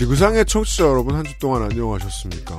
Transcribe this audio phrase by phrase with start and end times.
[0.00, 2.58] 지구상의 청취자 여러분 한 주 동안 안녕하셨습니까?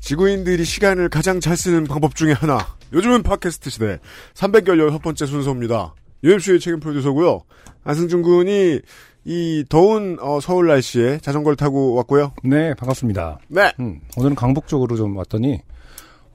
[0.00, 2.66] 지구인들이 시간을 가장 잘 쓰는 방법 중에 하나.
[2.94, 3.98] 요즘은 팟캐스트 시대
[4.32, 5.94] 316번째 순서입니다.
[6.24, 7.42] UMC의 책임 프로듀서고요.
[7.84, 8.80] 안승준 군이
[9.26, 12.32] 이 더운 어, 서울 날씨에 자전거를 타고 왔고요.
[12.42, 13.40] 네, 반갑습니다.
[13.48, 13.70] 네.
[13.80, 15.60] 음, 오늘은 강북 쪽으로 좀 왔더니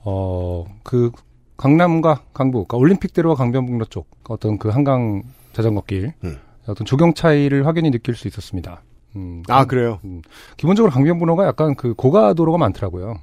[0.04, 1.10] 어, 그
[1.58, 5.24] 강남과 강북, 그러니까 올림픽대로와 강변북로 쪽 어떤 그 한강
[5.54, 6.38] 자전거길 음.
[6.68, 8.84] 어떤 조경 차이를 확연히 느낄 수 있었습니다.
[9.16, 10.00] 음, 아 그래요.
[10.04, 10.22] 음,
[10.58, 13.20] 기본적으로 강변북로가 약간 그 고가도로가 많더라고요.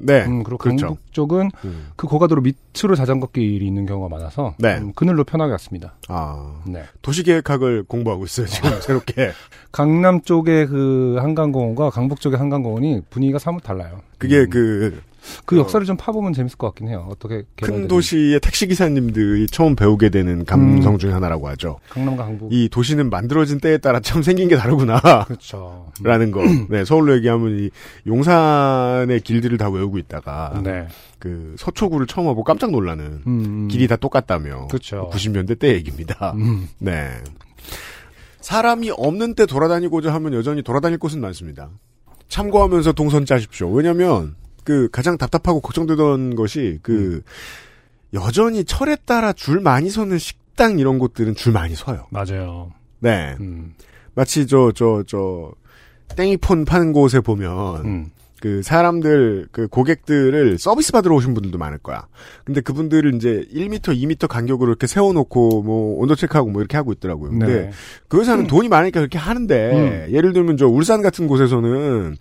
[0.00, 0.24] 네.
[0.26, 0.86] 음, 그리고 그렇죠.
[0.86, 1.88] 강북 쪽은 음.
[1.96, 4.78] 그 고가도로 밑으로 자전거 길이 있는 경우가 많아서 네.
[4.78, 5.94] 음, 그늘로 편하게 왔습니다.
[6.08, 6.84] 아 네.
[7.02, 9.32] 도시계획학을 공부하고 있어요 지금 새롭게.
[9.72, 14.00] 강남 쪽의 그 한강공원과 강북 쪽의 한강공원이 분위기가 사뭇 달라요.
[14.18, 15.02] 그게 음, 그
[15.44, 15.60] 그 어.
[15.60, 17.06] 역사를 좀 파보면 재밌을 것 같긴 해요.
[17.10, 17.88] 어떻게 큰.
[17.88, 20.98] 도시의 택시 기사님들이 처음 배우게 되는 감성 음.
[20.98, 21.78] 중에 하나라고 하죠.
[21.90, 22.52] 강남과 강북.
[22.52, 25.24] 이 도시는 만들어진 때에 따라 참 생긴 게 다르구나.
[25.24, 25.90] 그렇죠.
[26.00, 26.02] 음.
[26.04, 26.42] 라는 거.
[26.68, 27.70] 네, 서울로 얘기하면 이
[28.06, 30.86] 용산의 길들을 다 외우고 있다가 네.
[31.18, 33.68] 그 서초구를 처음 와보고 깜짝 놀라는 음, 음.
[33.68, 34.68] 길이 다 똑같다며.
[34.68, 35.10] 그렇죠.
[35.12, 36.32] 90년대 때 얘기입니다.
[36.36, 36.68] 음.
[36.78, 37.10] 네.
[38.40, 41.68] 사람이 없는 때 돌아다니고자 하면 여전히 돌아다닐 곳은 많습니다.
[42.28, 43.70] 참고하면서 동선 짜십시오.
[43.70, 44.36] 왜냐면
[44.68, 47.22] 그 가장 답답하고 걱정되던 것이 그
[48.12, 52.06] 여전히 철에 따라 줄 많이 서는 식당 이런 곳들은 줄 많이 서요.
[52.10, 52.70] 맞아요.
[52.98, 53.34] 네.
[53.40, 53.72] 음.
[54.14, 55.52] 마치 저 저 저
[56.16, 58.10] 땡이폰 파는 곳에 보면 음.
[58.42, 62.06] 그 사람들 그 고객들을 서비스 받으러 오신 분들도 많을 거야.
[62.44, 67.30] 근데 그분들을 이제 1m, 2m 간격으로 이렇게 세워놓고 뭐 온도 체크하고 뭐 이렇게 하고 있더라고요.
[67.30, 67.70] 근데 네.
[68.06, 72.16] 그 회사는 돈이 많으니까 그렇게 하는데 예를 들면 저 울산 같은 곳에서는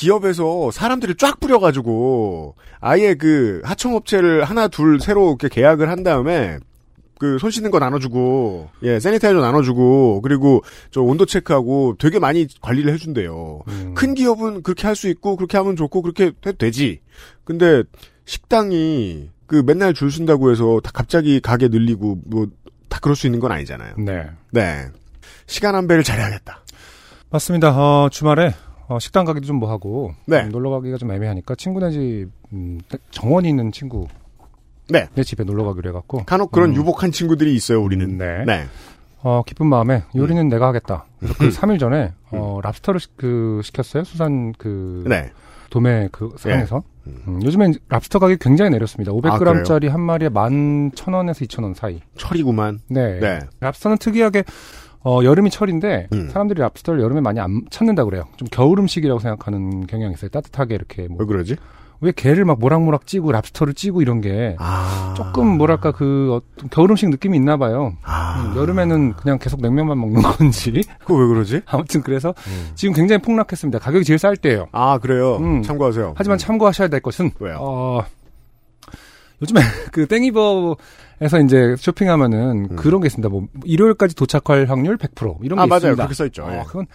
[0.00, 6.58] 기업에서 사람들을 쫙 뿌려가지고 아예 그 하청업체를 하나 둘 새로 이렇게 계약을 한 다음에
[7.18, 13.60] 그손 씻는 거 나눠주고 예 세니타이저 나눠주고 그리고 저 온도 체크하고 되게 많이 관리를 해준대요.
[13.68, 13.94] 음.
[13.94, 17.00] 큰 기업은 그렇게 할 수 있고 그렇게 하면 좋고 그렇게 해도 되지.
[17.44, 17.82] 근데
[18.24, 22.46] 식당이 그 맨날 줄 쓴다고 해서 다 갑자기 가게 늘리고 뭐
[22.90, 23.94] 다 그럴 수 있는 건 아니잖아요.
[23.98, 24.28] 네.
[24.50, 24.88] 네.
[25.46, 26.64] 시간 안배를 잘해야겠다.
[27.30, 27.70] 맞습니다.
[27.70, 28.52] 어, 주말에
[28.90, 30.40] 어, 식당 가기도 좀 뭐 하고 네.
[30.42, 32.80] 음, 놀러 가기가 좀 애매하니까 친구네 집 음,
[33.10, 34.08] 정원이 있는 친구
[34.88, 35.06] 네.
[35.14, 36.74] 내 집에 놀러 가기로 해갖고 간혹 그런 음.
[36.76, 38.18] 유복한 친구들이 있어요, 우리는.
[38.18, 38.44] 네.
[38.44, 38.64] 네.
[39.22, 41.04] 어, 기쁜 마음에 요리는 내가 하겠다.
[41.18, 41.50] 그래서 그 음.
[41.50, 44.02] 3일 전에 어, 랍스터를 시, 그 시켰어요.
[44.04, 45.30] 수산 그 네.
[45.68, 46.82] 도매 그 상에서.
[47.06, 47.22] 음.
[47.28, 49.12] 음, 요즘엔 랍스터 가격이 굉장히 내렸습니다.
[49.12, 52.00] 아, 500g짜리 한 마리에 11,000원에서 2,000원 사이.
[52.16, 52.80] 철이구만.
[52.88, 53.20] 네.
[53.20, 53.40] 네.
[53.60, 54.44] 랍스터는 특이하게
[55.02, 56.28] 어, 여름이 철인데 음.
[56.30, 58.24] 사람들이 랍스터를 여름에 많이 안 찾는다 그래요.
[58.36, 60.28] 좀 겨울 음식이라고 생각하는 경향이 있어요.
[60.30, 61.56] 따뜻하게 이렇게 뭐 왜 그러지?
[62.02, 65.12] 왜 게를 막 모락모락 찌고 랍스터를 찌고 이런 게 아.
[65.16, 67.92] 조금 뭐랄까 그 어떤 겨울 음식 느낌이 있나 봐요.
[68.02, 68.42] 아.
[68.54, 71.60] 음, 여름에는 그냥 계속 냉면만 먹는 건지 그거 왜 그러지?
[71.66, 72.70] 아무튼 그래서 음.
[72.74, 73.78] 지금 굉장히 폭락했습니다.
[73.80, 74.68] 가격이 제일 쌀 때예요.
[74.72, 75.36] 아, 그래요.
[75.36, 75.62] 음.
[75.62, 76.14] 참고하세요.
[76.16, 77.58] 하지만 참고하셔야 될 것은 왜요?
[77.60, 78.02] 어,
[79.42, 79.60] 요즘에
[79.92, 80.76] 그 땡이버
[81.22, 82.76] 에서 이제 쇼핑하면은 음.
[82.76, 83.28] 그런 게 있습니다.
[83.28, 85.76] 뭐 일요일까지 도착할 확률 100% 이런 게 아, 맞아요.
[85.76, 85.96] 있습니다.
[85.96, 86.44] 그렇게 써 있죠.
[86.44, 86.62] 어, 예.
[86.66, 86.86] 그건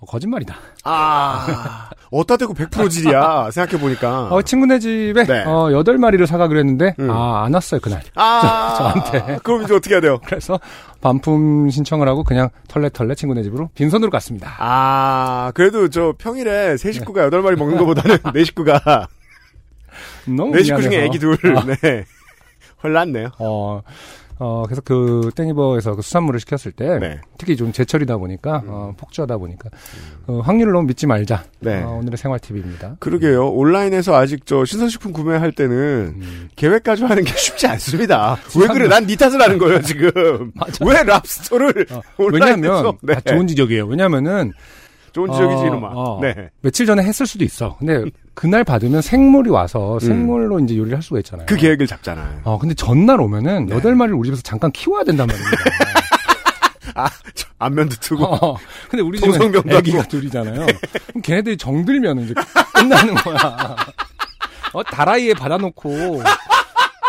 [0.00, 0.54] 어, 거짓말이다.
[0.84, 1.90] 아.
[2.10, 3.50] 어따 대고 100%질이야.
[3.54, 4.28] 생각해 보니까.
[4.32, 5.42] 어, 친구네 집에 네.
[5.44, 7.10] 어, 8마리를 사가기로 했는데 음.
[7.10, 8.02] 아, 안 왔어요, 그날.
[8.16, 8.74] 아.
[8.78, 9.38] 저한테.
[9.44, 10.18] 그럼 이제 어떻게 해야 돼요?
[10.26, 10.58] 그래서
[11.00, 14.54] 반품 신청을 하고 그냥 털레털레 친구네 집으로 빈손으로 갔습니다.
[14.58, 19.06] 아, 그래도 저 평일에 세 식구가 여덟 마리 먹는 것보다는 네 식구가,
[20.26, 21.04] 너무 네 식구 중에.
[21.04, 22.04] 애기 둘, 아, 네.
[22.82, 23.30] 훨 낫네요.
[23.38, 23.82] 어,
[24.40, 27.20] 어, 그래서 그 땡이버에서 그 수산물을 시켰을 때 네.
[27.38, 29.68] 특히 좀 제철이다 보니까 어, 폭주하다 보니까
[30.28, 31.44] 어, 확률을 너무 믿지 말자.
[31.60, 31.82] 네.
[31.82, 32.96] 어, 오늘의 생활 팁입니다.
[33.00, 33.48] 그러게요.
[33.48, 35.74] 온라인에서 아직 저 신선식품 구매할 때는
[36.20, 36.48] 음.
[36.54, 38.38] 계획 가지고 하는 게 쉽지 않습니다.
[38.58, 38.86] 왜 그래?
[38.86, 40.52] 난니 탓을 하는 거예요, 지금.
[40.86, 42.62] 왜 랍스터를 어, 온라인에서.
[42.62, 43.14] 왜냐하면 네.
[43.14, 43.86] 아, 좋은 지적이에요.
[43.86, 44.52] 왜냐하면은
[45.18, 45.88] 좋은 지적이지, 어, 이놈아.
[45.92, 46.18] 어.
[46.22, 46.50] 네.
[46.60, 47.76] 며칠 전에 했을 수도 있어.
[47.78, 48.04] 근데
[48.34, 51.44] 그날 받으면 생물이 와서 생물로 이제 요리를 할 수가 있잖아요.
[51.44, 51.46] 음.
[51.46, 52.42] 그 계획을 잡잖아요.
[52.44, 53.74] 어, 근데 전날 오면은 네.
[53.74, 55.56] 여덟 마리를 우리 집에서 잠깐 키워야 된단 말입니다.
[56.94, 58.24] 아, 저 안면도 트고.
[58.24, 58.56] 어,
[58.88, 60.02] 근데 우리 집은 애기가.
[60.04, 60.66] 둘이잖아요.
[61.08, 62.34] 그럼 걔네들이 정들면 이제
[62.74, 63.76] 끝나는 거야.
[64.72, 66.22] 어, 다라이에 받아놓고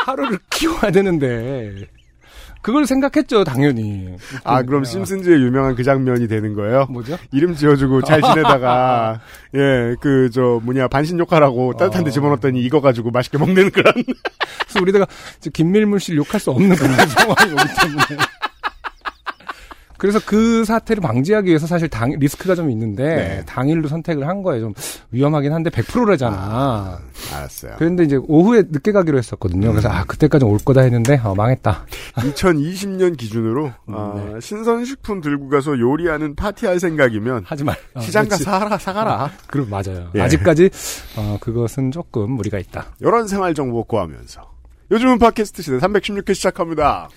[0.06, 1.86] 하루를 키워야 되는데
[2.62, 4.16] 그걸 생각했죠, 당연히.
[4.44, 6.88] 아, 그럼 심슨즈의 유명한 그 장면이 되는 거예요?
[6.90, 7.18] 뭐죠?
[7.32, 9.22] 이름 지어주고 잘 지내다가,
[9.56, 12.12] 예, 그, 저, 뭐냐, 반신욕하라고 따뜻한 데 어.
[12.12, 13.94] 집어넣었더니 이거 가지고 맛있게 먹는 그런.
[13.94, 15.08] 그래서 우리가
[15.54, 18.24] 김밀물 씨를 욕할 수 없는 그런 상황이 오기 때문에.
[20.00, 23.44] 그래서 그 사태를 방지하기 위해서 사실 당, 리스크가 좀 있는데, 네.
[23.46, 24.62] 당일로 선택을 한 거예요.
[24.62, 24.74] 좀
[25.12, 26.36] 위험하긴 한데 100%래잖아.
[26.36, 27.00] 아,
[27.36, 27.76] 알았어요.
[27.78, 29.70] 그런데 이제 오후에 늦게 가기로 했었거든요.
[29.72, 31.86] 그래서 아, 그때까지 올 거다 했는데, 어, 망했다.
[32.16, 37.76] 2020년 기준으로, 아, 신선식품 들고 가서 요리하는 파티할 생각이면, 하지 말.
[37.94, 38.28] 어, 시장.
[38.30, 39.32] 가서 사라, 사가라.
[39.48, 40.10] 그럼 맞아요.
[40.16, 40.22] 예.
[40.22, 40.70] 아직까지,
[41.18, 42.86] 어, 그것은 조금 무리가 있다.
[43.02, 44.50] 이런 생활 정보 구하면서.
[44.92, 47.10] 요즘은 팟캐스트 시대 316회 시작합니다.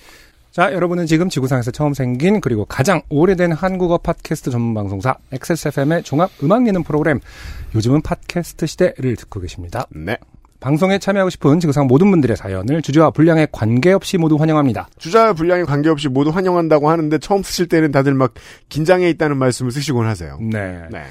[0.52, 6.30] 자, 여러분은 지금 지구상에서 처음 생긴 그리고 가장 오래된 한국어 팟캐스트 전문 방송사 XSFM의 종합
[6.42, 7.20] 음악 예능 프로그램
[7.74, 9.86] 요즘은 팟캐스트 시대를 듣고 계십니다.
[9.90, 10.18] 네.
[10.60, 14.90] 방송에 참여하고 싶은 지구상 모든 분들의 사연을 주제와 분량에 관계없이 모두 환영합니다.
[14.98, 18.34] 주자 분량에 관계없이 모두 환영한다고 하는데 처음 쓰실 때는 다들 막
[18.68, 20.38] 긴장해 있다는 말씀을 쓰시곤 하세요.
[20.38, 20.82] 네.
[20.90, 21.02] 네.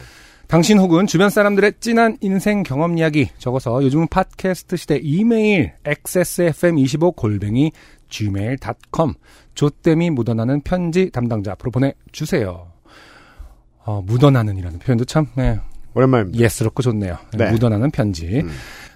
[0.52, 7.72] 당신 혹은 주변 사람들의 진한 인생 경험 이야기 적어서 요즘은 팟캐스트 시대 이메일 xsfm25 골뱅이
[8.12, 9.16] gmail.com
[9.56, 12.72] 조땜이 묻어나는 편지 담당자 앞으로 보내주세요.
[13.84, 15.60] 어, 묻어나는이라는 표현도 참 네,
[15.94, 16.44] 오랜만입니다.
[16.44, 17.18] 예스럽고 좋네요.
[17.38, 17.52] 네.
[17.52, 18.42] 묻어나는 편지.
[18.42, 18.50] 음.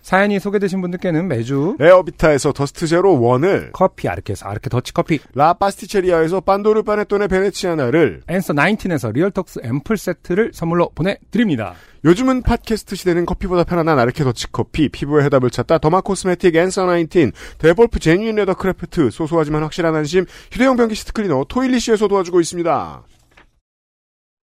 [0.06, 6.42] 사연이 소개되신 분들께는 매주 레어비타에서 더스트 제로 원을 커피 아르케에서 아르케 더치 커피 라 파스티체리아에서
[6.42, 11.74] 판도르 파네토네 베네치아나를 앤서 19에서 리얼톡스 앰플 세트를 선물로 보내드립니다.
[12.06, 17.31] 요즘은 팟캐스트 시대는 커피보다 편안한 아르케 더치 커피 피부의 해답을 찾다 derma cosmetic 앤서 19
[17.57, 23.01] 데볼프 genuine leather craft 소소하지만 확실한 안심 휴대용 변기 시트 클리너 토일리시에서 도와주고 있습니다.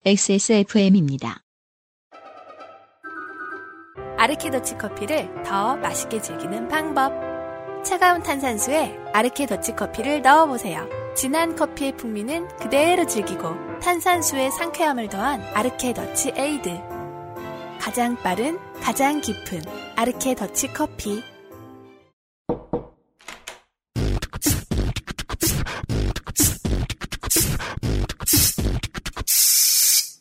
[0.06, 1.42] XSFM입니다.
[4.22, 7.12] 아르케 더치 커피를 더 맛있게 즐기는 방법.
[7.84, 10.88] 차가운 탄산수에 아르케 더치 커피를 넣어보세요.
[11.16, 16.70] 진한 커피의 풍미는 그대로 즐기고 탄산수의 상쾌함을 더한 아르케 더치 에이드.
[17.80, 19.60] 가장 빠른, 가장 깊은
[19.96, 21.20] 아르케 더치 커피.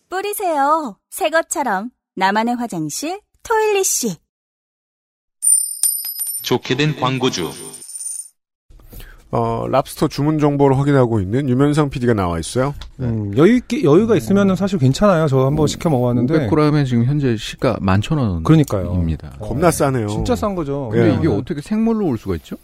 [0.10, 0.98] 뿌리세요.
[1.12, 4.16] 새 것처럼 나만의 화장실 토일리시.
[6.42, 7.52] 좋게 된 광고주.
[9.34, 12.76] 어, 랍스터 주문 정보를 확인하고 있는 유면상 PD가 나와 있어요.
[13.00, 15.28] 음, 여유 있게, 여유가 있으면 사실 괜찮아요.
[15.28, 16.50] 저 한번 시켜 먹어봤는데.
[16.50, 18.44] 500g에 지금 현재 시가 11,000원입니다.
[18.44, 19.06] 그러니까요.
[19.40, 20.08] 겁나 싸네요.
[20.08, 20.90] 진짜 싼 거죠.
[20.92, 21.18] 근데 예.
[21.18, 22.58] 이게 어떻게 생물로 올 수가 있죠?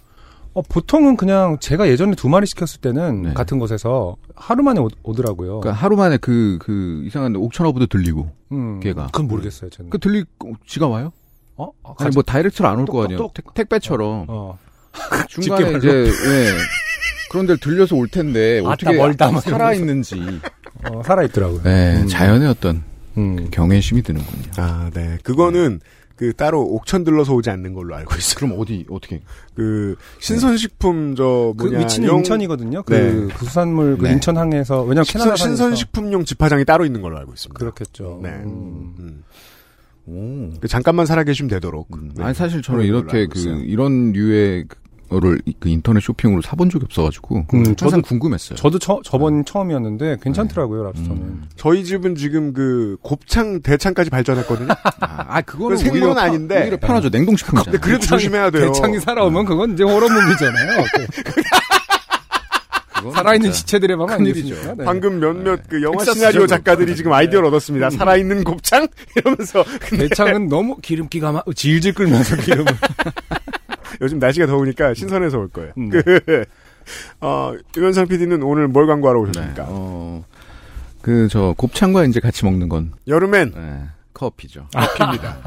[0.58, 3.34] 어, 보통은 그냥 제가 예전에 두 마리 시켰을 때는 네.
[3.36, 5.60] 같은 곳에서 하루 만에 오, 오더라고요.
[5.60, 8.32] 그러니까 하루 만에 그, 그 이상한 옥천어부도 들리고.
[8.54, 9.06] 음, 걔가.
[9.08, 9.92] 그건 모르겠어요, 저는.
[9.92, 10.26] 그 들리,
[10.66, 11.14] 지가 와요?
[11.58, 11.70] 어?
[11.84, 13.18] 아, 아니 뭐 다이렉트로 안 올거 똑- 아니에요.
[13.20, 14.26] 똑- 택- 택배처럼.
[14.30, 14.58] 어.
[15.30, 15.78] 중간에 집게발로.
[16.08, 16.52] 이제, 예.
[17.30, 20.20] 그런 데를 들려서 올 텐데, 어떻게 멀다, 막 살아있는지.
[20.90, 21.62] 어, 살아있더라고요.
[21.62, 22.08] 네, 음.
[22.08, 22.84] 자연의 어떤
[23.16, 23.48] 음.
[23.52, 24.44] 경외심이 드는군요.
[24.58, 25.20] 아, 네.
[25.22, 25.82] 그거는
[26.18, 28.36] 그 따로 옥천 들러서 오지 않는 걸로 알고 있어요.
[28.38, 29.22] 그럼 어디, 어떻게?
[29.54, 32.84] 그 신선식품 저그 뭐냐 위치는 영- 인천이거든요.
[32.84, 33.34] 그, 네.
[33.36, 34.14] 그 수산물 그 네.
[34.14, 37.60] 인천항에서 왜냐면 캐나다 신선, 신선식품용 집화장이 따로 있는 걸로 알고 있습니다.
[37.60, 38.20] 그렇겠죠.
[38.24, 38.30] 네.
[38.30, 38.96] 음.
[39.00, 39.24] 음.
[40.08, 40.60] 오.
[40.60, 41.88] 그 잠깐만 살아계시면 되도록.
[41.96, 42.24] 음, 네.
[42.24, 43.58] 아니 사실 저는 이렇게 그 있어요.
[43.58, 44.66] 이런 류의
[45.10, 48.56] 거를 그 인터넷 쇼핑으로 사본 적이 없어가지고 음, 항상 저도- 궁금했어요.
[48.58, 51.22] 저도 처, 저번 처음이었는데 괜찮더라고요, 랍스터는.
[51.22, 51.44] 음.
[51.56, 54.70] 저희 집은 지금 그 곱창 대창까지 발전했거든요.
[55.02, 56.64] 아, 아, 그거는 오히려 편- 아닌데.
[56.64, 57.10] 오히려 편하죠.
[57.10, 57.72] 냉동식품이잖아요.
[57.72, 58.72] 근데 그래도 조심해야 돼요.
[58.72, 60.84] 대창이 살아오면 그건 이제 호러무비잖아요.
[63.14, 64.10] 살아있는 시체들의 밤.
[64.10, 64.74] 아니겠습니까?
[64.76, 64.84] 네.
[64.84, 66.46] 방금 몇몇 그 영화 시나리오.
[66.48, 67.92] 작가들이 지금 아이디어를 얻었습니다.
[67.92, 72.66] 살아있는 곱창 이러면서 대창은 너무 기름기가 막 질질 끓면서 기름을.
[74.02, 75.72] 요즘 날씨가 더우니까 신선해서 올 거예요.
[75.78, 75.90] 음.
[75.90, 76.02] 그,
[77.22, 79.30] 어, 유현상 PD는 오늘 뭘 광고하러 네.
[79.30, 79.66] 오셨습니까?
[79.68, 80.24] 어,
[81.02, 83.82] 그, 저, 곱창과 이제 같이 먹는 건, 여름엔 네,
[84.14, 84.68] 커피죠.
[84.74, 85.38] 커피입니다.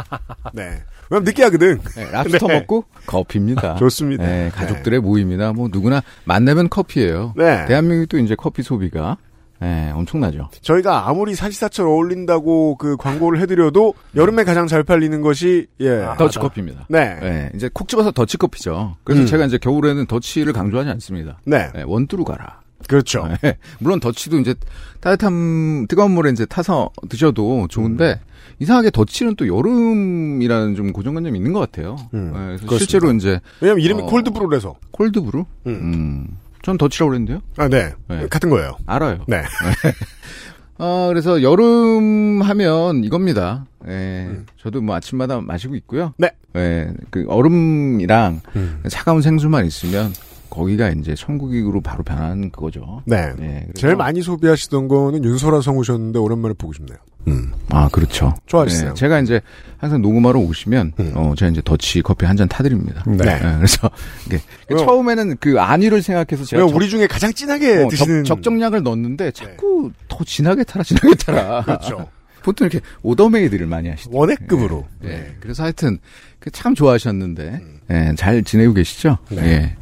[0.53, 0.83] 네.
[1.11, 1.81] 왜냐면 느끼하거든.
[1.97, 2.61] 네, 랍스터 네.
[2.61, 3.75] 먹고 커피입니다.
[3.81, 4.25] 좋습니다.
[4.25, 5.53] 네, 가족들의 모임이다.
[5.53, 7.67] 뭐, 누구나 만나면 커피예요 네.
[7.67, 9.17] 대한민국이 또 이제 커피 소비가,
[9.61, 10.49] 네, 엄청나죠.
[10.63, 16.07] 저희가 아무리 사시사철 어울린다고 그 광고를 해드려도 여름에 가장 잘 팔리는 것이 예.
[16.17, 16.87] 더치커피입니다.
[16.89, 17.19] 네.
[17.21, 18.97] 네, 이제 콕 집어서 더치커피죠.
[19.05, 19.27] 그래서 음.
[19.27, 21.39] 제가 이제 겨울에는 더치를 강조하지 않습니다.
[21.45, 21.71] 네.
[21.75, 22.61] 네, 원두로 가라.
[22.89, 23.29] 그렇죠.
[23.43, 24.55] 네, 물론 더치도 이제
[25.01, 28.19] 따뜻한 뜨거운 물에 이제 타서 드셔도 좋은데
[28.59, 31.97] 이상하게 더치는 또 여름이라는 좀 고정관념이 있는 것 같아요.
[32.15, 32.79] 음, 네.
[32.79, 34.07] 실제로 이제 왜냐면 이름이 어.
[34.07, 34.77] 콜드브루라서.
[34.91, 36.29] 콜드브루, 음.
[36.61, 37.41] 음, 전 더치라고 그랬는데요.
[37.57, 37.93] 아, 네.
[38.09, 38.27] 네.
[38.29, 38.77] 같은 거예요.
[38.87, 39.25] 알아요.
[39.27, 39.43] 네.
[40.79, 43.67] 어, 그래서 여름 하면 이겁니다.
[43.87, 44.47] 예, 음.
[44.59, 46.15] 저도 뭐 아침마다 마시고 있고요.
[46.17, 46.31] 네.
[46.57, 48.83] 예, 그 얼음이랑 음.
[48.89, 50.13] 차가운 생수만 있으면
[50.49, 53.03] 거기가 이제 천국으로 바로 변한 그거죠.
[53.05, 53.27] 네.
[53.39, 56.99] 네, 그래서- 제일 많이 소비하시던 거는 윤소라 성우셨는데 오랜만에 보고 싶네요.
[57.29, 57.53] 음.
[57.69, 58.35] 아, 그렇죠.
[58.47, 59.41] 좋아하시어요 네, 제가 이제
[59.79, 61.13] 항상 녹음하러 오시면, 음.
[61.15, 63.03] 어, 제가 이제 더치 커피 한 잔 타드립니다.
[63.07, 63.17] 네.
[63.17, 63.39] 네.
[63.57, 63.91] 그래서,
[64.27, 64.41] 이게?
[64.69, 69.31] 처음에는 그 안위를 생각해서 제가 적- 우리 중에 가장 진하게 어, 드시는 적, 정량을 넣었는데
[69.33, 71.63] 자꾸 더 진하게 타라, 진하게 타라.
[71.65, 72.09] 그렇죠.
[72.43, 74.11] 보통 이렇게 order made를 많이 하시죠.
[74.13, 74.87] 원액급으로.
[75.05, 75.09] 예.
[75.11, 75.37] 예.
[75.41, 75.99] 그래서 하여튼
[76.39, 77.61] 그참 좋아하셨는데
[77.91, 79.19] 예, 잘 지내고 계시죠?
[79.33, 79.37] 음.
[79.37, 79.43] 네.
[79.47, 79.77] 예.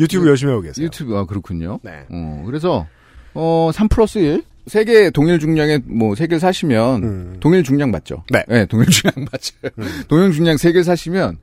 [0.00, 0.86] 유튜브 열심히 하고 계세요.
[0.86, 1.80] 유튜브 아 그렇군요.
[1.82, 2.04] 네.
[2.08, 2.86] 어, 그래서
[3.34, 7.36] 어, 3 플러스 1 세개 동일 중량에 뭐 세 개를 사시면 음.
[7.40, 8.24] 동일 중량 맞죠?
[8.30, 8.66] 네.
[8.66, 9.54] 동일 중량 맞죠.
[10.08, 11.38] 동일 중량 세 개를 사시면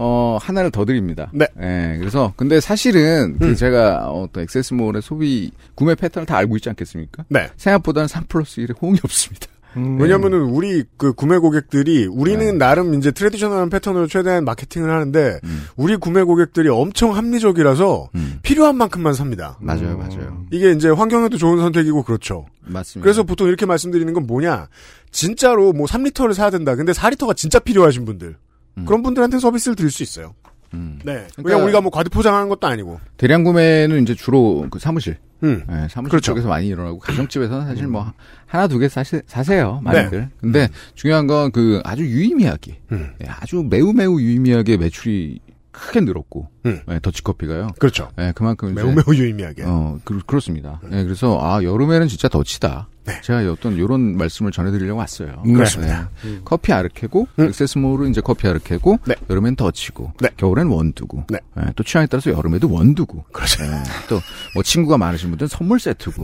[0.00, 1.28] 어, 하나를 더 드립니다.
[1.34, 1.46] 네.
[1.60, 3.54] 예, 그래서 근데 사실은 그 음.
[3.56, 7.24] 제가 어떤 액세스몰의 소비 구매 패턴을 다 알고 있지 않겠습니까?
[7.28, 7.48] 네.
[7.56, 9.46] 생각보다는 3 플러스 1에 호응이 없습니다.
[9.76, 10.00] 음.
[10.00, 12.52] 왜냐면은 우리 그 구매 고객들이 우리는 네.
[12.52, 15.66] 나름 이제 트레디셔널한 패턴으로 최대한 마케팅을 하는데 음.
[15.76, 18.38] 우리 구매 고객들이 엄청 합리적이라서 음.
[18.42, 19.58] 필요한 만큼만 삽니다.
[19.60, 19.98] 맞아요, 음.
[19.98, 20.46] 맞아요.
[20.50, 22.46] 이게 이제 환경에도 좋은 선택이고 그렇죠.
[22.62, 23.04] 맞습니다.
[23.04, 24.68] 그래서 보통 이렇게 말씀드리는 건 뭐냐.
[25.10, 26.74] 진짜로 뭐 3리터를 사야 된다.
[26.74, 28.36] 근데 4리터가 진짜 필요하신 분들.
[28.78, 28.84] 음.
[28.84, 30.34] 그런 분들한테는 서비스를 드릴 수 있어요.
[30.74, 30.98] 음.
[31.04, 31.12] 네.
[31.34, 33.00] 그러니까- 그냥 우리가 뭐 과대 포장하는 것도 아니고.
[33.16, 35.62] 대량 구매는 이제 주로 그 사무실, 음.
[35.70, 36.20] 예, 사무실 그렇죠.
[36.32, 38.12] 쪽에서 많이 일어나고 가정집에서는 사실 뭐
[38.46, 40.28] 하나 두 개 사시, 사세요 많이들.
[40.40, 43.10] 근데 중요한 건 그 아주 유의미하게, 음.
[43.22, 46.80] 예, 아주 매우 매우 유의미하게 매출이 크게 늘었고, 음.
[46.90, 47.68] 예, 더치커피가요.
[47.78, 48.10] 그렇죠.
[48.18, 49.62] 예, 그만큼 매우 매우 유의미하게.
[49.64, 50.80] 어, 그, 그렇습니다.
[50.92, 52.88] 예, 그래서, 아, 여름에는 진짜 더치다.
[53.08, 53.20] 네.
[53.22, 55.42] 제가 어떤 요런 말씀을 전해드리려고 왔어요.
[55.44, 55.52] 네.
[55.54, 56.10] 그렇습니다.
[56.22, 56.38] 네.
[56.44, 57.44] 커피 아르케고, 음.
[57.46, 59.14] 액세스몰은 이제 커피 아르케고, 네.
[59.30, 60.28] 여름엔 더치고, 네.
[60.36, 61.38] 겨울엔 원두고, 네.
[61.58, 63.64] 예, 또 취향에 따라서 여름에도 원두고, 그렇죠.
[63.64, 63.68] 예,
[64.08, 64.20] 또,
[64.54, 66.22] 뭐, 친구가 많으신 분들은 선물 세트고,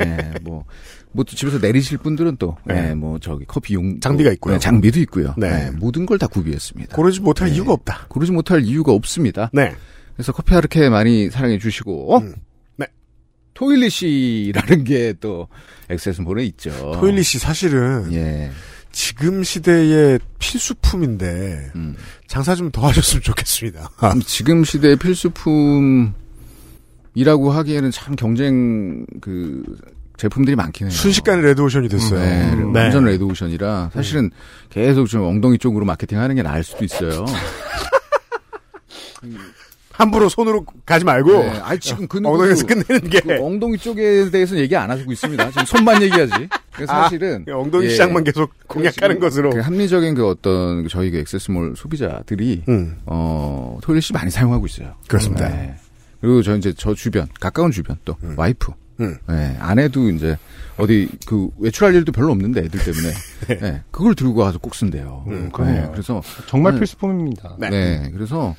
[0.00, 0.64] 예, 뭐,
[1.12, 2.90] 뭐, 또 집에서 내리실 분들은 또, 네.
[2.90, 3.98] 예, 뭐, 저기, 커피 용.
[4.00, 4.54] 장비가 또, 있고요.
[4.54, 5.34] 예, 장비도 있고요.
[5.78, 6.94] 모든 걸 다 구비했습니다.
[6.96, 7.54] 고르지 못할 네.
[7.56, 8.06] 이유가 없다.
[8.08, 9.50] 고르지 못할 이유가 없습니다.
[9.52, 9.74] 네.
[10.14, 12.18] 그래서 커피 아르케 많이 사랑해 주시고, 어?
[12.20, 12.34] 음.
[13.56, 13.58] 네.
[13.58, 15.48] 토일리시라는 게 또
[15.88, 16.70] 액세스몰에 있죠.
[17.00, 18.50] 토일리 씨 사실은 예.
[18.92, 21.96] 지금 시대의 필수품인데 음.
[22.26, 23.90] 장사 좀 더 하셨으면 좋겠습니다.
[24.26, 26.12] 지금 시대의 필수품이라고
[27.50, 29.62] 하기에는 참 경쟁 그
[30.16, 30.94] 제품들이 많긴 해요.
[30.94, 32.18] 순식간에 레드오션이 됐어요.
[32.20, 32.80] 네, 네.
[32.80, 34.30] 완전 레드오션이라 사실은
[34.70, 37.26] 계속 좀 엉덩이 쪽으로 마케팅하는 게 나을 수도 있어요.
[39.96, 44.30] 함부로 손으로 가지 말고 네, 아니 지금 그 누구도 엉덩이에서 끝내는 게 그 엉덩이 쪽에
[44.30, 45.50] 대해서는 얘기 안 하고 있습니다.
[45.50, 46.48] 지금 손만 얘기하지.
[46.72, 47.88] 그래서 아, 사실은 엉덩이 예.
[47.90, 49.50] 시장만 계속 공략하는 것으로.
[49.50, 54.94] 그 합리적인 그 어떤 그 저희 그 XS몰 소비자들이 음, 어 토일리시 많이 사용하고 있어요.
[55.08, 55.48] 그렇습니다.
[55.48, 55.74] 네.
[56.20, 59.16] 그리고 저 이제 저 주변 가까운 주변 또 와이프, 음.
[59.28, 60.36] 네, 아내도 이제
[60.76, 63.14] 어디 그 외출할 일도 별로 없는데 애들 때문에
[63.60, 65.24] 네, 그걸 들고 가서 꼭 쓴대요.
[65.28, 65.88] 음, 네.
[65.92, 66.80] 그래서 정말 네.
[66.80, 67.56] 필수품입니다.
[67.58, 67.70] 네.
[67.70, 68.54] 네, 그래서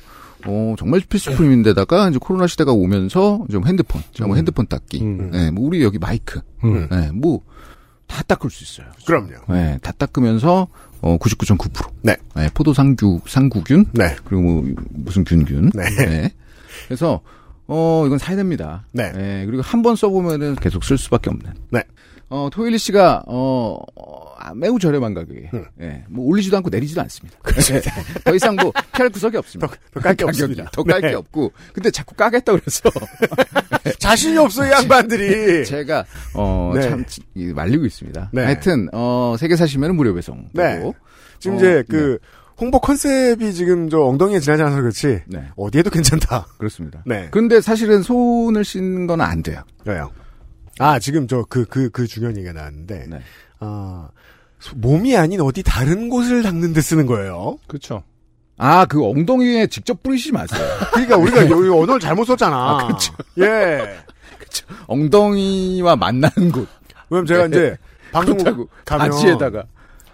[0.46, 5.30] 어 정말 필수품인데다가 이제 코로나 시대가 오면서 좀 핸드폰, 뭐 핸드폰 닦기, 음.
[5.32, 6.86] 네, 뭐 우리 여기 마이크, 음.
[6.90, 8.92] 네, 뭐다 닦을 수 있어요.
[9.06, 9.32] 그럼요.
[9.48, 10.68] 네, 다 닦으면서
[11.00, 11.88] 어 99.9%.
[12.02, 12.16] 네.
[12.54, 14.16] 포도상구 상구균 네.
[14.24, 15.70] 그리고 뭐 무슨 균균.
[15.74, 16.32] 네.
[16.86, 17.20] 그래서
[17.66, 18.86] 어 이건 사야 됩니다.
[18.92, 19.44] 네.
[19.46, 21.52] 그리고 한 번 써보면은 계속 쓸 수밖에 없는.
[21.70, 21.82] 네.
[22.30, 25.64] 어 토일리 씨가 어, 어, 아, 매우 저렴한 가격에, 음.
[25.80, 27.38] 예, 뭐 올리지도 않고 내리지도 않습니다.
[28.24, 29.72] 더 이상 뭐 피할 구석이 없습니다.
[29.94, 30.70] 더 깔게 가격이 없습니다.
[30.70, 31.14] 더 깔게 네.
[31.14, 32.90] 없고, 근데 자꾸 까겠다 그래서
[33.98, 35.64] 자신이 없어 이 양반들이.
[35.66, 36.04] 제가
[36.34, 36.82] 어 네.
[36.82, 37.04] 참
[37.54, 38.30] 말리고 있습니다.
[38.32, 38.44] 네.
[38.44, 40.48] 하여튼 어세 개 사시면 무료 배송.
[40.52, 40.74] 네.
[40.76, 40.94] 되고.
[41.38, 42.18] 지금 어, 이제 그
[42.60, 46.46] 홍보 컨셉이 지금 저 엉덩이에 지나지 않아서 그렇지 네, 어디에도 괜찮다.
[46.58, 47.02] 그렇습니다.
[47.06, 47.28] 네.
[47.30, 49.62] 그런데 사실은 손을 씻는 건 안 돼요.
[49.84, 50.10] 왜요?
[50.78, 53.20] 아 지금 저 그 그 그 중요한 얘기가 나왔는데 네.
[53.60, 54.08] 아
[54.60, 57.58] 소- 몸이 아닌 어디 다른 곳을 닦는 데 쓰는 거예요.
[57.66, 58.02] 그렇죠.
[58.60, 60.60] 아, 그 엉덩이에 직접 뿌리시지 마세요.
[60.92, 62.86] 그러니까 우리가 여기 언어를 잘못 썼잖아.
[62.88, 63.14] 그렇죠.
[63.38, 63.96] 예.
[64.88, 66.68] 엉덩이와 만나는 곳.
[67.10, 67.76] 왜냐면 제가 이제
[68.12, 69.64] 방송국 가면 바지에다가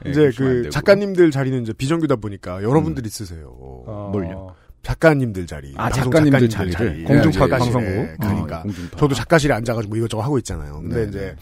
[0.06, 0.68] 예, 이제 안 그.
[0.70, 3.46] 작가님들 자리는 이제 비정규다 보니까 여러분들이 쓰세요.
[3.58, 4.54] 어, 뭘요?
[4.84, 5.72] 작가님들 자리.
[5.76, 7.04] 아, 작가님들 자리를.
[7.04, 8.18] 공중파 예, 예, 작가실에 방송국.
[8.20, 8.96] 가니까 어, 공중파.
[8.98, 10.80] 저도 작가실에 앉아가지고 뭐 이것저것 하고 있잖아요.
[10.80, 11.36] 근데 네, 이제 네.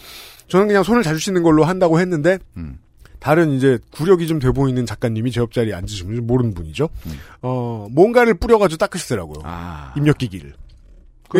[0.48, 2.78] 저는 그냥 손을 자주 씻는 걸로 한다고 했는데 음.
[3.18, 6.88] 다른 이제 구력이 좀 돼 보이는 작가님이 제 옆자리에 앉으시면 모르는 분이죠.
[7.06, 7.12] 음.
[7.42, 9.42] 어 뭔가를 뿌려가지고 닦으시더라고요.
[9.44, 10.54] 아, 입력기기를.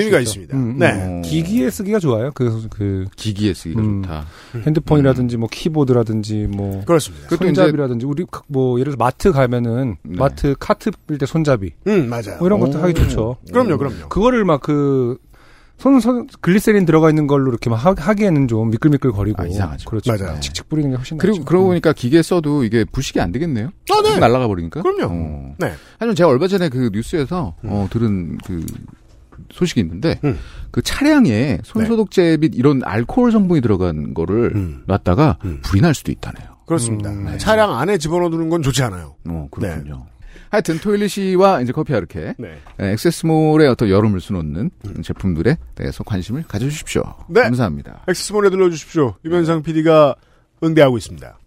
[0.01, 0.41] 의미가 수 있죠.
[0.41, 0.57] 있습니다.
[0.57, 1.19] 음, 네.
[1.19, 2.31] 어, 기기에 쓰기가 좋아요.
[2.35, 4.03] 그, 그, 기기에 쓰기가 음.
[4.03, 4.27] 좋다.
[4.65, 7.29] 핸드폰이라든지 뭐 키보드라든지 뭐 그렇습니다.
[7.37, 10.17] 손잡이라든지 우리 그뭐 예를 들어 마트 가면은 네.
[10.19, 12.39] 마트 카트 밀 때 손잡이 음 맞아요.
[12.39, 12.83] 뭐 이런 것도 오.
[12.83, 13.37] 하기 좋죠.
[13.51, 14.09] 그럼요, 그럼요.
[14.09, 15.19] 그거를 막그
[15.79, 19.43] 손, 손, 글리세린 들어가 있는 걸로 이렇게 막 하, 하기에는 좀 미끌미끌 거리고.
[19.43, 19.91] 아, 이상하죠.
[19.91, 20.13] 그렇죠.
[20.13, 20.39] 맞아요.
[20.39, 21.45] 칙칙 뿌리는 게 훨씬 그리고 낫죠.
[21.47, 23.71] 그러고 보니까 기계 써도 이게 부식이 안 되겠네요.
[23.91, 24.17] 아, 네.
[24.19, 24.81] 날아가 버리니까.
[24.83, 25.13] 그럼요.
[25.13, 25.55] 어.
[25.59, 25.73] 네.
[25.99, 27.69] 하지만 제가 얼마 전에 그 뉴스에서 음.
[27.73, 28.65] 어, 들은 그
[29.53, 30.39] 소식이 있는데 음.
[30.71, 34.83] 그 차량에 손소독제 및 이런 알코올 성분이 들어간 거를 음.
[34.87, 35.61] 놨다가 음.
[35.63, 36.57] 불이 날 수도 있다네요.
[36.67, 37.11] 그렇습니다.
[37.11, 37.39] 음, 네.
[37.39, 39.17] 차량 안에 집어넣는 건 좋지 않아요.
[39.29, 40.07] 어, 그렇군요.
[40.51, 42.59] 하여튼 토일리시와 이제 커피 아르케 네.
[42.81, 44.71] 예, 액세스몰의 어떤 여름을 수놓는
[45.03, 47.03] 제품들에 대해서 관심을 가져주십시오.
[47.29, 47.43] 네.
[47.43, 48.03] 감사합니다.
[48.09, 49.15] 엑스몰에 들러주십시오.
[49.25, 50.15] 유면상 PD가
[50.63, 51.39] 응대하고 있습니다.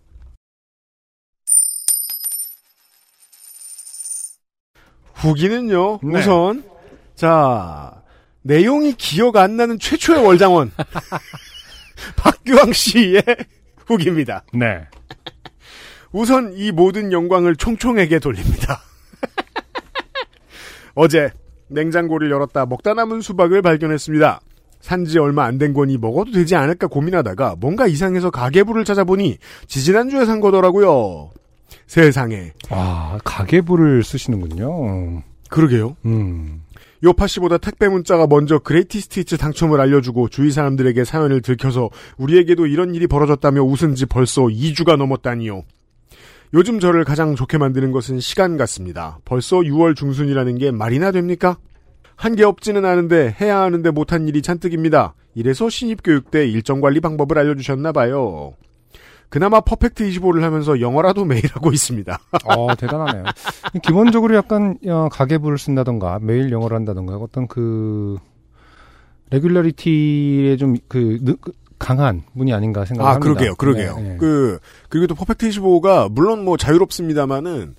[5.14, 6.20] 후기는요, 네.
[6.20, 6.64] 우선,
[7.16, 8.02] 자,
[8.42, 10.72] 내용이 기억 안 나는 최초의 월장원.
[12.18, 13.24] 박규왕 씨의
[13.88, 14.44] 후기입니다.
[14.54, 14.82] 네.
[16.12, 18.82] 우선 이 모든 영광을 총총에게 돌립니다.
[20.96, 21.30] 어제
[21.68, 24.40] 냉장고를 열었다 먹다 남은 수박을 발견했습니다.
[24.82, 30.40] 산지 얼마 안 된 거니 먹어도 되지 않을까 고민하다가 뭔가 이상해서 가게부를 찾아보니 지지난주에 산
[30.42, 31.32] 거더라고요.
[31.88, 32.54] 세상에.
[32.70, 35.24] 아, 가계부를 쓰시는군요.
[35.50, 35.96] 그러게요.
[36.06, 36.62] 음.
[37.04, 42.96] 요파 씨보다 택배 문자가 먼저 그레이티 스티츠 당첨을 알려주고 주위 사람들에게 사연을 들켜서 우리에게도 이런
[42.96, 45.64] 일이 벌어졌다며 웃은 지 벌써 2주가 넘었다니요.
[46.54, 49.20] 요즘 저를 가장 좋게 만드는 것은 시간 같습니다.
[49.26, 51.58] 벌써 6월 중순이라는 게 말이나 됩니까?
[52.16, 55.16] 한 게 없지는 않은데 해야 하는데 못한 일이 잔뜩입니다.
[55.34, 58.54] 이래서 신입교육 때 일정 관리 방법을 알려주셨나 봐요.
[59.36, 62.20] 그나마 Perfect 25를 하면서 영어라도 매일 하고 있습니다.
[62.56, 63.26] 어, 대단하네요.
[63.84, 68.16] 기본적으로 약간 어, 가계부를 쓴다던가 매일 영어를 한다던가 어떤 그
[69.32, 71.36] regularity에 좀그
[71.78, 73.20] 강한 분이 아닌가 아, 생각합니다.
[73.20, 73.96] 그러게요, 그러게요.
[73.98, 74.18] 네, 네.
[74.18, 77.76] 그, 그리고 또 Perfect 25가 물론 뭐 자유롭습니다만은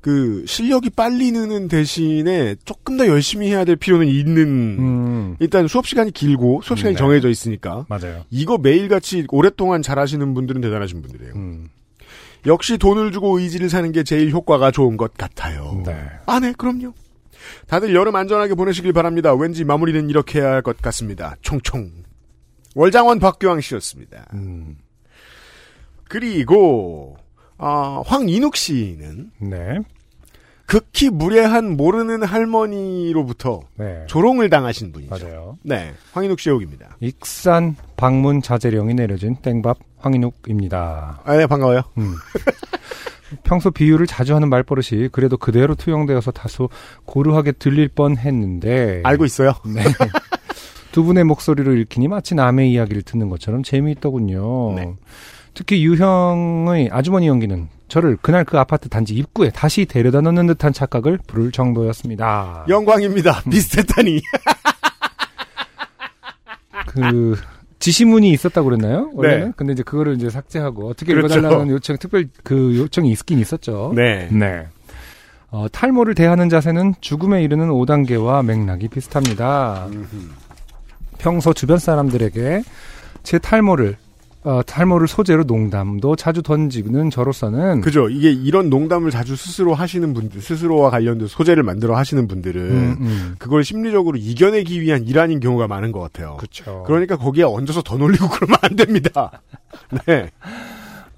[0.00, 4.42] 그 실력이 빨리 느는 대신에 조금 더 열심히 해야 될 필요는 있는
[4.78, 6.98] 음, 일단 수업 시간이 길고 수업 시간이 네.
[6.98, 8.24] 정해져 있으니까 맞아요.
[8.30, 11.34] 이거 매일같이 오랫동안 잘하시는 분들은 대단하신 분들이에요.
[11.34, 11.68] 음,
[12.46, 15.82] 역시 돈을 주고 의지를 사는 게 제일 효과가 좋은 것 같아요.
[15.84, 15.96] 네.
[16.26, 16.94] 아, 네, 그럼요.
[17.66, 19.34] 다들 여름 안전하게 보내시길 바랍니다.
[19.34, 21.34] 왠지 마무리는 이렇게 해야 할 것 같습니다.
[21.42, 21.90] 총총.
[22.76, 24.26] 월장원 박규왕 씨였습니다.
[24.34, 24.76] 음,
[26.08, 27.16] 그리고
[27.58, 29.78] 아, 황인욱 씨는 네.
[30.66, 34.04] 극히 무례한 모르는 할머니로부터 네.
[34.06, 35.10] 조롱을 당하신 분이죠.
[35.10, 35.58] 맞아요.
[35.62, 36.96] 네, 황인욱 씨 여기입니다.
[37.00, 41.22] 익산 방문 자제령이 내려진 땡밥 황인욱입니다.
[41.24, 41.82] 아, 네, 반가워요.
[41.96, 42.14] 음.
[43.44, 46.68] 평소 비유를 자주 하는 말버릇이 그래도 그대로 투영되어서 다소
[47.04, 49.52] 고루하게 들릴 뻔했는데 알고 있어요.
[49.66, 49.82] 네.
[50.92, 54.74] 두 분의 목소리를 읽히니 마치 남의 이야기를 듣는 것처럼 재미있더군요.
[54.74, 54.94] 네.
[55.54, 61.18] 특히 유형의 아주머니 연기는 저를 그날 그 아파트 단지 입구에 다시 데려다 놓는 듯한 착각을
[61.26, 62.66] 부를 정도였습니다.
[62.68, 63.42] 영광입니다.
[63.50, 64.20] 비슷했다니.
[66.86, 67.36] 그
[67.78, 69.10] 지시문이 있었다고 그랬나요?
[69.14, 69.46] 원래는?
[69.46, 69.52] 네.
[69.56, 71.38] 근데 이제 그거를 이제 삭제하고 어떻게 그렇죠.
[71.38, 73.92] 읽어달라는 요청, 특별 그 요청이 있긴 있었죠.
[73.94, 74.28] 네.
[74.30, 74.66] 네.
[75.50, 79.88] 어, 탈모를 대하는 자세는 죽음에 이르는 5단계와 맥락이 비슷합니다.
[81.18, 82.62] 평소 주변 사람들에게
[83.22, 83.96] 제 탈모를
[84.44, 88.08] 어, 탈모를 소재로 농담도 자주 던지는 저로서는 그죠.
[88.08, 93.34] 이게 이런 농담을 자주 스스로 하시는 분들, 스스로와 관련된 소재를 만들어 하시는 분들은 음, 음.
[93.38, 96.36] 그걸 심리적으로 이겨내기 위한 일환인 경우가 많은 것 같아요.
[96.38, 96.84] 그렇죠.
[96.86, 99.42] 그러니까 거기에 얹어서 더 놀리고 그러면 안 됩니다.
[100.06, 100.30] 네.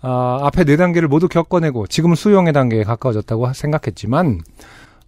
[0.00, 4.40] 아, 앞에 네 단계를 모두 겪어내고 지금은 수용의 단계에 가까워졌다고 하- 생각했지만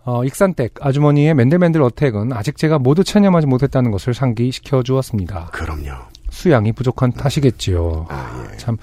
[0.05, 5.47] 어, 익산댁 아주머니의 맨들맨들 어택은 아직 제가 모두 체념하지 못했다는 것을 상기시켜 주었습니다.
[5.53, 6.12] 그럼요.
[6.33, 8.07] 수양이 부족한 탓이겠지요.
[8.09, 8.57] 아, 예.
[8.57, 8.77] 참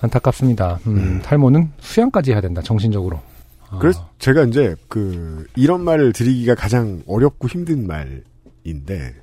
[0.00, 0.78] 안타깝습니다.
[0.86, 1.22] 음, 음.
[1.22, 2.62] 탈모는 수양까지 해야 된다.
[2.62, 3.20] 정신적으로.
[3.68, 9.14] 아, 그래서 제가 이제 그 이런 말을 드리기가 가장 어렵고 힘든 말인데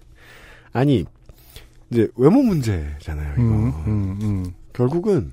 [0.73, 1.05] 아니
[1.89, 3.33] 이제 외모 문제잖아요.
[3.33, 4.45] 이거 음, 음, 음.
[4.73, 5.31] 결국은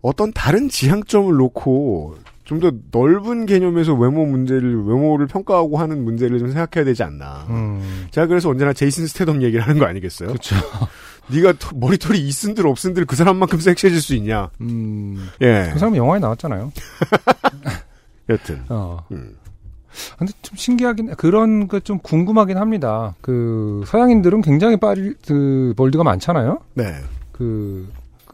[0.00, 6.50] 어떤 다른 지향점을 놓고 좀 더 넓은 개념에서 외모 문제를 외모를 평가하고 하는 문제를 좀
[6.50, 7.46] 생각해야 되지 않나.
[7.50, 8.06] 음.
[8.10, 10.28] 제가 그래서 언제나 제이슨 스테덤 얘기를 하는 거 아니겠어요?
[10.28, 10.54] 그렇죠.
[11.30, 14.50] 네가 토- 머리털이 있은들 없은들 그 사람만큼 섹시해질 수 있냐?
[14.60, 15.28] 음.
[15.40, 15.70] 예.
[15.72, 16.72] 그 사람은 영화에 나왔잖아요.
[18.28, 18.62] 여튼.
[18.68, 19.04] 어.
[19.12, 19.36] 음.
[20.18, 23.14] 근데 좀 신기하긴 그런 그좀 궁금하긴 합니다.
[23.20, 26.60] 그 서양인들은 굉장히 빠리 그 볼드가 많잖아요.
[26.74, 26.94] 네.
[27.32, 27.88] 그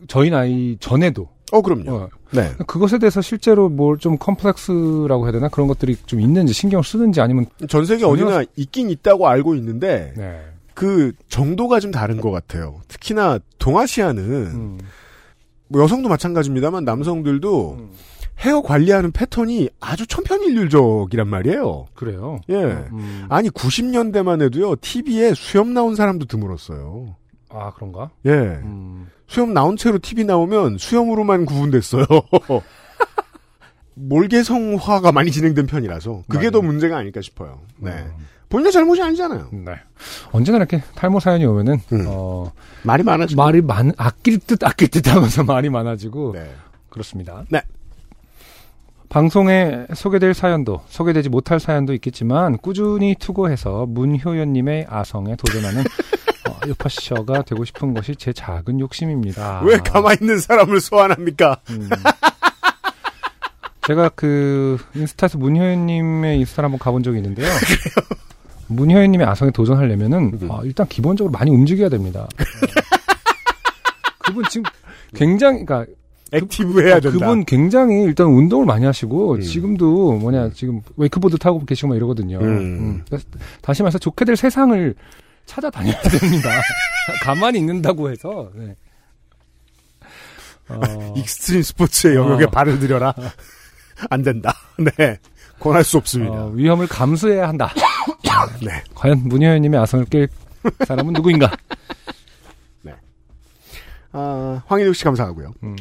[0.08, 1.90] 저희 나이 전에도 어 그럼요.
[1.94, 2.52] 어, 네.
[2.66, 7.46] 그것에 대해서 실제로 뭘 좀 컴플렉스라고 해야 되나 그런 것들이 좀 있는지 신경을 쓰는지 아니면
[7.68, 10.42] 전 세계 어디나 있긴 있다고 알고 있는데 네.
[10.74, 12.80] 그 정도가 좀 다른 것 같아요.
[12.88, 14.78] 특히나 동아시아는 음.
[15.68, 17.90] 뭐 여성도 마찬가지입니다만 남성들도 음.
[18.40, 21.86] 헤어 관리하는 패턴이 아주 천편일률적이란 말이에요.
[21.94, 22.40] 그래요.
[22.48, 22.54] 예.
[22.54, 23.26] 음.
[23.28, 27.14] 아니 90년대만 해도요 TV에 수염 나온 사람도 드물었어요.
[27.48, 28.10] 아 그런가?
[28.26, 28.30] 예.
[28.30, 29.08] 음.
[29.28, 32.04] 수염 나온 채로 TV 나오면 수염으로만 구분됐어요.
[33.94, 36.50] 몰개성화가 많이 진행된 편이라서 그게 맞아요.
[36.50, 37.60] 더 문제가 아닐까 싶어요.
[37.78, 37.92] 네.
[38.54, 38.56] 음.
[38.56, 39.48] 본인의 잘못이 아니잖아요.
[39.52, 39.72] 네.
[40.30, 42.04] 언제나 이렇게 탈모 사연이 오면은 음.
[42.08, 42.52] 어
[42.84, 43.42] 말이 많아지고.
[43.42, 46.50] 말이 많 아낄 듯 아낄 듯 하면서 말이 많아지고 네.
[46.88, 47.44] 그렇습니다.
[47.50, 47.62] 네.
[49.08, 55.82] 방송에 소개될 사연도 소개되지 못할 사연도 있겠지만 꾸준히 투고해서 문효연님의 아성에 도전하는
[56.48, 59.62] 어, 요파셔가 되고 싶은 것이 제 작은 욕심입니다.
[59.64, 61.58] 왜 가만히 있는 사람을 소환합니까?
[61.70, 61.88] 음.
[63.86, 67.48] 제가 그 인스타에서 문효연님의 인스타를 한번 가본 적이 있는데요.
[68.68, 70.50] 문효연님의 아성에 도전하려면은 음.
[70.50, 72.22] 어, 일단 기본적으로 많이 움직여야 됩니다.
[72.22, 72.28] 어.
[74.24, 74.64] 그분 지금
[75.14, 75.92] 굉장히 그러니까
[76.32, 77.18] active해야 어, 된다.
[77.18, 79.40] 그분 굉장히 일단 운동을 많이 하시고 음.
[79.40, 82.38] 지금도 뭐냐 지금 웨이크보드 타고 계시고 막 이러거든요.
[82.38, 83.04] 음.
[83.12, 83.20] 음.
[83.60, 84.94] 다시 말해서 좋게 될 세상을
[85.46, 86.50] 찾아다녀야 됩니다.
[87.22, 88.50] 가만히 있는다고 해서.
[88.54, 88.74] 네.
[90.68, 92.50] 어, 익스트림 스포츠의 영역에 어.
[92.50, 93.14] 발을 들여라.
[94.10, 94.54] 안 된다.
[94.96, 95.18] 네.
[95.60, 96.46] 권할 수 없습니다.
[96.46, 97.72] 어, 위험을 감수해야 한다.
[98.62, 98.82] 네.
[98.94, 100.28] 과연 문효연님의 아성을 깰
[100.86, 101.50] 사람은 누구인가?
[104.16, 105.54] 아, 황인욱 씨 감사하고요.
[105.64, 105.76] 음,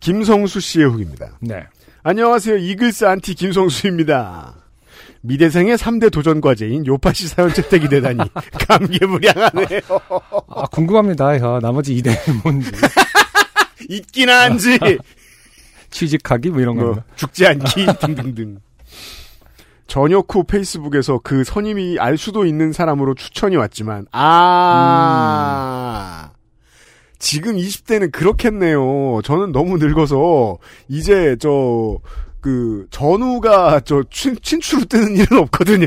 [0.00, 1.38] 김성수 씨의 후기입니다.
[1.40, 1.64] 네.
[2.02, 2.56] 안녕하세요.
[2.56, 4.56] 이글스 안티 김성수입니다.
[5.20, 8.18] 미대생의 3대 도전 과제인 요파시 사연 채택이 되다니
[8.68, 9.80] 감개무량하네요.
[10.48, 11.36] 아, 궁금합니다.
[11.36, 12.70] 야, 나머지 이대는 뭔지.
[13.88, 14.78] 있긴 한지
[15.90, 17.06] 취직하기 뭐 이런 뭐, 겁니다.
[17.16, 18.58] 죽지 않기 등등등.
[19.86, 25.10] 전역 후 페이스북에서 그 선임이 알 수도 있는 사람으로 추천이 왔지만 아
[27.18, 29.20] 지금 20대는 그렇겠네요.
[29.24, 31.98] 저는 너무 늙어서 이제 저
[32.44, 35.86] 그 전우가 저 친, 친추로 뜨는 일은 없거든요.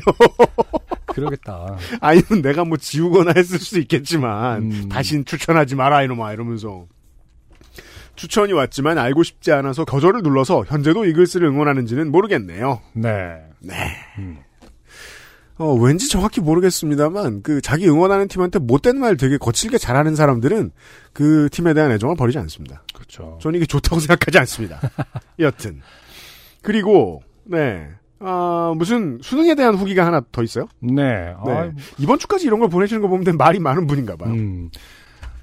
[1.05, 1.77] 그러겠다.
[2.01, 4.89] 아니면 내가 뭐 지우거나 했을 수도 있겠지만 음.
[4.89, 6.87] 다신 추천하지 마라 이놈아 이러면서
[8.17, 12.81] 추천이 왔지만 알고 싶지 않아서 거절을 눌러서 현재도 이글스를 응원하는지는 모르겠네요.
[12.93, 13.75] 네.
[15.59, 20.71] 어, 왠지 정확히 모르겠습니다만 그 자기 응원하는 팀한테 못된 말 되게 거칠게 잘하는 사람들은
[21.13, 22.83] 그 팀에 대한 애정을 버리지 않습니다.
[22.93, 23.39] 그렇죠.
[23.41, 24.79] 저는 이게 좋다고 생각하지 않습니다.
[25.39, 25.81] 여튼
[26.61, 27.87] 그리고 네.
[28.19, 30.67] 아, 무슨 수능에 대한 후기가 하나 더 있어요?
[30.79, 31.35] 네.
[31.45, 31.51] 네.
[31.51, 34.31] 아, 이번 주까지 이런 걸 보내시는 거 보면 말이 많은 분인가 봐요.
[34.33, 34.69] 음.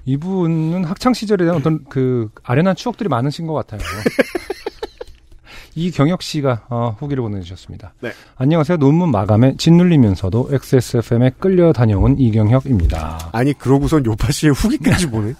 [0.05, 3.81] 이분은 학창 시절에 대한 어떤 그 아련한 추억들이 많으신 것 같아요.
[5.77, 7.93] 이경혁 씨가 어, 후기를 보내주셨습니다.
[7.99, 8.11] 네.
[8.37, 8.77] 안녕하세요.
[8.77, 13.29] 논문 마감에 짓눌리면서도 XSFM에 끌려 다녀온 이경혁입니다.
[13.33, 15.33] 아니 그러고선 요파 씨의 후기까지 보내.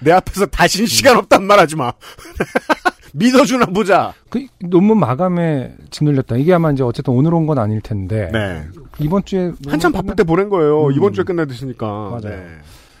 [0.00, 1.92] 내 앞에서 다신 시간 없단 말하지 마.
[3.14, 4.12] 믿어주나 보자.
[4.28, 6.36] 그 논문 마감에 짓눌렸다.
[6.36, 8.64] 이게 아마 이제 어쨌든 오늘 온 건 아닐 텐데 네.
[8.98, 10.88] 이번 주에 한참 바쁠 때 보낸 거예요.
[10.88, 10.92] 음.
[10.92, 11.86] 이번 주에 끝나드시니까.
[11.86, 12.20] 맞아요.
[12.22, 12.46] 네.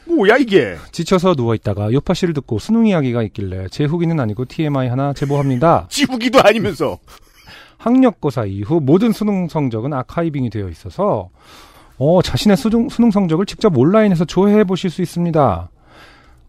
[0.06, 0.76] 뭐야 이게?
[0.92, 5.86] 지쳐서 누워 있다가 요파 씨를 듣고 수능 이야기가 있길래 제 후기는 아니고 TMI 하나 제보합니다.
[5.90, 6.98] 지 후기도 아니면서.
[7.78, 11.28] 학력고사 이후 모든 수능 성적은 아카이빙이 되어 있어서
[11.98, 15.68] 어, 자신의 수능, 수능 성적을 직접 온라인에서 조회해 보실 수 있습니다.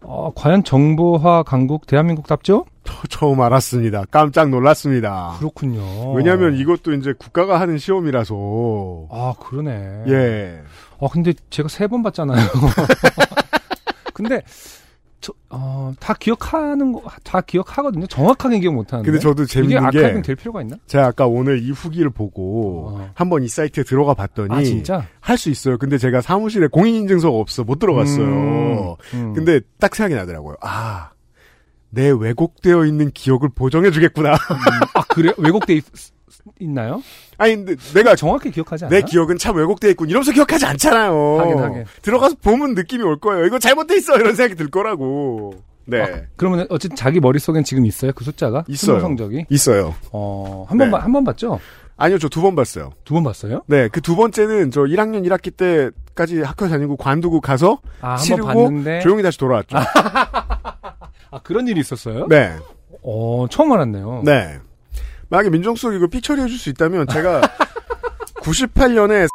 [0.02, 2.64] 어, 과연 정보화 강국 대한민국답죠?
[2.84, 4.04] 저- 처음 알았습니다.
[4.10, 5.34] 깜짝 놀랐습니다.
[5.38, 6.12] 그렇군요.
[6.12, 9.08] 왜냐하면 이것도 이제 국가가 하는 시험이라서.
[9.10, 10.04] 아 그러네.
[10.08, 10.60] 예.
[11.00, 12.38] 아 근데 제가 세 번 봤잖아요.
[14.16, 14.42] 근데
[15.20, 18.06] 저, 어, 다 기억하는 거, 다 기억하거든요.
[18.06, 19.06] 정확하게 기억 못 하는데.
[19.10, 20.76] 근데 저도 이게 재밌는 아카이빙 게될 필요가 있나?
[20.86, 23.10] 제가 아까 오늘 이 후기를 보고 어.
[23.14, 25.06] 한번 이 사이트에 들어가 봤더니 아 진짜?
[25.20, 25.78] 할 수 있어요.
[25.78, 28.24] 근데 제가 사무실에 공인인증서가 없어 못 들어갔어요.
[28.26, 29.32] 음, 음.
[29.34, 30.56] 근데 딱 생각이 나더라고요.
[30.60, 31.10] 아,
[31.90, 34.34] 내 왜곡되어 있는 기억을 보정해 주겠구나.
[34.94, 35.84] 아 그래 왜곡돼 있,
[36.60, 37.02] 있나요?
[37.38, 38.96] 아니, 근데 내가 정확히 기억하지 않나?
[38.96, 40.08] 내 기억은 참 왜곡되어 있군.
[40.08, 41.38] 이러면서 기억하지 않잖아요.
[41.40, 41.84] 하긴, 하긴.
[42.02, 43.46] 들어가서 보면 느낌이 올 거예요.
[43.46, 44.16] 이거 잘못돼 있어.
[44.16, 45.54] 이런 생각이 들 거라고.
[45.86, 46.02] 네.
[46.02, 48.12] 아, 그러면 어쨌든 자기 머릿속엔 지금 있어요?
[48.14, 48.64] 그 숫자가?
[48.68, 49.00] 있어요.
[49.00, 49.46] 성적이?
[49.50, 49.94] 있어요.
[50.12, 50.96] 어, 한 번, 네.
[50.96, 51.60] 한번 봤죠?
[51.98, 52.90] 아니요, 저 두 번 봤어요.
[53.04, 53.62] 두 번 봤어요?
[53.66, 59.00] 네, 그 두 번째는 저 1학년 1학기 때까지 학교 다니고 관두고 가서 아, 치르고 봤는데.
[59.00, 59.76] 조용히 다시 돌아왔죠.
[61.30, 62.26] 아, 그런 일이 있었어요?
[62.28, 62.52] 네.
[63.02, 64.22] 어, 처음 알았네요.
[64.24, 64.58] 네.
[65.28, 67.40] 만약에 민정수석 이거 픽처리 해줄 수 있다면 제가
[68.42, 69.28] 98년에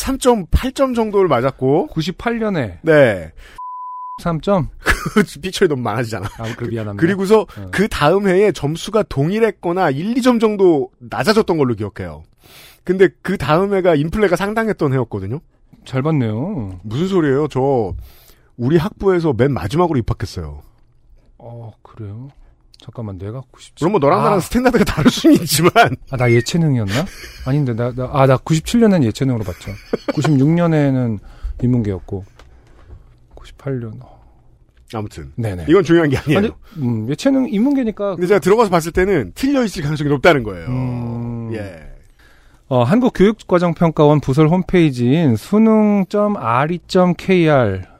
[0.00, 3.32] 3.8점 정도를 맞았고, 98년에 네.
[4.22, 4.68] 3점?
[5.42, 6.28] 픽처리 너무 많아지잖아.
[6.38, 7.00] 아, 그 미안합니다.
[7.00, 7.68] 그리고서 어.
[7.70, 12.22] 그 다음 해에 점수가 동일했거나 1, 2점 정도 낮아졌던 걸로 기억해요.
[12.84, 15.40] 근데 그 다음 해가 인플레가 상당했던 해였거든요.
[15.84, 16.80] 잘 봤네요.
[16.82, 17.48] 무슨 소리예요?
[17.48, 17.94] 저
[18.56, 20.62] 우리 학부에서 맨 마지막으로 입학했어요.
[21.38, 22.28] 어, 그래요?
[22.84, 23.76] 잠깐만, 내가 97.
[23.78, 25.72] 그럼 뭐 너랑 아, 나랑 standard가 다를 수는 있지만
[26.10, 27.06] 아, 나 예체능이었나?
[27.46, 29.70] 아닌데, 나, 나, 아, 나 97년엔 예체능으로 봤죠.
[30.08, 31.18] 96년에는
[31.62, 32.26] 인문계였고,
[33.36, 34.20] 98년, 어,
[34.92, 35.64] 아무튼 네네.
[35.66, 36.38] 이건 중요한 게 아니에요.
[36.38, 38.16] 아니, 음, 예체능 인문계니까.
[38.16, 40.66] 근데 제가 들어가서 봤을 때는 틀려 있을 가능성이 높다는 거예요.
[40.68, 41.54] 음.
[41.54, 41.90] 예.
[42.68, 46.22] 어, 한국교육과정평가원 부설 홈페이지인 수능.re.kr,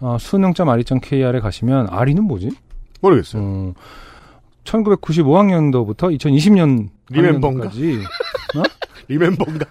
[0.01, 2.51] 어, 수능.re.kr에 가시면, R이는 뭐지?
[3.01, 3.42] 모르겠어요.
[3.42, 3.73] 음,
[4.64, 7.64] 1995학년도부터 2020년 리멤버인가?
[7.64, 8.00] 까지
[9.09, 9.66] 리멤버인가?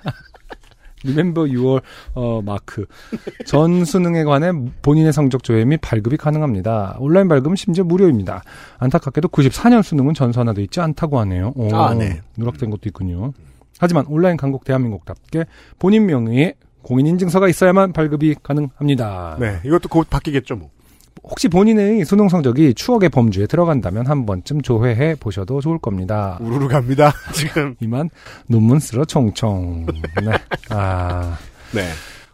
[1.04, 1.82] 리멤버 6월
[2.14, 2.86] 어, 마크
[3.46, 4.52] 전 수능에 관해
[4.82, 6.96] 본인의 성적 조회 및 발급이 가능합니다.
[7.00, 8.42] 온라인 발급은 심지어 무료입니다.
[8.78, 11.52] 안타깝게도 94년 수능은 전산화돼 있지 않다고 하네요.
[11.56, 12.22] 오, 아, 네.
[12.38, 13.34] 누락된 것도 있군요.
[13.80, 15.46] 하지만 온라인 강국 대한민국답게
[15.78, 19.38] 본인 명의의 공인인증서가 있어야만 발급이 가능합니다.
[19.40, 20.70] 네, 이것도 곧 바뀌겠죠, 뭐.
[21.24, 26.38] 혹시 본인의 수능 성적이 추억의 범주에 들어간다면 한 번쯤 조회해 보셔도 좋을 겁니다.
[26.42, 27.76] 우르르 갑니다, 지금.
[27.80, 28.10] 이만
[28.48, 29.86] 논문 쓰러 총총.
[29.86, 30.32] 네.
[30.70, 31.38] 아.
[31.74, 31.88] 네.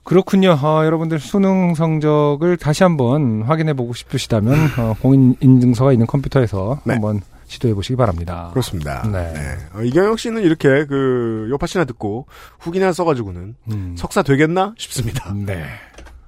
[0.04, 0.58] 그렇군요.
[0.60, 6.94] 어, 여러분들 수능 성적을 다시 한번 확인해 보고 싶으시다면 어, 공인 인증서가 있는 컴퓨터에서 네.
[6.94, 8.50] 한번 시도해 보시기 바랍니다.
[8.52, 9.08] 그렇습니다.
[9.08, 9.34] 네.
[9.76, 12.26] 어, 이경영 씨는 이렇게 그 요파시나 듣고
[12.60, 13.96] 후기나 써가지고는 음.
[13.98, 15.32] 석사 되겠나 싶습니다.
[15.34, 15.64] 네.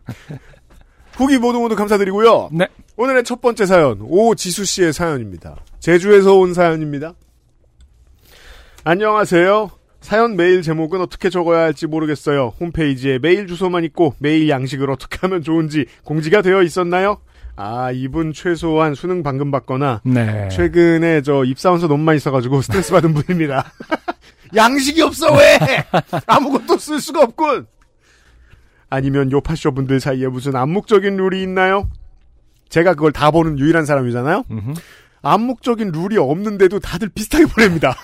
[1.15, 2.49] 후기 모두 모두 감사드리고요.
[2.51, 2.67] 네.
[2.97, 5.55] 오늘의 첫 번째 사연 오지수 씨의 사연입니다.
[5.79, 7.13] 제주에서 온 사연입니다.
[8.83, 9.69] 안녕하세요.
[10.01, 12.53] 사연 메일 제목은 어떻게 적어야 할지 모르겠어요.
[12.59, 17.17] 홈페이지에 메일 주소만 있고 메일 양식을 어떻게 하면 좋은지 공지가 되어 있었나요?
[17.55, 20.49] 아 이분 최소한 수능 방금 받거나 네.
[20.49, 23.71] 최근에 저 입사원서 너무 많이 써가지고 스트레스 받은 분입니다.
[24.55, 25.57] 양식이 없어 왜?
[26.25, 27.67] 아무것도 쓸 수가 없군.
[28.91, 31.89] 아니면 요파쇼 분들 사이에 무슨 암묵적인 룰이 있나요?
[32.67, 34.43] 제가 그걸 다 보는 유일한 사람이잖아요.
[34.51, 34.73] 음흠.
[35.21, 37.95] 암묵적인 룰이 없는데도 다들 비슷하게 보냅니다.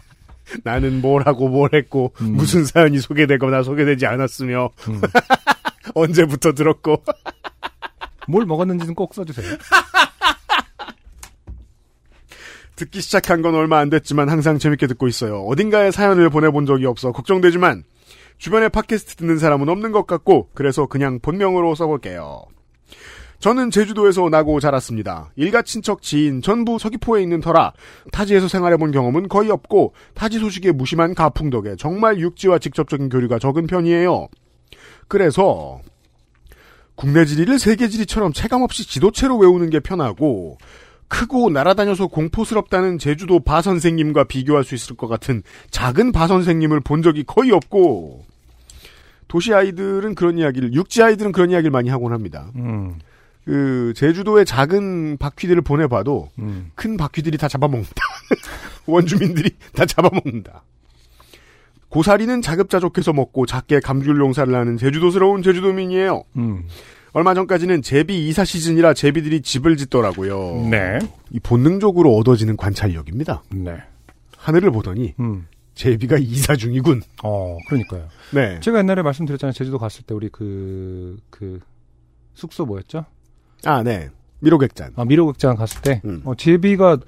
[0.64, 2.36] 나는 뭘 하고 뭘 했고 음.
[2.36, 5.00] 무슨 사연이 소개되거나 소개되지 않았으며 음.
[5.94, 7.04] 언제부터 들었고
[8.26, 9.56] 뭘 먹었는지는 꼭 써주세요.
[12.76, 15.42] 듣기 시작한 건 얼마 안 됐지만 항상 재밌게 듣고 있어요.
[15.42, 17.84] 어딘가에 사연을 보내본 적이 없어 걱정되지만
[18.44, 22.42] 주변에 팟캐스트 듣는 사람은 없는 것 같고 그래서 그냥 본명으로 써볼게요.
[23.38, 25.30] 저는 제주도에서 나고 자랐습니다.
[25.36, 27.72] 일가 친척 지인 전부 서귀포에 있는 터라
[28.12, 33.66] 타지에서 생활해본 경험은 거의 없고 타지 소식에 무심한 가풍 덕에 정말 육지와 직접적인 교류가 적은
[33.66, 34.28] 편이에요.
[35.08, 35.80] 그래서
[36.96, 40.58] 국내 지리를 세계 지리처럼 체감 없이 지도체로 외우는 게 편하고
[41.08, 47.00] 크고 날아다녀서 공포스럽다는 제주도 바 선생님과 비교할 수 있을 것 같은 작은 바 선생님을 본
[47.00, 48.33] 적이 거의 없고
[49.34, 52.52] 도시 아이들은 그런 이야기를 육지 아이들은 그런 이야기를 많이 하곤 합니다.
[52.54, 53.00] 음.
[53.44, 56.70] 그 제주도의 작은 바퀴들을 보내봐도 음.
[56.76, 57.94] 큰 바퀴들이 다 잡아먹는다.
[58.86, 60.62] 원주민들이 다 잡아먹는다.
[61.88, 66.22] 고사리는 자급자족해서 먹고 작게 감귤 농사를 하는 제주도스러운 제주도민이에요.
[66.36, 66.68] 음.
[67.12, 70.68] 얼마 전까지는 제비 이사 시즌이라 제비들이 집을 짓더라고요.
[70.70, 71.00] 네.
[71.32, 73.42] 이 본능적으로 얻어지는 관찰력입니다.
[73.50, 73.78] 네.
[74.36, 75.48] 하늘을 보더니 음.
[75.74, 77.02] 제비가 이사 중이군.
[77.22, 78.08] 어, 그러니까요.
[78.32, 78.60] 네.
[78.60, 79.52] 제가 옛날에 말씀드렸잖아요.
[79.52, 81.60] 제주도 갔을 때 우리 그, 그,
[82.34, 83.04] 숙소 뭐였죠?
[83.64, 84.08] 아, 네.
[84.40, 84.92] 미로객잔.
[84.96, 86.22] 아, 미로극장 갔을 때, 음.
[86.24, 86.98] 어, 제비가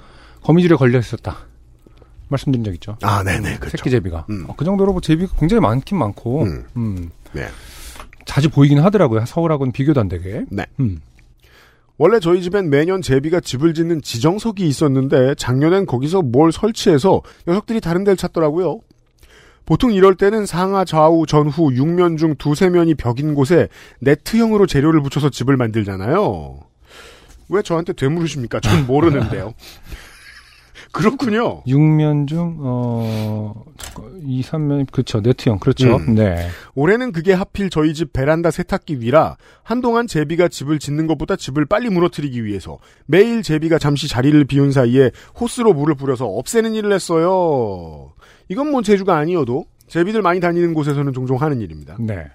[0.42, 1.36] 거미줄에 걸려 있었다.
[2.28, 2.96] 말씀드린 적 있죠.
[3.02, 3.58] 아, 네네.
[3.58, 3.76] 그렇죠.
[3.76, 4.26] 새끼 제비가.
[4.30, 4.46] 음.
[4.48, 6.64] 어, 그 정도로 뭐 제비가 굉장히 많긴 많고, 음.
[6.76, 7.10] 음.
[7.32, 7.46] 네.
[8.24, 9.24] 자주 보이긴 하더라고요.
[9.26, 10.44] 서울하고는 비교도 안 되게.
[10.50, 10.66] 네.
[10.80, 11.00] 음.
[11.98, 18.04] 원래 저희 집엔 매년 제비가 집을 짓는 지정석이 있었는데 작년엔 거기서 뭘 설치해서 녀석들이 다른
[18.04, 18.80] 데를 찾더라고요.
[19.64, 23.68] 보통 이럴 때는 상하 좌우 전후 6면 중 두세 면이 벽인 곳에
[24.00, 26.60] 네트형으로 재료를 붙여서 집을 만들잖아요.
[27.48, 28.60] 왜 저한테 되물으십니까?
[28.60, 29.54] 전 모르는데요.
[30.96, 31.62] 그렇군요.
[31.64, 33.64] 6면 중, 어,
[34.22, 35.20] 2, 3면, 그쵸.
[35.20, 35.96] 네트형, 그렇죠.
[35.96, 36.14] 음.
[36.14, 36.48] 네.
[36.74, 41.90] 올해는 그게 하필 저희 집 베란다 세탁기 위라 한동안 제비가 집을 짓는 것보다 집을 빨리
[41.90, 48.12] 무너뜨리기 위해서 매일 제비가 잠시 자리를 비운 사이에 호스로 물을 뿌려서 없애는 일을 했어요.
[48.48, 51.96] 이건 뭐 제주가 아니어도 제비들 많이 다니는 곳에서는 종종 하는 일입니다.
[52.00, 52.26] 네.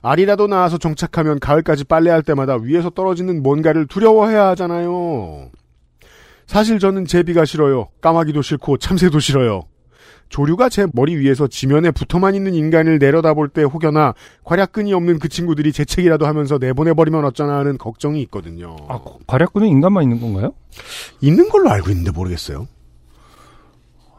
[0.00, 5.50] 알이라도 나와서 정착하면 가을까지 빨래할 때마다 위에서 떨어지는 뭔가를 두려워해야 하잖아요.
[6.48, 7.88] 사실 저는 제비가 싫어요.
[8.00, 9.64] 까마귀도 싫고 참새도 싫어요.
[10.30, 15.72] 조류가 제 머리 위에서 지면에 붙어만 있는 인간을 내려다볼 때 혹여나 괄약근이 없는 그 친구들이
[15.72, 18.76] 재채기라도 하면서 내보내버리면 어쩌나 하는 걱정이 있거든요.
[18.88, 20.54] 아, 과략근은 인간만 있는 건가요?
[21.20, 22.66] 있는 걸로 알고 있는데 모르겠어요.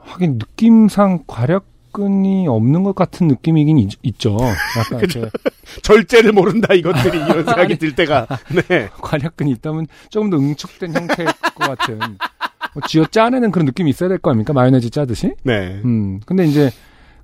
[0.02, 4.38] 하긴 느낌상 과략 근이 없는 것 같은 느낌이긴 있, 죠
[4.78, 5.30] 약간 이렇게
[5.84, 8.28] 절제를 모른다 이것들이 이런 생각이 들 때가
[8.68, 8.90] 네.
[9.02, 14.20] 과략근이 있다면 조금 더 응축된 형태일 것 같은 뭐 쥐어 짜내는 그런 느낌이 있어야 될
[14.20, 15.82] 거 아닙니까 마요네즈 짜듯이 네.
[15.86, 16.72] 음 근데 이제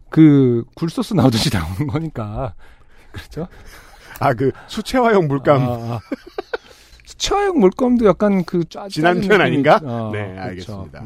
[0.10, 2.54] 그 굴소스 나오듯이 나오는 거니까
[3.12, 3.48] 그렇죠
[4.20, 6.00] 아 그 수채화형 물감 아, 아.
[7.06, 8.88] 수처형 물감도 약간 그 짜.
[8.90, 9.80] 진한 편 아닌가?
[10.12, 11.04] 네, 알겠습니다.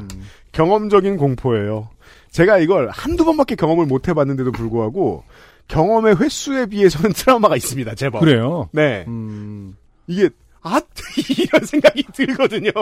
[0.52, 1.90] 경험적인 공포예요.
[2.30, 5.24] 제가 이걸 한두 번밖에 경험을 못 해봤는데도 불구하고
[5.68, 7.94] 경험의 횟수에 비해서는 트라우마가 있습니다.
[7.94, 8.20] 제법.
[8.20, 8.68] 그래요.
[8.72, 9.04] 네.
[9.08, 10.28] 음, 이게
[10.62, 10.80] 아
[11.38, 12.70] 이런 생각이 들거든요.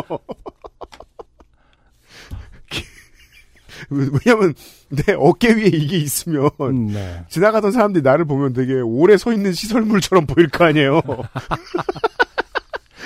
[3.90, 4.54] 왜냐면
[4.88, 7.24] 내 어깨 위에 이게 있으면 음, 네.
[7.28, 11.00] 지나가던 사람들이 나를 보면 되게 오래 서 있는 시설물처럼 보일 거 아니에요.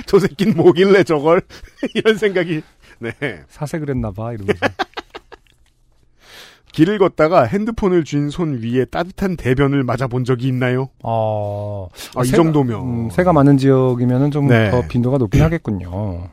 [0.07, 1.43] 저 새끼는 뭐길래 저걸
[1.95, 2.63] 이런 생각이
[2.99, 3.13] 네.
[3.49, 4.67] 사세 그랬나봐 이러면서.
[6.73, 10.89] 길을 걷다가 핸드폰을 쥔 손 위에 따뜻한 대변을 맞아본 적이 있나요?
[11.03, 12.81] 어, 아, 이 새가- 정도면.
[12.81, 14.89] 음, 새가 많은 지역이면은 좀더 네.
[14.89, 16.29] 빈도가 높긴 하겠군요.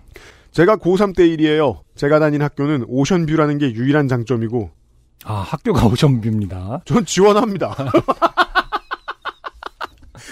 [0.52, 1.82] 제가 고3 때 일이에요.
[1.96, 4.72] 제가 다닌 학교는 오션뷰라는 게 유일한 장점이고,
[5.26, 6.82] 아, 학교가 오션뷰입니다.
[6.86, 7.76] 전 지원합니다.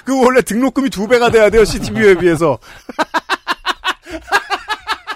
[0.05, 2.57] 그 원래 등록금이 두 배가 돼야 돼요, CTV에 비해서.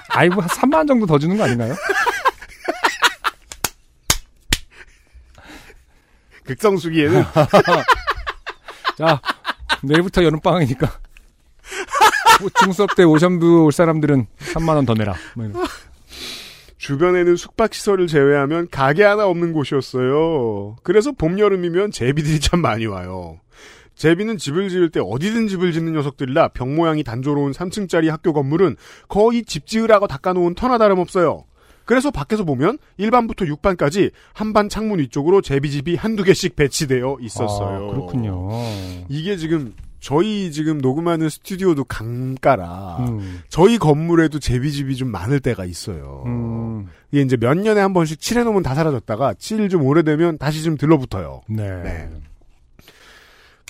[0.09, 1.73] 아이고, 한 3만 정도 더 주는 거 아닌가요?
[6.51, 7.23] 극성수기에는
[8.97, 9.21] 자,
[9.83, 10.91] 내일부터 여름방학이니까.
[12.41, 15.15] 뭐 중수업 때 오션뷰 올 사람들은 3만원 더 내라.
[15.35, 15.51] 뭐.
[16.77, 20.77] 주변에는 숙박시설을 제외하면 가게 하나 없는 곳이었어요.
[20.83, 23.39] 그래서 봄, 여름이면 제비들이 참 많이 와요.
[23.95, 29.43] 제비는 집을 지을 때 어디든 집을 짓는 녀석들이라 벽 모양이 단조로운 3층짜리 학교 건물은 거의
[29.43, 31.45] 집 지으라고 닦아놓은 터나 다름없어요.
[31.85, 37.89] 그래서 밖에서 보면 1반부터 6반까지 한 반 창문 위쪽으로 제비집이 한두 개씩 배치되어 있었어요.
[37.89, 38.49] 아, 그렇군요.
[39.09, 46.23] 이게 지금 저희 지금 녹음하는 스튜디오도 강가라 음, 저희 건물에도 제비집이 좀 많을 때가 있어요.
[46.25, 50.75] 음, 이게 이제 몇 년에 한 번씩 칠해놓으면 다 사라졌다가 칠 좀 오래되면 다시 좀
[50.75, 51.41] 들러붙어요.
[51.47, 51.81] 네.
[51.83, 52.09] 네.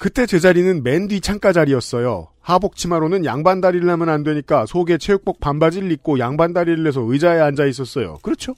[0.01, 2.29] 그때 제 자리는 맨 뒤 창가 자리였어요.
[2.41, 7.39] 하복 치마로는 양반 다리를 하면 안 되니까 속에 체육복 반바지를 입고 양반 다리를 해서 의자에
[7.39, 8.17] 앉아 있었어요.
[8.23, 8.55] 그렇죠.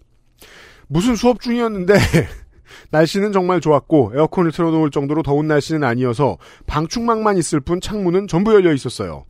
[0.88, 1.96] 무슨 수업 중이었는데
[2.92, 8.72] 날씨는 정말 좋았고 에어컨을 틀어놓을 정도로 더운 날씨는 아니어서 방충망만 있을 뿐 창문은 전부 열려
[8.72, 9.26] 있었어요.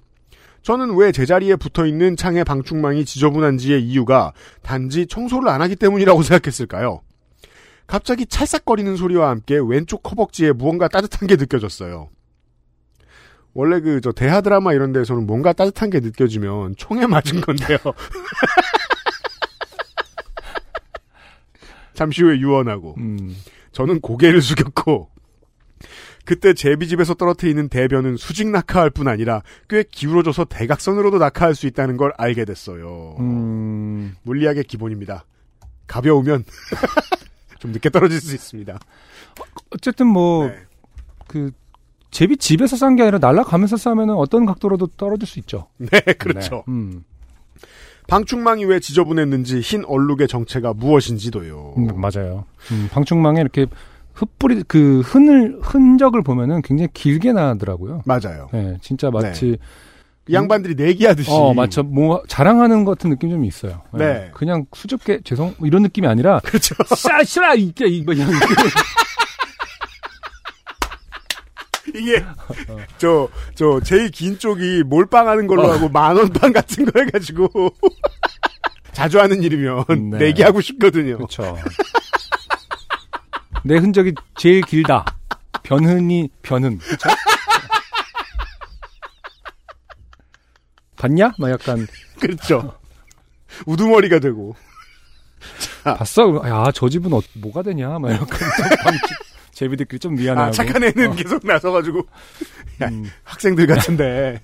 [0.61, 7.01] 저는 왜 제자리에 붙어 있는 창의 방충망이 지저분한지의 이유가 단지 청소를 안 하기 때문이라고 생각했을까요?
[7.87, 12.09] 갑자기 찰싹거리는 소리와 함께 왼쪽 허벅지에 무언가 따뜻한 게 느껴졌어요.
[13.53, 17.77] 원래 그 저 대하 드라마 이런 데서는 뭔가 따뜻한 게 느껴지면 총에 맞은 건데요.
[21.93, 23.35] 잠시 후에 유언하고 음,
[23.71, 25.09] 저는 고개를 숙였고
[26.25, 31.97] 그때 제비집에서 떨어뜨 리는 대변은 수직 낙하할 뿐 아니라 꽤 기울어져서 대각선으로도 낙하할 수 있다는
[31.97, 33.17] 걸 알게 됐어요.
[33.19, 35.25] 음, 물리학의 기본입니다.
[35.85, 36.45] 가벼우면
[37.63, 38.77] 좀 늦게 떨어질 수 있습니다.
[39.71, 40.57] 어쨌든 뭐, 네.
[41.27, 41.51] 그,
[42.11, 45.67] 제비 집에서 싼 게 아니라 날아가면서 싸면은 어떤 각도로도 떨어질 수 있죠.
[45.79, 46.65] 네, 그렇죠.
[46.67, 46.73] 네.
[46.73, 47.03] 음,
[48.07, 51.75] 방충망이 왜 지저분했는지 흰 얼룩의 정체가 무엇인지도요.
[51.77, 52.43] 음, 맞아요.
[52.73, 53.65] 음, 방충망에 이렇게
[54.13, 58.01] 흩뿌리, 그, 흔을, 흔적을 보면은 굉장히 길게 나더라고요.
[58.05, 58.49] 맞아요.
[58.51, 59.57] 네, 진짜 마치,
[60.27, 61.29] 이 양반들이 내기하듯이.
[61.31, 61.83] 어, 맞죠.
[61.83, 63.81] 뭐, 자랑하는 것 같은 느낌 좀 있어요.
[63.93, 64.31] 네.
[64.33, 66.75] 그냥 수줍게, 죄송, 뭐 이런 느낌이 아니라, 그렇죠.
[66.95, 68.29] 싸, 싸, 이게, 이거, 그냥,
[71.95, 72.23] 이게
[72.97, 75.71] 저 저 제일 긴 쪽이 몰빵 하는 걸로 어.
[75.73, 77.49] 하고 만 원빵 같은 거 해가지고
[78.93, 80.17] 자주 하는 일이면 네.
[80.17, 81.17] 내기하고 싶거든요.
[81.17, 81.57] 그렇죠.
[83.63, 85.05] 내 흔적이 제일 길다.
[85.63, 86.79] 변흔이 변흔.
[86.79, 87.09] 그렇죠?
[91.03, 91.33] 봤냐?
[91.37, 91.85] 막 약간
[92.19, 92.73] 그렇죠.
[93.65, 94.55] 우두머리가 되고
[95.83, 96.41] 봤어?
[96.47, 97.99] 야, 저 집은 어, 뭐가 되냐?
[97.99, 98.39] 막 약간
[99.51, 100.49] 제비들끼리 좀 미안해하고.
[100.49, 101.99] 아 착한 애는 어, 계속 나서가지고
[102.81, 104.41] 야, 음, 학생들 같은데.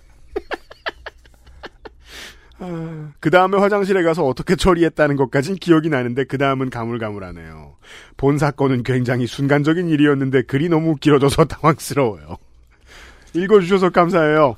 [3.21, 7.77] 그 다음에 화장실에 가서 어떻게 처리했다는 것까진 기억이 나는데 그 다음은 가물가물하네요.
[8.17, 12.35] 본 사건은 굉장히 순간적인 일이었는데 글이 너무 길어져서 당황스러워요.
[13.33, 14.57] 읽어주셔서 감사해요.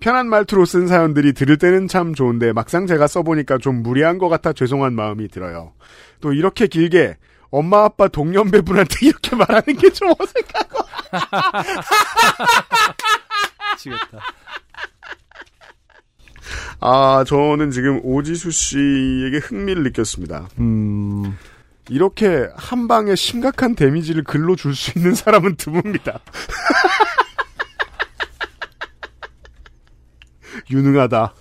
[0.00, 4.52] 편한 말투로 쓴 사연들이 들을 때는 참 좋은데 막상 제가 써보니까 좀 무리한 것 같아
[4.52, 5.72] 죄송한 마음이 들어요.
[6.20, 7.16] 또 이렇게 길게
[7.50, 10.78] 엄마 아빠 동년배분한테 이렇게 말하는 게 좀 어색하고
[13.74, 14.18] 미치겠다.
[16.80, 20.48] 아, 저는 지금 오지수 씨에게 흥미를 느꼈습니다.
[20.60, 21.36] 음,
[21.88, 26.20] 이렇게 한 방에 심각한 데미지를 글로 줄 수 있는 사람은 드뭅니다.
[30.70, 31.34] 유능하다.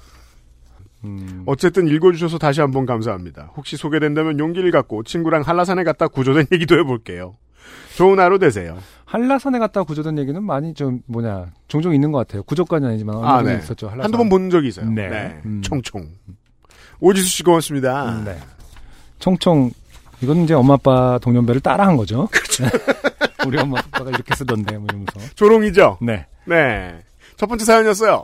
[1.03, 3.51] 음, 어쨌든 읽어주셔서 다시 한번 감사합니다.
[3.55, 7.35] 혹시 소개된다면 용기를 갖고 친구랑 한라산에 갔다 구조된 얘기도 해볼게요.
[7.95, 8.77] 좋은 하루 되세요.
[9.05, 12.43] 한라산에 갔다 구조된 얘기는 많이 좀 뭐냐 종종 있는 것 같아요.
[12.43, 13.57] 구조까지는 아니지만 아, 네.
[13.57, 13.87] 있었죠.
[13.87, 14.05] 한라산.
[14.05, 14.89] 한두 번 본 적이 있어요.
[14.89, 15.07] 네.
[15.09, 15.41] 네.
[15.45, 15.61] 음.
[15.61, 16.07] 총총.
[16.99, 18.11] 오지수 씨 고맙습니다.
[18.19, 18.37] 음, 네.
[19.19, 19.71] 총총
[20.21, 22.27] 이건 이제 엄마 아빠 동년배를 따라한 거죠.
[22.31, 22.65] 그렇죠.
[23.45, 25.19] 우리 엄마 아빠가 이렇게 쓰던데 뭐 이러면서.
[25.35, 25.99] 조롱이죠?
[26.01, 26.25] 네.
[26.45, 27.03] 네.
[27.35, 28.23] 첫 번째 사연이었어요.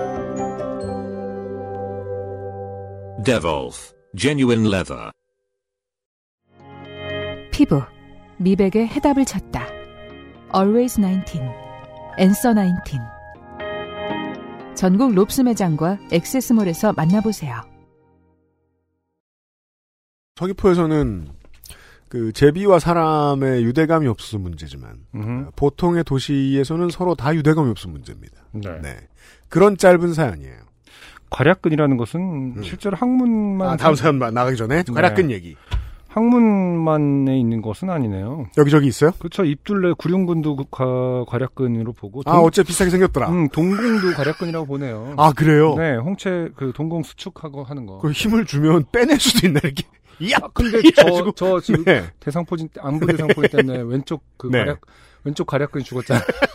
[3.23, 5.11] Devolf Genuine Leather.
[7.51, 7.83] 피부,
[8.37, 9.67] 미백의 해답을 찾다.
[10.55, 11.39] Always 19,
[12.17, 12.99] Answer 19.
[14.75, 17.61] 전국 롭스 매장과 액세스몰에서 만나보세요.
[20.37, 21.27] 서귀포에서는
[22.09, 25.51] 그 제비와 사람의 유대감이 없어서 문제지만 음흠.
[25.55, 28.47] 보통의 도시에서는 서로 다 유대감이 없어 문제입니다.
[28.53, 28.81] 네.
[28.81, 28.97] 네.
[29.47, 30.70] 그런 짧은 사연이에요.
[31.31, 34.93] 괄약근이라는 것은 실제로 학문만 아, 다음 사연 마- 나가기 전에 네.
[34.93, 35.55] 괄약근 얘기.
[36.09, 38.47] 학문만에 있는 것은 아니네요.
[38.57, 39.11] 여기저기 있어요?
[39.17, 39.45] 그렇죠.
[39.45, 43.29] 입둘레 구륜근도 그 과- 괄약근으로 보고 아, 어째 비슷하게 생겼더라.
[43.29, 45.13] 음, 동공도 괄약근이라고 보네요.
[45.17, 45.73] 아, 그래요?
[45.75, 47.99] 네, 홍채 그 동공 수축하고 하는 거.
[47.99, 49.83] 그 힘을 주면 빼낼 수도 있나, 이렇게.
[50.31, 50.37] 야!
[50.43, 51.31] 아, 근데 이래가지고.
[51.31, 52.03] 저, 저 지금 네.
[52.19, 54.59] 대상포진 안부 대상포진 때문에 왼쪽 그 네.
[54.65, 54.81] 괄약
[55.23, 56.23] 왼쪽 괄약근이 죽었잖아요.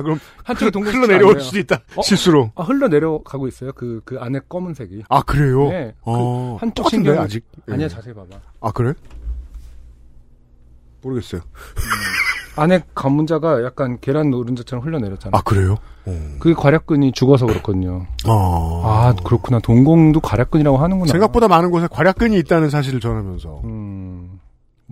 [0.00, 1.40] 아, 그럼 한쪽에 동공 흘러 내려올.
[1.40, 1.80] 수도 있다.
[1.96, 2.02] 어?
[2.02, 2.50] 실수로.
[2.56, 3.72] 아, 흘러 내려가고 있어요.
[3.72, 5.04] 그, 그 안에 검은색이.
[5.08, 5.68] 아, 그래요?
[5.68, 5.94] 네.
[6.02, 7.44] 어, 그 한쪽 똑같은데, 신경 아직?
[7.68, 7.72] 예.
[7.74, 8.28] 아니야, 자세히 봐봐.
[8.60, 8.92] 아, 그래?
[11.02, 11.40] 모르겠어요.
[12.56, 15.38] 안에 관문자가 약간 계란 노른자처럼 흘러내렸잖아요.
[15.38, 15.76] 아, 그래요?
[16.40, 18.06] 그게 괄약근이 죽어서 그렇거든요.
[18.26, 18.82] 어.
[18.84, 19.60] 아, 그렇구나.
[19.60, 21.10] 동공도 괄약근이라고 하는구나.
[21.12, 23.60] 생각보다 많은 곳에 괄약근이 있다는 사실을 전하면서.
[23.64, 24.29] 음,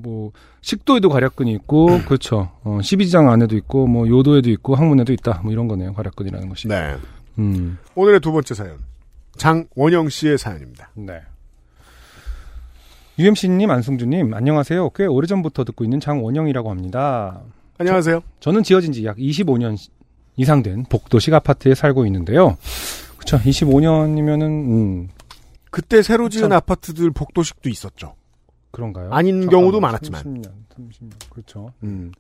[0.00, 0.32] 뭐,
[0.62, 2.04] 식도에도 괄약근이 있고, 음.
[2.06, 2.50] 그렇죠.
[2.62, 5.40] 어, 12장 안에도 있고, 뭐, 요도에도 있고, 항문에도 있다.
[5.42, 5.92] 뭐, 이런 거네요.
[5.94, 6.68] 괄약근이라는 것이.
[6.68, 6.96] 네.
[7.38, 8.78] 음, 오늘의 두 번째 사연.
[9.36, 10.90] 장원영 씨의 사연입니다.
[10.94, 11.20] 네.
[13.18, 14.90] UMC님, 안승주님, 안녕하세요.
[14.90, 17.40] 꽤 오래전부터 듣고 있는 장원영이라고 합니다.
[17.78, 18.20] 안녕하세요.
[18.40, 19.76] 저 는 지어진 지 약 25년
[20.36, 22.56] 이상 된 복도식 아파트에 살고 있는데요.
[23.16, 23.38] 그쵸.
[23.38, 25.08] 25년이면은, 음,
[25.70, 26.52] 그때 새로 지은 참.
[26.52, 28.14] 아파트들 복도식도 있었죠.
[28.70, 29.10] 그런가요?
[29.12, 30.22] 아닌 경우도 많았지만.
[30.22, 31.12] 30년, 30년.
[31.30, 31.72] 그렇죠.
[31.82, 32.12] 음.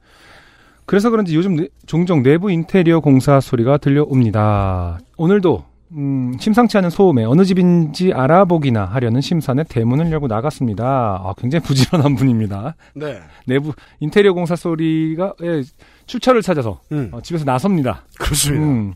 [0.86, 4.98] 그래서 그런지 요즘 내- 종종 내부 인테리어 공사 소리가 들려옵니다.
[5.16, 10.84] 오늘도 음, 심상치 않은 소음에 어느 집인지 알아보기나 하려는 심산에 대문을 열고 나갔습니다.
[11.24, 12.74] 아, 굉장히 부지런한 분입니다.
[12.94, 13.20] 네.
[13.46, 15.62] 내부 인테리어 공사 소리가 예,
[16.06, 17.08] 출처를 찾아서 음.
[17.12, 18.04] 어, 집에서 나섭니다.
[18.18, 18.64] 그렇습니다.
[18.66, 18.94] 음.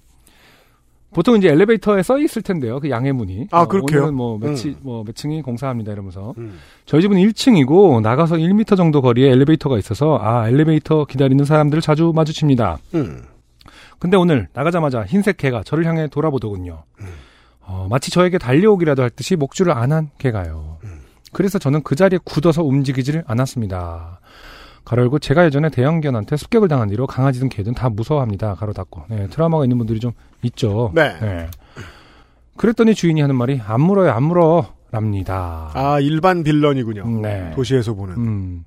[1.14, 2.80] 보통 이제 엘리베이터에 써 있을 텐데요.
[2.80, 3.48] 그 양해문이.
[3.50, 4.00] 아, 어, 그렇게요?
[4.00, 4.76] 오늘은 뭐, 몇, 치, 음.
[4.82, 5.92] 뭐, 몇 층이 공사합니다.
[5.92, 6.34] 이러면서.
[6.38, 6.58] 음.
[6.86, 12.78] 저희 집은 1층이고, 나가서 1m 정도 거리에 엘리베이터가 있어서, 아, 엘리베이터 기다리는 사람들을 자주 마주칩니다.
[12.94, 13.22] 음.
[13.98, 16.82] 근데 오늘, 나가자마자 흰색 개가 저를 향해 돌아보더군요.
[17.00, 17.06] 음.
[17.60, 20.78] 어, 마치 저에게 달려오기라도 할 듯이 목줄을 안 한 개가요.
[20.84, 21.00] 음.
[21.32, 24.20] 그래서 저는 그 자리에 굳어서 움직이지를 않았습니다.
[24.84, 28.54] 가로 열고 제가 예전에 대형견한테 습격을 당한 뒤로 강아지든 개든 다 무서워합니다.
[28.56, 29.04] 가로 닫고.
[29.08, 30.12] 네, 트라우마가 있는 분들이 좀
[30.42, 30.90] 있죠.
[30.94, 31.48] 네.
[32.56, 34.66] 그랬더니 주인이 하는 말이 안 물어요, 안 물어.
[34.92, 35.70] 랍니다.
[35.72, 37.22] 아, 일반 빌런이군요.
[37.22, 37.50] 네.
[37.54, 38.14] 도시에서 보는.
[38.16, 38.64] 음.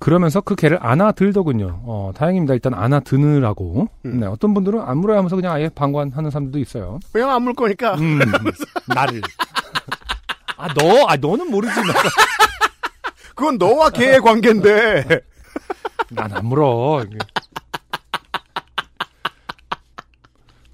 [0.00, 1.82] 그러면서 그 개를 안아 들더군요.
[1.84, 2.54] 어, 다행입니다.
[2.54, 3.86] 일단 안아 드느라고.
[4.06, 4.18] 음.
[4.20, 6.98] 네, 어떤 분들은 안 물어야 하면서 그냥 아예 방관하는 사람들도 있어요.
[7.14, 7.94] 왜냐면 안물 거니까.
[7.94, 8.18] 음,
[8.92, 9.20] 나를.
[10.56, 11.74] 아, 너, 아, 너는 모르지.
[13.40, 15.04] 그건 너와 걔의 관계인데.
[16.12, 17.04] 난 안 물어.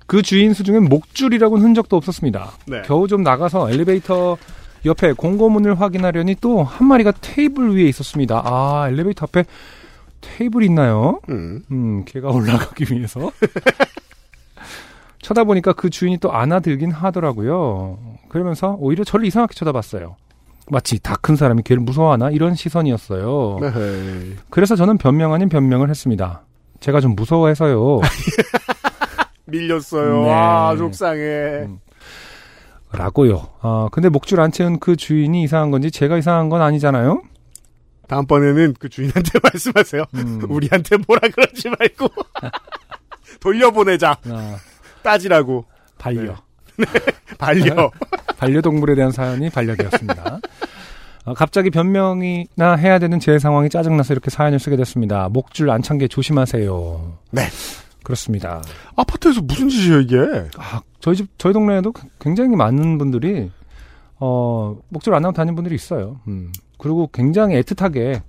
[0.07, 2.53] 그 주인 수중엔 목줄이라고는 흔적도 없었습니다.
[2.67, 2.83] 네.
[2.83, 4.37] 겨우 좀 나가서 엘리베이터
[4.85, 8.43] 옆에 공고문을 확인하려니 또 한 마리가 테이블 위에 있었습니다.
[8.45, 9.45] 아, 엘리베이터 앞에
[10.21, 11.21] 테이블이 있나요?
[11.29, 11.63] 음.
[11.71, 13.31] 음, 걔가 올라가기 위해서.
[15.23, 17.99] 쳐다보니까 그 주인이 또 안아들긴 하더라고요.
[18.29, 20.17] 그러면서 오히려 저를 이상하게 쳐다봤어요.
[20.71, 22.31] 마치 다 큰 사람이 걔를 무서워하나?
[22.31, 23.59] 이런 시선이었어요.
[23.61, 24.33] 네.
[24.51, 26.43] 그래서 저는 변명 아닌 변명을 했습니다.
[26.81, 28.01] 제가 좀 무서워해서요.
[29.47, 30.23] 밀렸어요.
[30.25, 30.33] 네.
[30.33, 31.21] 아, 속상해.
[31.67, 31.79] 음.
[32.93, 33.47] 라고요.
[33.61, 37.23] 아, 근데 목줄 안 채운 그 주인이 이상한 건지 제가 이상한 건 아니잖아요?
[38.09, 40.05] 다음번에는 그 주인한테 말씀하세요.
[40.15, 40.41] 음.
[40.49, 42.09] 우리한테 뭐라 그러지 말고.
[43.41, 44.17] 돌려보내자.
[44.29, 44.57] 아,
[45.03, 45.65] 따지라고.
[45.99, 46.37] 반려.
[47.39, 47.91] 반려.
[48.39, 50.41] 반려동물에 대한 사연이 반려되었습니다.
[51.27, 55.29] 어, 갑자기 변명이나 해야 되는 제 상황이 짜증나서 이렇게 사연을 쓰게 됐습니다.
[55.29, 57.19] 목줄 안 찬 게 조심하세요.
[57.33, 57.43] 네.
[58.03, 58.63] 그렇습니다.
[58.97, 60.17] 아파트에서 무슨 짓이에요 이게?
[60.59, 63.51] 아, 저희 집, 저희 동네에도 굉장히 많은 분들이,
[64.21, 66.21] 어, 목줄 안 하고 다니는 분들이 있어요.
[66.29, 66.53] 음.
[66.79, 68.23] 그리고 굉장히 애틋하게,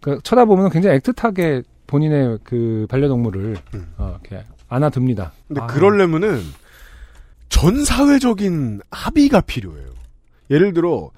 [0.00, 3.92] 그, 쳐다보면 굉장히 애틋하게 본인의 그 반려동물을, 음.
[3.96, 5.32] 어, 이렇게 안아듭니다.
[5.48, 6.40] 근데 아, 그러려면은
[7.48, 9.86] 전 사회적인 합의가 필요해요.
[10.50, 11.10] 예를 들어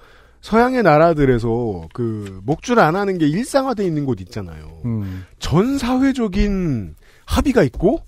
[0.45, 4.79] 서양의 나라들에서 그 목줄 안 하는 게 일상화돼 있는 곳 있잖아요.
[4.85, 6.93] 음, 전 사회적인
[7.25, 8.03] 합의가 있고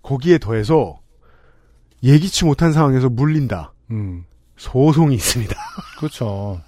[0.00, 1.00] 거기에 더해서
[2.04, 3.72] 예기치 못한 상황에서 물린다.
[3.90, 4.24] 음.
[4.56, 5.56] 소송이 있습니다.
[5.98, 6.60] 그렇죠.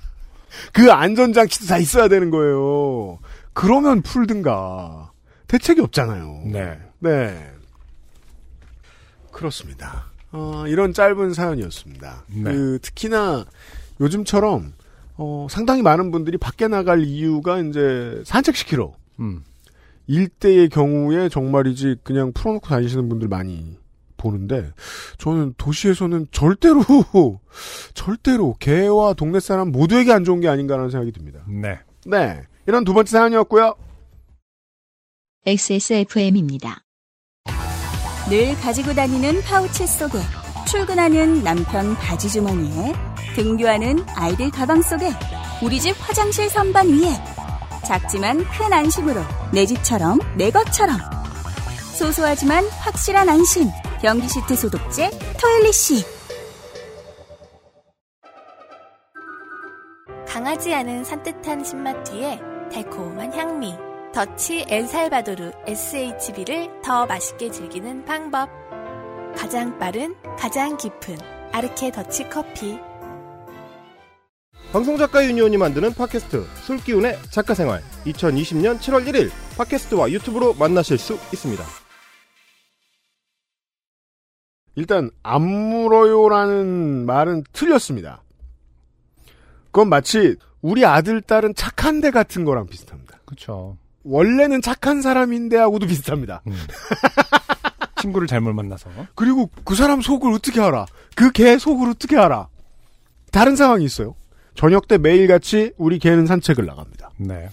[0.73, 3.21] 그 안전장치도 다 있어야 되는 거예요.
[3.53, 5.13] 그러면 풀든가.
[5.47, 6.43] 대책이 없잖아요.
[6.47, 6.81] 네.
[6.99, 7.49] 네.
[9.31, 10.07] 그렇습니다.
[10.33, 12.25] 어, 이런 짧은 사연이었습니다.
[12.29, 12.43] 네.
[12.43, 13.45] 그, 특히나
[14.01, 14.73] 요즘처럼,
[15.17, 18.93] 어, 상당히 많은 분들이 밖에 나갈 이유가 이제 산책시키러.
[19.21, 19.45] 음,
[20.07, 23.77] 일대의 경우에 정말이지 그냥 풀어놓고 다니시는 분들 많이
[24.17, 24.71] 보는데,
[25.19, 26.83] 저는 도시에서는 절대로,
[27.95, 31.45] 절대로 개와 동네 사람 모두에게 안 좋은 게 아닌가라는 생각이 듭니다.
[31.49, 31.79] 네.
[32.07, 32.43] 네.
[32.67, 33.75] 이런 두 번째 사연이었고요.
[35.45, 36.83] XSFM입니다.
[38.31, 40.19] 늘 가지고 다니는 파우치 속에
[40.67, 42.93] 출근하는 남편 바지 주머니에
[43.35, 45.11] 등교하는 아이들 가방 속에
[45.63, 47.13] 우리 집 화장실 선반 위에
[47.85, 49.21] 작지만 큰 안심으로
[49.53, 50.97] 내 집처럼 내 것처럼
[51.95, 53.69] 소소하지만 확실한 안심
[54.01, 55.11] 변기 시트 소독제
[55.41, 56.05] 토일리시
[60.33, 62.41] 강하지 않은 산뜻한 신맛 뒤에
[62.73, 63.77] 달콤한 향미.
[64.15, 68.62] 더치 엘살바도르 SHB를 더 맛있게 즐기는 방법.
[69.37, 71.17] 가장 빠른, 가장 깊은
[71.53, 72.79] 아르케 더치 커피.
[74.73, 81.63] 방송작가 유니온이 만드는 팟캐스트 술기운의 작가생활 2020년 7월 1일 팟캐스트와 유튜브로 만나실 수 있습니다.
[84.77, 88.23] 일단 안 물어요라는 말은 틀렸습니다.
[89.67, 93.19] 그건 마치 우리 아들 딸은 착한데 같은 거랑 비슷합니다.
[93.27, 93.77] 그렇죠.
[94.05, 96.43] 원래는 착한 사람인데 하고도 비슷합니다.
[96.47, 96.53] 음.
[98.03, 98.91] 친구를 잘못 만나서.
[99.15, 100.87] 그리고 그 사람 속을 어떻게 알아?
[101.15, 102.49] 그 개 속을 어떻게 알아?
[103.31, 104.15] 다른 상황이 있어요.
[104.55, 107.11] 저녁 때 매일같이 우리 개는 산책을 나갑니다.
[107.17, 107.49] 네.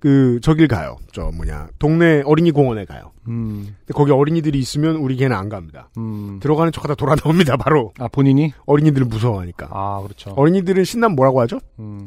[0.00, 0.96] 그 저길 가요.
[1.12, 3.12] 저 뭐냐 동네 어린이 공원에 가요.
[3.28, 5.90] 음, 근데 거기 어린이들이 있으면 우리 개는 안 갑니다.
[5.98, 6.40] 음.
[6.40, 7.56] 들어가는 척하다 돌아 나옵니다.
[7.58, 8.52] 바로 아, 본인이?
[8.66, 9.68] 어린이들은 무서워하니까.
[9.70, 10.30] 아, 그렇죠.
[10.30, 11.60] 어린이들은 신나면 뭐라고 하죠?
[11.78, 12.04] 음.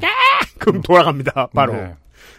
[0.58, 1.48] 그럼 돌아갑니다.
[1.54, 1.72] 바로.
[1.74, 1.94] 네.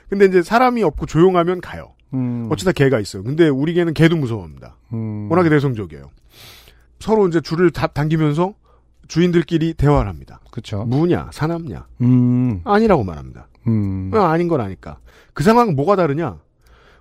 [0.10, 1.94] 근데 이제 사람이 없고 조용하면 가요.
[2.14, 3.24] 음, 어쩌다 개가 있어요.
[3.24, 4.78] 근데 우리 개는 개도 무서워합니다.
[4.94, 5.30] 음.
[5.30, 6.10] 워낙에 내성적이에요.
[7.00, 8.54] 서로 이제 줄을 다 당기면서
[9.08, 10.40] 주인들끼리 대화를 합니다.
[10.52, 10.84] 그쵸.
[10.86, 13.48] 무냐, 사납냐, 음, 아니라고 말합니다.
[13.68, 14.12] 음.
[14.14, 14.98] 어, 아닌 건 아니까.
[15.34, 16.40] 그 상황은 뭐가 다르냐?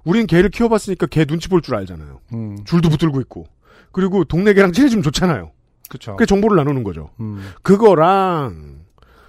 [0.05, 2.21] 우린 개를 키워봤으니까 개 눈치 볼 줄 알잖아요.
[2.35, 3.47] 음, 줄도 붙들고 있고.
[3.93, 5.53] 그리고 동네 개랑 친해지면 좋잖아요.
[5.89, 6.17] 그쵸.
[6.17, 7.11] 그 정보를 나누는 거죠.
[7.21, 8.81] 음, 그거랑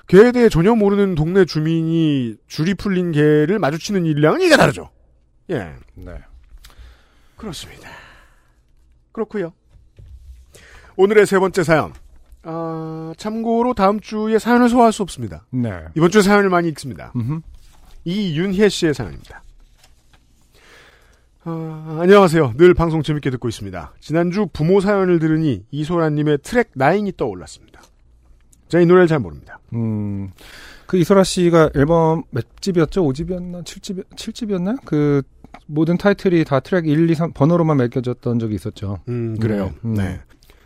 [0.07, 4.89] 개에 대해 전혀 모르는 동네 주민이 줄이 풀린 개를 마주치는 일이랑은 이게 다르죠.
[5.49, 5.73] 예.
[5.93, 6.17] 네.
[7.35, 7.89] 그렇습니다.
[9.11, 9.53] 그렇고요.
[10.97, 11.93] 오늘의 세 번째 사연.
[12.43, 15.45] 아, 참고로 다음 주에 사연을 소화할 수 없습니다.
[15.51, 15.71] 네.
[15.95, 17.11] 이번 주에 사연을 많이 읽습니다.
[17.15, 17.41] 음흠.
[18.05, 19.43] 이윤혜 씨의 사연입니다.
[21.43, 22.53] 아, 안녕하세요.
[22.57, 23.93] 늘 방송 재밌게 듣고 있습니다.
[23.99, 27.81] 지난주 부모 사연을 들으니 이소라님의 트랙 9이 떠올랐습니다.
[28.67, 29.59] 제가 이 노래를 잘 모릅니다.
[29.73, 30.31] 음,
[30.85, 33.03] 그 이소라 씨가 앨범 몇 집이었죠?
[33.03, 33.63] 5집이었나?
[33.63, 34.83] 7집, 7집이었나?
[34.85, 35.21] 그,
[35.67, 38.99] 모든 타이틀이 다 트랙 1, 2, 3 번호로만 매겨졌던 적이 있었죠.
[39.07, 39.73] 음, 그래요.
[39.83, 39.95] 음.
[39.95, 40.19] 네.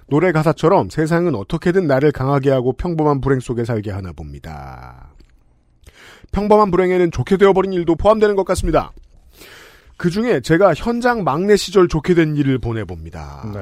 [0.07, 5.13] 노래 가사처럼 세상은 어떻게든 나를 강하게 하고 평범한 불행 속에 살게 하나 봅니다.
[6.31, 8.91] 평범한 불행에는 좋게 되어버린 일도 포함되는 것 같습니다.
[9.97, 13.51] 그 중에 제가 현장 막내 시절 좋게 된 일을 보내봅니다.
[13.53, 13.59] 네.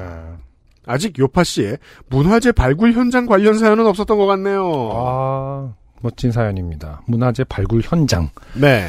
[0.86, 1.78] 아직 요파 씨의
[2.08, 4.90] 문화재 발굴 현장 관련 사연은 없었던 것 같네요.
[4.94, 7.02] 아, 멋진 사연입니다.
[7.06, 8.30] 문화재 발굴 현장.
[8.54, 8.88] 네.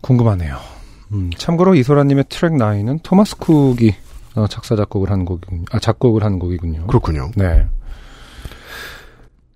[0.00, 0.73] 궁금하네요.
[1.14, 3.94] 음, 참고로 이소라님의 트랙 9은 토마스 쿡이
[4.34, 5.64] 어, 작사, 작곡을 한 곡이군요.
[5.70, 6.88] 아, 작곡을 한 곡이군요.
[6.88, 7.30] 그렇군요.
[7.36, 7.66] 네.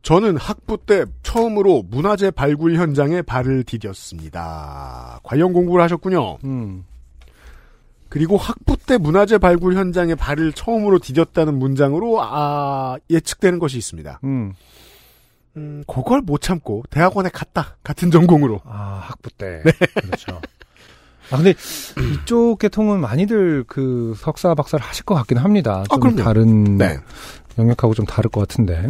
[0.03, 5.21] 저는 학부 때 처음으로 문화재 발굴 현장에 발을 디뎠습니다.
[5.23, 6.39] 관련 공부를 하셨군요.
[6.45, 6.85] 음,
[8.09, 14.21] 그리고 학부 때 문화재 발굴 현장에 발을 처음으로 디뎠다는 문장으로 아 예측되는 것이 있습니다.
[14.25, 14.55] 음.
[15.57, 18.61] 음, 그걸 못 참고 대학원에 갔다 같은 전공으로.
[18.65, 19.63] 아, 학부 때.
[20.01, 20.41] 그렇죠.
[21.31, 21.55] 아, 근데
[22.12, 25.85] 이쪽 계통은 많이들 그 석사, 박사를 하실 것 같긴 합니다.
[25.89, 26.22] 아, 좀 그럼요.
[26.22, 26.99] 다른 네.
[27.59, 28.89] 영역하고 좀 다를 것 같은데.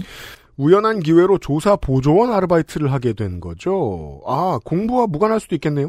[0.57, 4.21] 우연한 기회로 조사 보조원 아르바이트를 하게 된 거죠.
[4.27, 5.89] 아, 공부와 무관할 수도 있겠네요.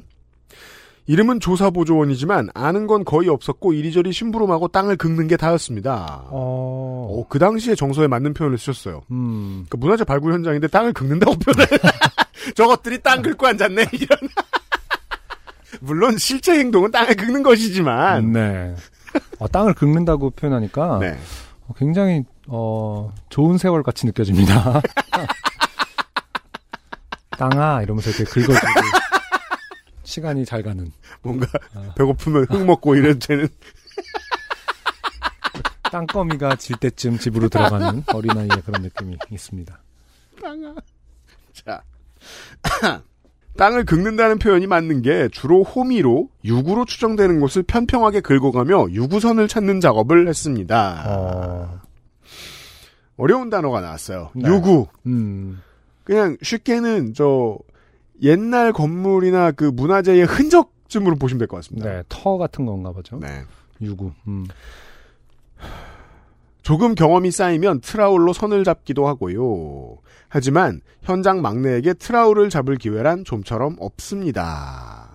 [1.07, 6.25] 이름은 조사 보조원이지만 아는 건 거의 없었고 이리저리 심부름하고 땅을 긁는 게 다였습니다.
[6.29, 9.01] 어, 어, 그 당시에 정서에 맞는 표현을 쓰셨어요.
[9.09, 11.65] 음, 그 문화재 발굴 현장인데 땅을 긁는다고 표현을
[12.53, 14.19] 저것들이 땅 긁고 앉았네 이런
[15.81, 18.75] 물론 실제 행동은 땅을 긁는 것이지만 네.
[19.39, 21.17] 어, 땅을 긁는다고 표현하니까 네.
[21.67, 24.81] 어, 굉장히 어, 좋은 세월 같이 느껴집니다.
[27.31, 28.67] 땅아 이러면서 이렇게 긁어주고
[30.03, 30.91] 시간이 잘 가는
[31.21, 31.93] 뭔가 아.
[31.95, 33.47] 배고프면 흙 먹고 이런 쟤는
[35.89, 39.79] 땅거미가 질 때쯤 집으로 들어가는 어린아이의 그런 느낌이 있습니다.
[41.53, 41.83] 자
[43.59, 50.29] 땅을 긁는다는 표현이 맞는 게 주로 호미로 유구로 추정되는 곳을 편평하게 긁어가며 유구선을 찾는 작업을
[50.29, 51.03] 했습니다.
[51.05, 51.81] 어,
[53.17, 54.29] 어려운 단어가 나왔어요.
[54.33, 54.47] 네.
[54.49, 55.61] 유구 음,
[56.05, 57.57] 그냥 쉽게는 저
[58.21, 61.89] 옛날 건물이나 그 문화재의 흔적쯤으로 보시면 될 것 같습니다.
[61.89, 63.19] 네, 터 같은 건가 보죠.
[63.19, 63.43] 네.
[63.81, 64.13] 유구.
[64.27, 64.47] 음.
[66.61, 69.97] 조금 경험이 쌓이면 트라울로 선을 잡기도 하고요.
[70.29, 75.09] 하지만 현장 막내에게 트라울을 잡을 기회란 좀처럼 없습니다.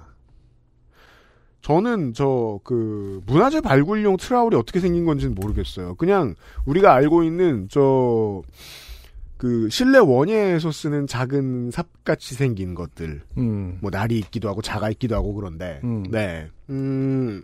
[1.63, 5.95] 저는 저 그 문화재 발굴용 트라울이 어떻게 생긴 건지는 모르겠어요.
[5.95, 6.35] 그냥
[6.67, 8.43] 우리가 알고 있는 저
[9.45, 13.77] 그 실내 원예에서 쓰는 작은 삽같이 생긴 것들 음.
[13.83, 16.05] 뭐 날이 있기도 하고 자가 있기도 하고 그런데 음.
[16.11, 16.49] 네.
[16.71, 17.43] 음.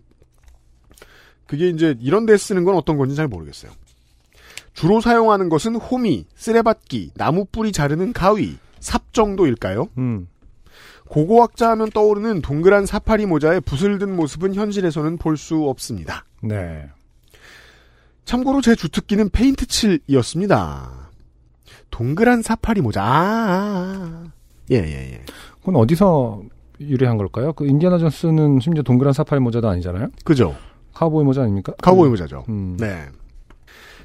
[1.46, 3.72] 그게 이제 이런 데 쓰는 건 어떤 건지 잘 모르겠어요.
[4.74, 9.88] 주로 사용하는 것은 호미, 쓰레받기, 나무 뿌리 자르는 가위, 삽 정도일까요?
[9.98, 10.28] 음.
[11.08, 16.24] 고고학자 하면 떠오르는 동그란 사파리 모자에 붓을 든 모습은 현실에서는 볼 수 없습니다.
[16.42, 16.86] 네.
[18.24, 21.10] 참고로 제 주특기는 페인트 칠이었습니다.
[21.90, 23.02] 동그란 사파리 모자.
[23.02, 24.24] 아, 아, 아.
[24.70, 25.22] 예, 예, 예.
[25.58, 26.42] 그건 어디서
[26.78, 27.52] 유래한 걸까요?
[27.54, 30.08] 그 인디아나 존스는 심지어 동그란 사파리 모자도 아니잖아요.
[30.24, 30.54] 그죠?
[30.94, 31.72] 카우보이 모자 아닙니까?
[31.82, 32.44] 카우보이 모자죠.
[32.48, 32.76] 음.
[32.78, 33.06] 네.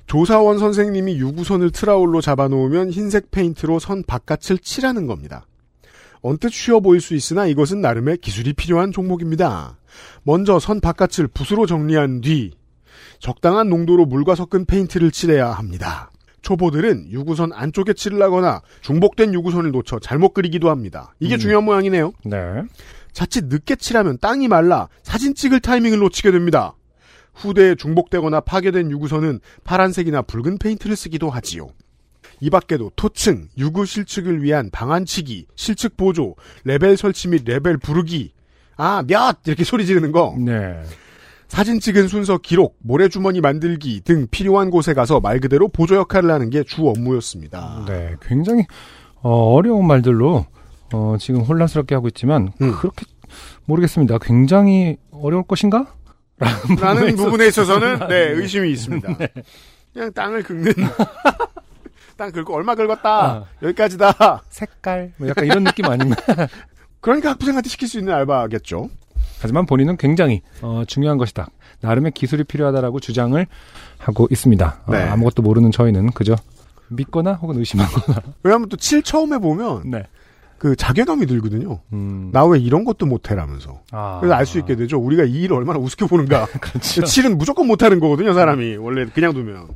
[0.07, 5.45] 조사원 선생님이 유구선을 trowel로 잡아놓으면 흰색 페인트로 선 바깥을 칠하는 겁니다.
[6.21, 9.77] 언뜻 쉬워 보일 수 있으나 이것은 나름의 기술이 필요한 종목입니다.
[10.23, 12.51] 먼저 선 바깥을 붓으로 정리한 뒤
[13.19, 16.11] 적당한 농도로 물과 섞은 페인트를 칠해야 합니다.
[16.41, 21.13] 초보들은 유구선 안쪽에 칠을 하거나 중복된 유구선을 놓쳐 잘못 그리기도 합니다.
[21.19, 21.39] 이게 음.
[21.39, 22.13] 중요한 모양이네요.
[22.23, 22.37] 네.
[23.13, 26.75] 자칫 늦게 칠하면 땅이 말라 사진 찍을 타이밍을 놓치게 됩니다.
[27.35, 31.67] 후대에 중복되거나 파괴된 유구선은 파란색이나 붉은 페인트를 쓰기도 하지요.
[32.41, 38.33] 이 밖에도 토층, 유구 실측을 위한 방안치기, 실측 보조, 레벨 설치 및 레벨 부르기,
[38.77, 39.37] 아, 몇!
[39.45, 40.81] 이렇게 소리 지르는 거, 네.
[41.47, 46.49] 사진 찍은 순서 기록, 모래주머니 만들기 등 필요한 곳에 가서 말 그대로 보조 역할을 하는
[46.49, 47.85] 게 주 업무였습니다.
[47.87, 48.15] 네.
[48.21, 48.63] 굉장히
[49.21, 50.45] 어, 려운 말들로
[50.93, 52.73] 어, 지금 혼란스럽게 하고 있지만 음.
[52.73, 53.05] 그렇게
[53.65, 54.17] 모르겠습니다.
[54.19, 55.93] 굉장히 어려울 것인가?
[56.79, 59.17] 라는 부분에 있어서는 네 의심이 있습니다.
[59.93, 60.73] 그냥 땅을 긁는
[62.17, 63.45] 땅 긁고 얼마 긁었다 아.
[63.61, 64.43] 여기까지다.
[64.49, 66.15] 색깔 뭐 약간 이런 느낌 아닌가?
[67.01, 68.89] 그러니까 학부생한테 시킬 수 있는 알바겠죠.
[69.41, 71.47] 하지만 본인은 굉장히 어, 중요한 것이다.
[71.81, 73.45] 나름의 기술이 필요하다라고 주장을
[73.97, 74.81] 하고 있습니다.
[74.85, 75.03] 어, 네.
[75.03, 76.35] 아무것도 모르는 저희는 그저
[76.89, 78.21] 믿거나 혹은 의심하거나.
[78.43, 80.03] 왜냐하면 또칠 처음에 보면 네.
[80.57, 81.81] 그 자괴감이 들거든요.
[81.93, 82.29] 음.
[82.31, 83.81] 나왜 이런 것도 못해라면서.
[83.91, 84.19] 아.
[84.19, 84.97] 그래서 알 수 있게 되죠.
[84.99, 86.47] 우리가 이 일을 얼마나 우습게 보는가.
[86.61, 87.03] 그렇죠.
[87.03, 88.77] 칠은 무조건 못하는 거거든요, 사람이.
[88.77, 89.67] 원래 그냥 두면.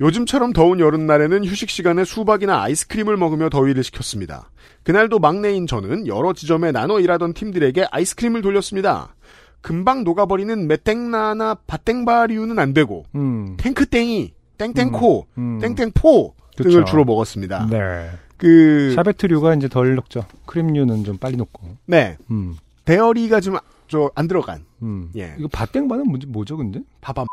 [0.00, 4.50] 요즘처럼 더운 여름날에는 휴식 시간에 수박이나 아이스크림을 먹으며 더위를 식혔습니다.
[4.82, 9.14] 그날도 막내인 저는 여러 지점에 나눠 일하던 팀들에게 아이스크림을 돌렸습니다.
[9.60, 13.56] 금방 녹아버리는 메땡나나 바땡바리우는 안 되고 음.
[13.56, 15.58] 탱크땡이, 땡땡코, 음.
[15.60, 16.84] 땡땡포 등을 그쵸.
[16.84, 17.68] 주로 먹었습니다.
[17.70, 18.10] 네.
[18.36, 20.24] 그 샤베트류가 이제 덜 녹죠.
[20.46, 21.76] 크림류는 좀 빨리 녹고.
[21.86, 22.16] 네.
[22.30, 22.56] 음.
[22.84, 25.10] 데어리가 좀 저 안 들어간 음.
[25.14, 25.34] 예.
[25.38, 26.80] 이거 바땡바는 뭐지, 뭐죠, 근데?
[27.02, 27.26] 밥안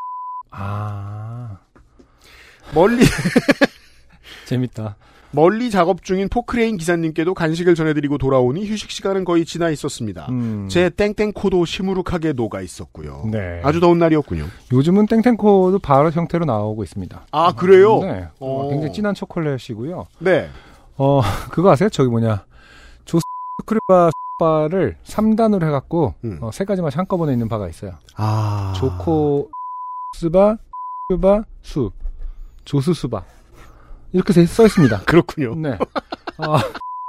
[0.52, 1.58] 아.
[2.76, 3.04] 멀리
[4.46, 4.96] 재밌다.
[5.34, 10.28] 멀리 작업 중인 포크레인 기사님께도 간식을 전해드리고 돌아오니 휴식 시간은 거의 지나 있었습니다.
[10.30, 10.68] 음.
[10.70, 13.30] 제 땡땡코도 시무룩하게 녹아 있었고요.
[13.32, 13.62] 네.
[13.64, 14.46] 아주 더운 날이었군요.
[14.74, 17.28] 요즘은 땡땡코도 바로 형태로 나오고 있습니다.
[17.32, 18.00] 아 그래요?
[18.02, 18.28] 네.
[18.40, 18.70] 어, 오.
[18.70, 20.06] 굉장히 진한 초콜릿이고요.
[20.20, 20.50] 네.
[21.02, 21.22] 어,
[21.52, 21.90] 그거 아세요?
[21.90, 22.46] 저기 뭐냐.
[23.06, 26.38] 조스크리바 바를 3단으로 해갖고, 음.
[26.42, 27.94] 어, 세 가지 맛이 한꺼번에 있는 바가 있어요.
[28.16, 29.50] 아 조코,
[30.20, 30.58] 스바,
[31.12, 31.92] 스바, 수.
[32.66, 33.24] 조스수바.
[34.14, 35.02] 이렇게 돼- 써 있습니다.
[35.06, 35.56] 그렇군요.
[35.56, 35.72] 네.
[36.38, 36.58] 어,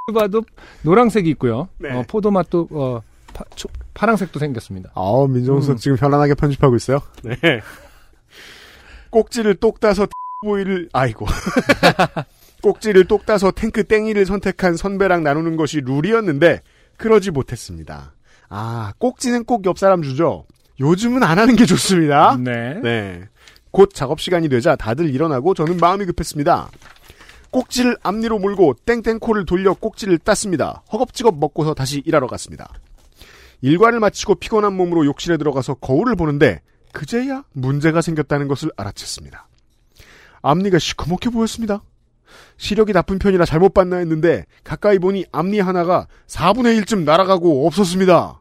[0.09, 0.43] 스바도
[0.83, 1.69] 노란색이 있고요.
[1.79, 1.93] 네.
[1.93, 3.01] 어, 포도 맛도, 어,
[3.35, 4.91] 파, 초- 파랑색도 생겼습니다.
[4.95, 5.77] 아 민정수석 음.
[5.79, 7.01] 지금 편안하게 편집하고 있어요.
[7.23, 7.35] 네.
[9.11, 10.07] 꼭지를 똑 따서
[10.45, 11.27] 보이를 아이고
[12.63, 16.63] 꼭지를 똑 따서 탱크 땡이를 선택한 선배랑 나누는 것이 룰이었는데
[16.97, 18.15] 그러지 못했습니다.
[18.49, 20.47] 아, 꼭지는 꼭 옆 사람 주죠.
[20.81, 22.37] 요즘은 안 하는 게 좋습니다.
[22.39, 22.81] 네.
[22.83, 23.23] 네.
[23.71, 26.71] 곧 작업 시간이 되자 다들 일어나고 저는 마음이 급했습니다.
[27.51, 30.83] 꼭지를 앞니로 물고 땡땡코를 돌려 꼭지를 땄습니다.
[30.93, 32.69] 허겁지겁 먹고서 다시 일하러 갔습니다.
[33.61, 36.61] 일과를 마치고 피곤한 몸으로 욕실에 들어가서 거울을 보는데
[36.93, 39.45] 그제야 문제가 생겼다는 것을 알아챘습니다.
[40.43, 41.83] 앞니가 시커멓게 보였습니다.
[42.57, 48.41] 시력이 나쁜 편이라 잘못 봤나 했는데 가까이 보니 앞니 하나가 4분의 1쯤 날아가고 없었습니다.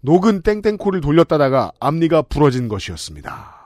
[0.00, 3.62] 녹은 땡땡코를 돌렸다다가 앞니가 부러진 것이었습니다.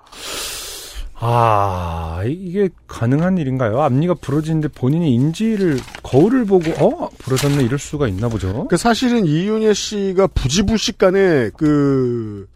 [1.18, 3.80] 아, 이게 가능한 일인가요?
[3.80, 8.66] 앞니가 부러지는데 본인이 인지를 거울을 보고 어 부러졌네 이럴 수가 있나 보죠.
[8.68, 12.46] 그 사실은 이윤예 씨가 부지불식간에 그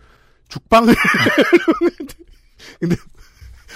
[0.48, 0.94] 죽방을
[2.80, 2.96] 근데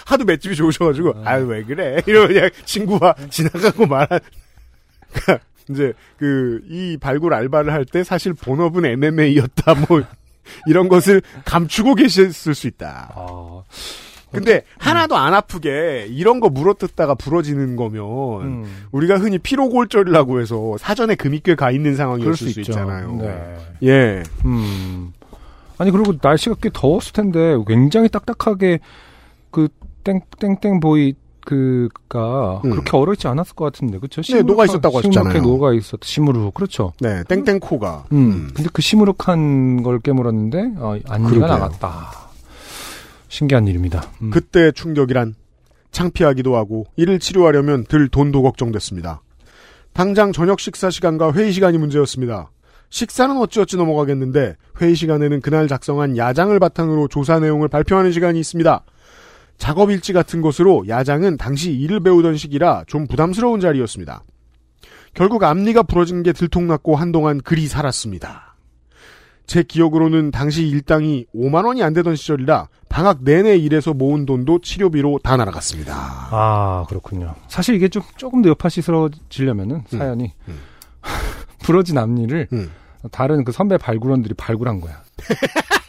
[0.04, 4.20] 하도 맷집이 좋으셔가지고 아유 왜 그래 이러고 그냥 친구와 지나가고 말한
[5.12, 10.02] 그러니까 이제 그 이 발굴 알바를 할 때 사실 본업은 MMA였다 뭐
[10.66, 13.12] 이런 것을 감추고 계셨을 수 있다.
[13.14, 13.62] 아,
[14.30, 18.02] 근데 하나도 안 아프게 이런 거 물어뜯다가 부러지는 거면
[18.42, 22.60] 음, 우리가 흔히 피로골절이라고 해서 사전에 금이 꽤 가 있는 상황이었을 수 수.
[22.60, 23.16] 있잖아요.
[23.22, 23.56] 네.
[23.84, 24.22] 예.
[24.44, 25.12] 음.
[25.78, 28.80] 아니 그리고 날씨가 꽤 더웠을 텐데 굉장히 딱딱하게
[29.50, 29.68] 그
[30.04, 32.70] 땡땡땡 보이 그가 음.
[32.70, 34.22] 그렇게 얼어있지 않았을 것 같은데 그렇죠?
[34.22, 35.42] 네, 녹아 있었다고 하셨잖아요.
[35.42, 36.92] 녹아 있었 시무룩 그렇죠.
[37.00, 38.06] 네, 땡땡코가.
[38.12, 38.50] 음.
[38.54, 41.46] 근데 그 시무룩한 걸 깨물었는데 어, 안니가.
[41.46, 42.10] 나갔다.
[43.28, 44.02] 신기한 일입니다.
[44.22, 44.30] 음.
[44.30, 45.34] 그때 충격이란
[45.90, 49.20] 창피하기도 하고 이를 치료하려면 들 돈도 걱정됐습니다.
[49.92, 52.50] 당장 저녁 식사 시간과 회의 시간이 문제였습니다.
[52.90, 58.84] 식사는 어찌어찌 넘어가겠는데 회의 시간에는 그날 작성한 야장을 바탕으로 조사 내용을 발표하는 시간이 있습니다.
[59.58, 64.22] 작업 일지 같은 것으로 야장은 당시 일을 배우던 시기라 좀 부담스러운 자리였습니다.
[65.14, 68.56] 결국 앞니가 부러진 게 들통났고 한동안 그리 살았습니다.
[69.46, 75.20] 제 기억으로는 당시 일당이 5만 원이 안 되던 시절이라 방학 내내 일해서 모은 돈도 치료비로
[75.22, 75.94] 다 날아갔습니다.
[75.94, 77.34] 아 그렇군요.
[77.48, 79.98] 사실 이게 좀 조금 더 여파시스러워지려면은 음.
[79.98, 80.58] 사연이 음.
[81.62, 82.70] 부러진 앞니를 음.
[83.10, 85.02] 다른 그 선배 발굴원들이 발굴한 거야.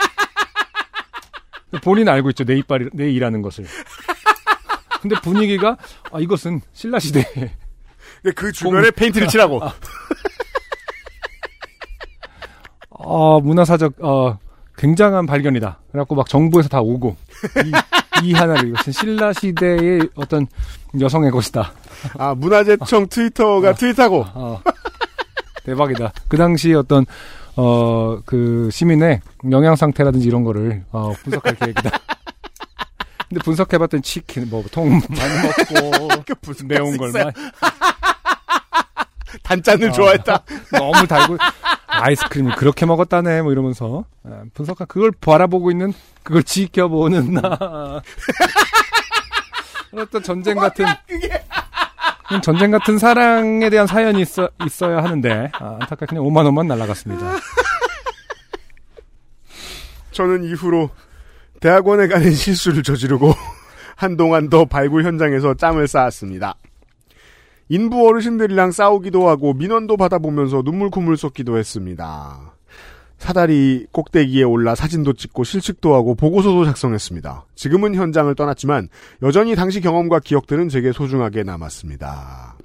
[1.81, 3.65] 본인 알고 있죠 내 이빨이 내 일하는 것을.
[5.01, 5.77] 근데 분위기가
[6.11, 7.23] 아 이것은 신라 시대
[8.35, 9.61] 그 주변에 페인트를 칠하고
[12.89, 14.39] 어 문화사적 어
[14.77, 15.79] 굉장한 발견이다.
[15.91, 17.15] 그래갖고 막 정부에서 다 오고
[18.23, 20.47] 이, 이 하나를 이것은 신라 시대의 어떤
[20.99, 21.73] 여성의 것이다.
[22.17, 24.61] 아 문화재청 트위터가 트윗하고 어.
[25.65, 26.13] 대박이다.
[26.27, 27.05] 그 당시 어떤
[27.57, 27.95] 어
[28.25, 31.89] 그 시민의 영양 상태라든지 이런 거를 어, 분석할 계획이다.
[33.29, 37.31] 근데 분석해봤더니 치킨 뭐통 많이 먹고 그 무슨 매운 걸 많이
[39.43, 39.91] 단짠을 어.
[39.91, 40.43] 좋아했다.
[40.71, 41.37] 너무 달고
[41.87, 45.93] 아이스크림을 그렇게 먹었다네 뭐 이러면서 예, 분석한 그걸 바라보고 있는
[46.23, 48.01] 그걸 지켜보는 나
[49.93, 50.85] 어떤 전쟁 같은
[52.43, 57.25] 전쟁 같은 사랑에 대한 사연이 있어 있어야 하는데 아, 안타깝게 그냥 5만 원만 날라갔습니다.
[60.15, 60.89] 저는 이후로
[61.59, 63.33] 대학원에 가는 실수를 저지르고
[63.97, 66.55] 한동안 더 발굴 현장에서 짬을 쌓았습니다.
[67.67, 72.53] 인부 어르신들이랑 싸우기도 하고 민원도 받아보면서 눈물 콧물 쏟기도 했습니다.
[73.17, 77.45] 사다리 꼭대기에 올라 사진도 찍고 실측도 하고 보고서도 작성했습니다.
[77.55, 78.87] 지금은 현장을 떠났지만
[79.21, 82.55] 여전히 당시 경험과 기억들은 제게 소중하게 남았습니다.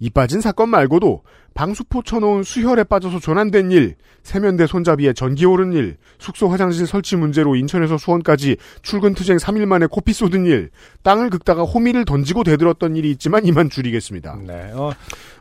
[0.00, 1.22] 이 빠진 사건 말고도
[1.54, 3.94] 방수포 쳐놓은 수혈에 빠져서 전환된 일,
[4.24, 9.86] 세면대 손잡이에 전기 오른 일, 숙소 화장실 설치 문제로 인천에서 수원까지 출근 투쟁 3일 만에
[9.86, 10.70] 코피 쏟은 일,
[11.02, 14.38] 땅을 긁다가 호미를 던지고 대들었던 일이 있지만 이만 줄이겠습니다.
[14.46, 14.72] 네.
[14.74, 14.92] 어,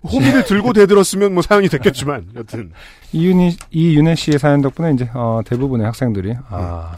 [0.04, 2.72] 호미를 들고 대들었으면 뭐 사연이 됐겠지만 여튼
[3.12, 6.96] 이윤희 이윤혜 씨의 사연 덕분에 이제 어, 대부분의 학생들이 아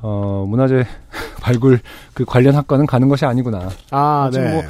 [0.00, 0.86] 어, 문화재
[1.40, 1.80] 발굴
[2.14, 3.68] 그 관련 학과는 가는 것이 아니구나.
[3.90, 4.52] 아 네.
[4.52, 4.62] 뭐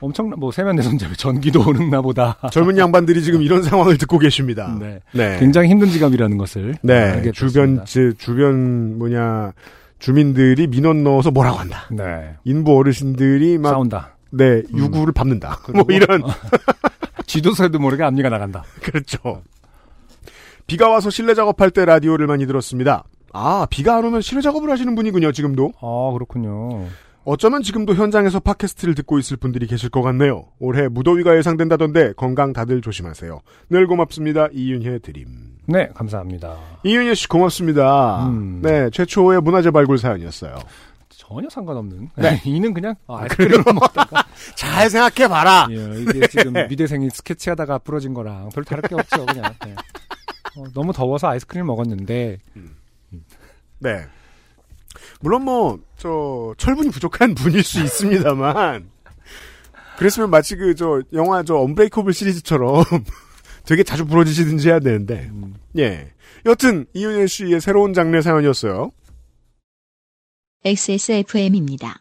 [0.00, 2.36] 엄청난 뭐 세면대 손잡이 전기도 오르나 보다.
[2.52, 4.76] 젊은 양반들이 지금 이런 상황을 듣고 계십니다.
[4.78, 5.00] 네.
[5.12, 5.38] 네.
[5.40, 7.30] 굉장히 힘든 직업이라는 것을 네.
[7.32, 7.84] 주변.
[7.84, 9.52] 지- 주변 뭐냐
[9.98, 11.88] 주민들이 민원 넣어서 뭐라고 한다.
[11.90, 12.34] 네.
[12.44, 14.16] 인부 어르신들이 막 싸운다.
[14.30, 15.58] 네, 유구를 밟는다.
[15.74, 16.22] 뭐 그리고- 이런
[17.26, 18.62] 지도서에도 모르게 앞니가 나간다.
[18.82, 19.42] 그렇죠.
[20.66, 23.04] 비가 와서 실내 작업할 때 라디오를 많이 들었습니다.
[23.32, 25.72] 아, 비가 안 오면 실내 작업을 하시는 분이군요, 지금도.
[25.80, 26.86] 아 그렇군요.
[27.30, 30.46] 어쩌면 지금도 현장에서 팟캐스트를 듣고 있을 분들이 계실 것 같네요.
[30.58, 33.40] 올해 무더위가 예상된다던데 건강 다들 조심하세요.
[33.68, 34.48] 늘 고맙습니다.
[34.50, 35.26] 이윤혜 드림.
[35.66, 36.56] 네 감사합니다.
[36.84, 38.28] 이윤혜 씨 고맙습니다.
[38.28, 38.62] 음.
[38.62, 40.58] 네, 최초의 문화재 발굴 사연이었어요.
[41.10, 42.08] 전혀 상관없는.
[42.16, 42.40] 네.
[42.48, 44.24] 이는 그냥 아, 아이스크림을 먹다가
[44.56, 45.68] 잘 생각해 봐라.
[45.70, 49.52] 예, 이게 지금 미대생이 스케치하다가 부러진 거랑 별 다를 게 없죠, 그냥.
[49.66, 49.74] 네.
[50.56, 52.38] 어, 너무 더워서 아이스크림 먹었는데
[53.80, 54.06] 네.
[55.20, 58.90] 물론 뭐, 저, 철분이 부족한 분일 수 있습니다만,
[59.96, 62.84] 그랬으면 마치 그, 저, 영화 저, 언브레이커블 시리즈처럼
[63.64, 66.12] 되게 자주 부러지시든지 해야 되는데, 음, 예.
[66.46, 68.92] 여튼, 이윤혜 씨의 새로운 장르 사연이었어요.
[70.64, 72.00] XSFM입니다.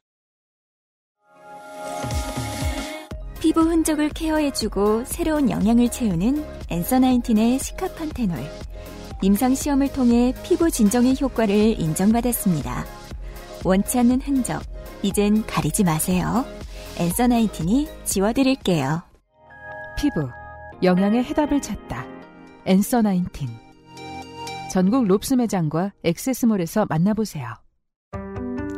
[3.39, 8.37] 피부 흔적을 케어해주고 새로운 영양을 채우는 엔서 나인틴의 시카판테놀.
[9.21, 12.96] 임상 시험을 통해 피부 진정의 효과를 인정받았습니다.
[13.63, 14.61] 원치 않는 흔적,
[15.03, 16.45] 이젠 가리지 마세요.
[16.97, 19.01] 엔서 나인틴이 지워드릴게요.
[19.97, 20.29] 피부
[20.83, 22.05] 영양의 해답을 찾다.
[22.65, 23.47] 엔서 나인틴
[24.71, 27.47] 전국 롭스 매장과 액세스몰에서 만나보세요.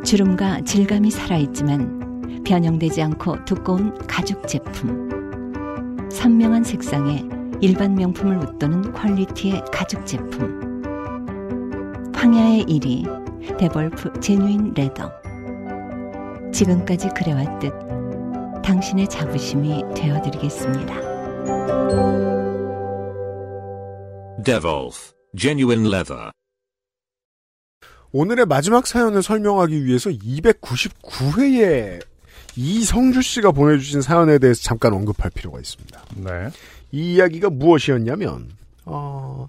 [0.04, 6.08] 주름과 질감이 살아있지만 변형되지 않고 두꺼운 가죽 제품.
[6.10, 7.24] 선명한 색상에
[7.60, 10.82] 일반 명품을 웃도는 퀄리티의 가죽 제품.
[12.14, 15.10] 황야의 이리 데볼프 Genuine Leather.
[16.52, 17.72] 지금까지 그래왔듯
[18.62, 20.94] 당신의 자부심이 되어드리겠습니다.
[24.44, 26.30] Devolf Genuine Leather.
[28.12, 32.04] 오늘의 마지막 사연을 설명하기 위해서 299회에
[32.56, 36.04] 이성주 씨가 보내주신 사연에 대해서 잠깐 언급할 필요가 있습니다.
[36.16, 36.48] 네.
[36.90, 38.50] 이 이야기가 무엇이었냐면,
[38.84, 39.48] 어,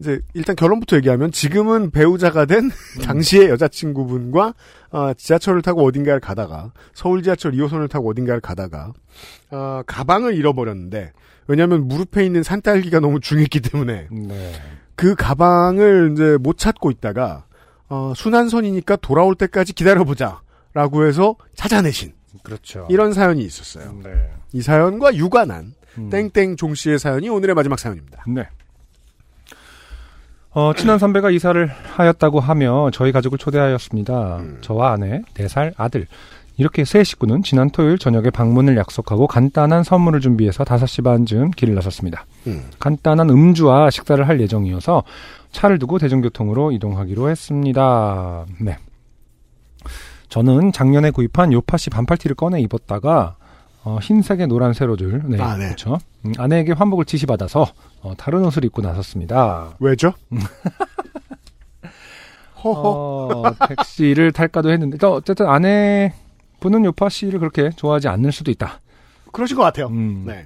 [0.00, 2.70] 이제 일단 결론부터 얘기하면 지금은 배우자가 된
[3.04, 4.54] 당시의 여자친구분과
[4.92, 8.92] 어, 지하철을 타고 어딘가를 가다가 서울 지하철 2호선을 타고 어딘가를 가다가
[9.50, 11.12] 어, 가방을 잃어버렸는데
[11.46, 14.52] 왜냐하면 무릎에 있는 산딸기가 너무 중했기 때문에 네.
[14.94, 17.44] 그 가방을 이제 못 찾고 있다가
[17.88, 22.86] 어, 순환선이니까 돌아올 때까지 기다려보자라고 해서 찾아내신 그렇죠.
[22.88, 24.00] 이런 사연이 있었어요.
[24.02, 24.30] 네.
[24.52, 26.08] 이 사연과 유관한 음.
[26.08, 28.24] 땡땡 종 씨의 사연이 오늘의 마지막 사연입니다.
[28.28, 28.48] 네.
[30.52, 34.36] 어, 친한 선배가 이사를 하였다고 하며 저희 가족을 초대하였습니다.
[34.38, 34.58] 음.
[34.60, 36.06] 저와 아내, 4살 아들.
[36.56, 42.26] 이렇게 세 식구는 지난 토요일 저녁에 방문을 약속하고 간단한 선물을 준비해서 5시 반쯤 길을 나섰습니다.
[42.48, 42.64] 음.
[42.78, 45.04] 간단한 음주와 식사를 할 예정이어서
[45.52, 48.44] 차를 두고 대중교통으로 이동하기로 했습니다.
[48.60, 48.76] 네.
[50.28, 53.36] 저는 작년에 구입한 요파시 반팔티를 꺼내 입었다가
[53.82, 55.64] 어, 흰색에 노란 세로줄, 네, 아, 네.
[55.64, 55.98] 그렇죠.
[56.26, 57.66] 음, 아내에게 환복을 지시받아서
[58.02, 59.74] 어, 다른 옷을 입고 나섰습니다.
[59.78, 60.14] 왜죠?
[62.62, 62.88] 허허.
[62.88, 66.12] 어, 택시를 탈까도 했는데, 또 어쨌든 아내
[66.60, 68.80] 분은 요파 씨를 그렇게 좋아하지 않을 수도 있다.
[69.32, 69.86] 그러신 것 같아요.
[69.88, 70.44] 음, 네.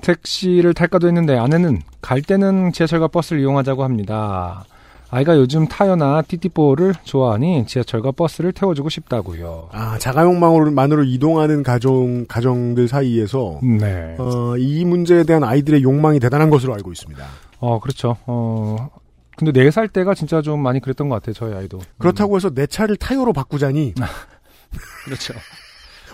[0.00, 4.64] 택시를 탈까도 했는데 아내는 갈 때는 지하철과 버스를 이용하자고 합니다.
[5.12, 9.68] 아이가 요즘 타요나 띠띠뽀를 좋아하니 지하철과 버스를 태워주고 싶다고요.
[9.72, 14.14] 아, 자가용망으로만으로 이동하는 가정, 가정들 사이에서, 네.
[14.18, 17.24] 어, 이 문제에 대한 아이들의 욕망이 대단한 것으로 알고 있습니다.
[17.58, 18.16] 어, 그렇죠.
[18.26, 18.88] 어,
[19.36, 21.78] 근데 네 살 때가 진짜 좀 많이 그랬던 것 같아요, 저희 아이도.
[21.78, 23.94] 음, 그렇다고 해서 내 차를 타요로 바꾸자니,
[25.06, 25.34] 그렇죠.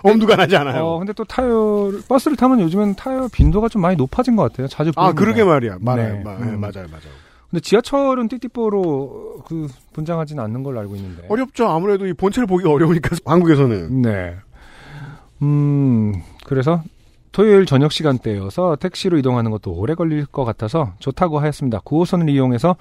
[0.02, 0.84] 엄두가 나지 않아요.
[0.86, 4.68] 어, 근데 또 타요, 버스를 타면 요즘엔 타요 빈도가 좀 많이 높아진 것 같아요.
[4.68, 5.12] 자주 아.
[5.12, 5.78] 그러게 말이야.
[5.80, 6.14] 맞아요.
[6.14, 6.22] 네.
[6.22, 6.60] 마- 음.
[6.60, 6.86] 맞아요.
[6.90, 7.25] 맞아요.
[7.50, 11.26] 근데 지하철은 띠띠뽀로 그 분장하지는 않는 걸로 알고 있는데.
[11.28, 11.68] 어렵죠.
[11.68, 14.02] 아무래도 이 본체를 보기가 어려우니까, 한국에서는.
[14.02, 14.36] 네.
[15.42, 16.82] 음, 그래서
[17.32, 21.80] 토요일 저녁 시간대여서 택시로 이동하는 것도 오래 걸릴 것 같아서 좋다고 하였습니다.
[21.80, 22.76] 9호선을 이용해서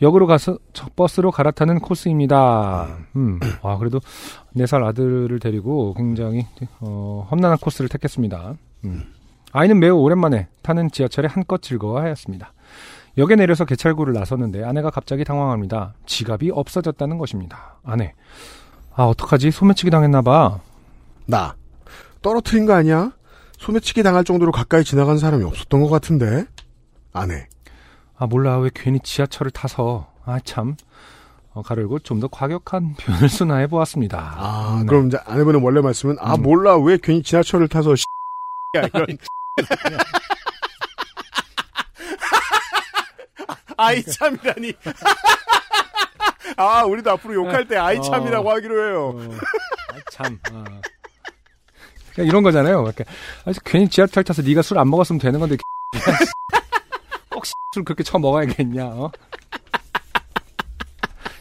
[0.00, 2.88] 역으로 가서 저 버스로 갈아타는 코스입니다.
[3.16, 3.98] 음, 아, 그래도
[4.56, 6.46] 4살 아들을 데리고 굉장히,
[6.78, 8.54] 어, 험난한 코스를 택했습니다.
[8.84, 9.02] 음.
[9.52, 12.52] 아이는 매우 오랜만에 타는 지하철에 한껏 즐거워하였습니다.
[13.18, 15.94] 역에 내려서 개찰구를 나섰는데 아내가 갑자기 당황합니다.
[16.06, 17.76] 지갑이 없어졌다는 것입니다.
[17.84, 18.14] 아내.
[18.94, 19.50] 아, 어떡하지?
[19.50, 20.60] 소매치기 당했나봐.
[21.26, 21.54] 나.
[22.22, 23.12] 떨어뜨린 거 아니야?
[23.58, 26.44] 소매치기 당할 정도로 가까이 지나간 사람이 없었던 것 같은데?
[27.12, 27.48] 아내.
[28.16, 28.58] 아, 몰라.
[28.58, 30.06] 왜 괜히 지하철을 타서.
[30.24, 30.76] 아, 참.
[31.54, 34.34] 어, 가르고 좀 더 과격한 표현을 순화해 보았습니다.
[34.36, 34.86] 아, 네.
[34.86, 36.42] 그럼 이제 아내분의 원래 말씀은, 아, 음.
[36.42, 36.76] 몰라.
[36.78, 37.92] 왜 괜히 지하철을 타서,
[38.76, 39.06] 야, 이런.
[43.78, 44.72] 아이 참이라니.
[46.56, 49.14] 아, 우리도 앞으로 욕할 때 아이 참이라고 하기로 해요.
[49.16, 49.30] 어,
[49.94, 50.38] 아, 참.
[50.52, 50.64] 아.
[52.14, 52.82] 그냥 이런 거잖아요.
[52.82, 53.04] 이렇게.
[53.44, 55.56] 아, 괜히 지하철 타서 네가 술 안 먹었으면 되는 건데
[57.30, 58.84] 꼭 술 그렇게 처 먹어야겠냐.
[58.86, 59.10] 어?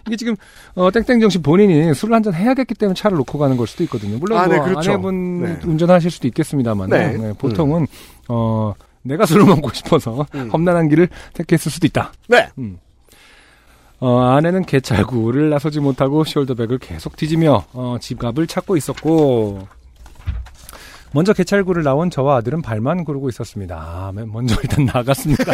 [0.06, 0.36] 이게 지금
[0.76, 4.18] 어, 땡땡정 씨 본인이 술을 한잔 해야겠기 때문에 차를 놓고 가는 걸 수도 있거든요.
[4.20, 4.92] 물론 아, 뭐 네, 그렇죠.
[4.92, 5.60] 아내분 네.
[5.66, 7.34] 운전하실 수도 있겠습니다만 네.
[7.34, 7.88] 보통은
[8.30, 8.74] 어,
[9.08, 10.50] 내가 술을 먹고 싶어서 음.
[10.52, 12.12] 험난한 길을 택했을 수도 있다.
[12.28, 12.50] 네.
[12.58, 12.80] 음.
[14.00, 19.68] 어, 아내는 개찰구를 나서지 못하고 숄더백을 계속 뒤지며 어, 지갑을 찾고 있었고
[21.14, 23.76] 먼저 개찰구를 나온 저와 아들은 발만 구르고 있었습니다.
[23.76, 25.46] 아, 맨 먼저 일단 나갔습니다.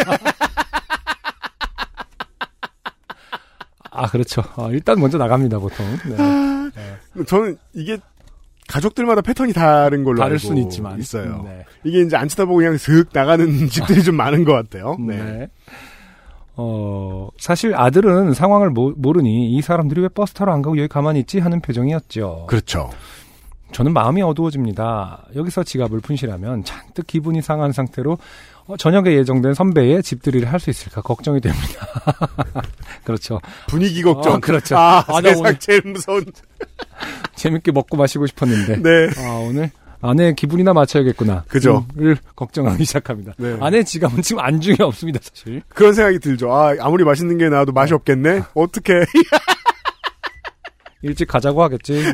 [3.90, 4.42] 아 그렇죠.
[4.56, 5.86] 어, 일단 먼저 나갑니다 보통.
[6.04, 6.16] 네.
[7.26, 7.96] 저는 이게
[8.74, 11.42] 가족들마다 패턴이 다른 걸로 다를 수는 있지만 있어요.
[11.44, 11.64] 네.
[11.84, 14.96] 이게 이제 안 쳐다보고 그냥 슥 나가는 집들이 좀 많은 것 같아요.
[14.98, 15.16] 네.
[15.16, 15.48] 네.
[16.56, 21.20] 어, 사실 아들은 상황을 모, 모르니 이 사람들이 왜 버스 타러 안 가고 여기 가만히
[21.20, 22.46] 있지 하는 표정이었죠.
[22.48, 22.90] 그렇죠.
[23.70, 25.26] 저는 마음이 어두워집니다.
[25.36, 28.18] 여기서 지갑을 분실하면 잔뜩 기분이 상한 상태로
[28.66, 31.86] 어, 저녁에 예정된 선배의 집들이를 할 수 있을까 걱정이 됩니다.
[33.04, 33.40] 그렇죠.
[33.68, 34.34] 분위기 걱정.
[34.34, 34.76] 어, 그렇죠.
[34.76, 36.24] 아, 아, 나 세상 오늘 제일 무서운.
[37.36, 39.10] 재밌게 먹고 마시고 싶었는데 네.
[39.18, 41.44] 아, 오늘 아내의 기분이나 맞춰야겠구나.
[41.48, 41.86] 그죠.
[41.96, 43.32] 를 걱정하기 시작합니다.
[43.38, 43.56] 네.
[43.60, 45.62] 아내 지갑은 지금 안중에 없습니다, 사실.
[45.68, 46.52] 그런 생각이 들죠.
[46.52, 48.42] 아, 아무리 맛있는 게 나와도 맛이 없겠네?
[48.54, 48.92] 어떻게.
[51.00, 52.02] 일찍 가자고 하겠지.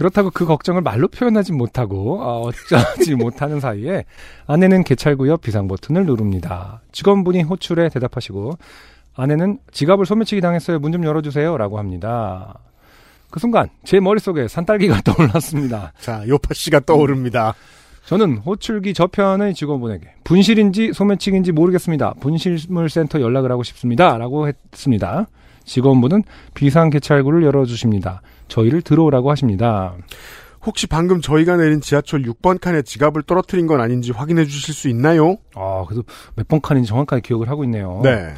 [0.00, 4.06] 그렇다고 그 걱정을 말로 표현하지 못하고 아, 어쩌지 못하는 사이에
[4.46, 6.80] 아내는 개찰구 옆 비상 버튼을 누릅니다.
[6.92, 8.52] 직원분이 호출에 대답하시고
[9.14, 10.78] 아내는 지갑을 소매치기 당했어요.
[10.78, 12.54] 문 좀 열어주세요 라고 합니다.
[13.30, 15.92] 그 순간 제 머릿속에 산딸기가 떠올랐습니다.
[16.00, 17.52] 자, 요파 씨가 떠오릅니다.
[18.06, 22.14] 저는 호출기 저편의 직원분에게 분실인지 소매치기인지 모르겠습니다.
[22.20, 24.16] 분실물센터 연락을 하고 싶습니다.
[24.16, 25.26] 라고 했습니다.
[25.66, 26.22] 직원분은
[26.54, 28.22] 비상 개찰구를 열어주십니다.
[28.50, 29.94] 저희를 들어오라고 하십니다.
[30.66, 35.36] 혹시 방금 저희가 내린 지하철 6번 칸에 지갑을 떨어뜨린 건 아닌지 확인해 주실 수 있나요?
[35.54, 36.02] 아, 그래도
[36.36, 38.00] 몇 번 칸인지 정확하게 기억을 하고 있네요.
[38.04, 38.34] 네.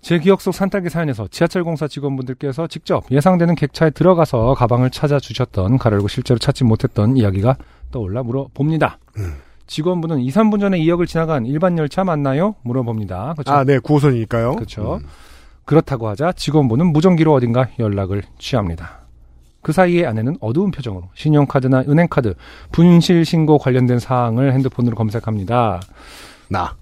[0.00, 6.06] 제 기억 속 산딸기 사연에서 지하철 공사 직원분들께서 직접 예상되는 객차에 들어가서 가방을 찾아주셨던 가려고
[6.08, 7.56] 실제로 찾지 못했던 이야기가
[7.90, 8.98] 떠올라 물어봅니다.
[9.18, 9.34] 음.
[9.66, 12.54] 직원분은 2, 3분 전에 이 역을 지나간 일반 열차 맞나요?
[12.62, 13.34] 물어봅니다.
[13.36, 13.52] 그렇죠.
[13.52, 14.54] 아, 네, 9호선이니까요.
[14.54, 15.00] 그렇죠.
[15.64, 19.00] 그렇다고 하자 직원분은 무전기로 어딘가 연락을 취합니다.
[19.66, 22.34] 그 사이에 아내는 어두운 표정으로 신용카드나 은행카드,
[22.70, 25.80] 분실 신고 관련된 사항을 핸드폰으로 검색합니다.
[26.48, 26.76] 나.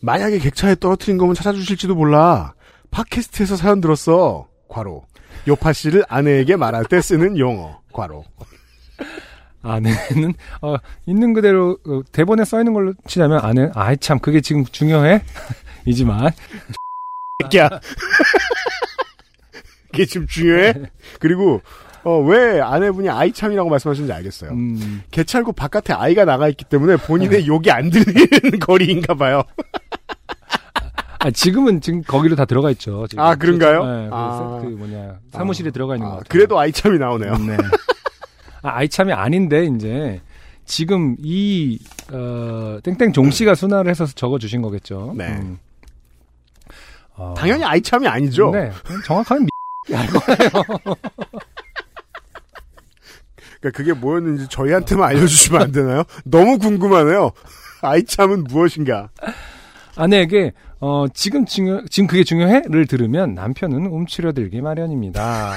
[0.00, 2.54] 만약에 객차에 떨어뜨린 거면 찾아주실지도 몰라.
[2.92, 4.46] 팟캐스트에서 사연 들었어.
[4.68, 5.06] 과로.
[5.48, 7.80] 요파 씨를 아내에게 말할 때 쓰는 용어.
[7.92, 8.24] 과로.
[9.62, 14.64] 아내는 어, 있는 그대로 어, 대본에 써 있는 걸로 치자면 아내 아이 참 그게 지금
[14.64, 15.20] 중요해
[15.84, 16.30] 이지만
[17.56, 17.68] 야.
[19.90, 20.74] 그게 지금 중요해?
[21.18, 21.60] 그리고
[22.08, 24.52] 어, 왜 아내분이 아이 참이라고 말씀하시는지 알겠어요.
[24.52, 29.42] 음, 개찰구 바깥에 아이가 나가 있기 때문에 본인의 욕이 안 들리는 거리인가 봐요.
[31.18, 33.06] 아, 지금은 지금 거기로 다 들어가 있죠.
[33.08, 33.22] 지금.
[33.22, 33.84] 아, 그런가요?
[33.84, 34.58] 네, 그, 아.
[34.62, 36.28] 그 뭐냐 사무실에 들어가 있는 것 아, 같아요.
[36.30, 37.34] 그래도 아이 참이 나오네요.
[37.46, 37.58] 네.
[38.62, 40.22] 아, 아이참이 아닌데 이제
[40.64, 41.78] 지금 이
[42.10, 45.12] 어, 땡땡 종 씨가 순화를 해서 적어 주신 거겠죠.
[45.14, 45.26] 네.
[45.26, 45.58] 음.
[47.16, 48.50] 어, 당연히 아이 참이 아니죠.
[48.50, 48.72] 네.
[49.04, 49.48] 정확하게 미...
[49.94, 50.20] 알고
[53.60, 56.04] 그러니까 그게 뭐였는지 저희한테만 알려주시면 안 되나요?
[56.24, 57.32] 너무 궁금하네요.
[57.82, 59.08] 아이 참은 무엇인가?
[59.96, 65.54] 아내에게 어, 지금 중요 지금 그게 중요해를 들으면 남편은 움츠려들기 마련입니다.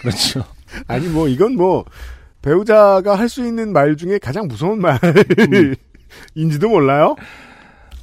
[0.00, 0.44] 그렇죠.
[0.86, 1.84] 아니 뭐 이건 뭐
[2.42, 7.16] 배우자가 할 수 있는 말 중에 가장 무서운 말인지도 몰라요.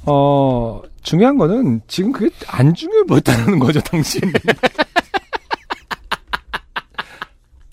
[0.04, 4.20] 어, 중요한 거는 지금 그게 안 중요해 보였다는 거죠, 당신.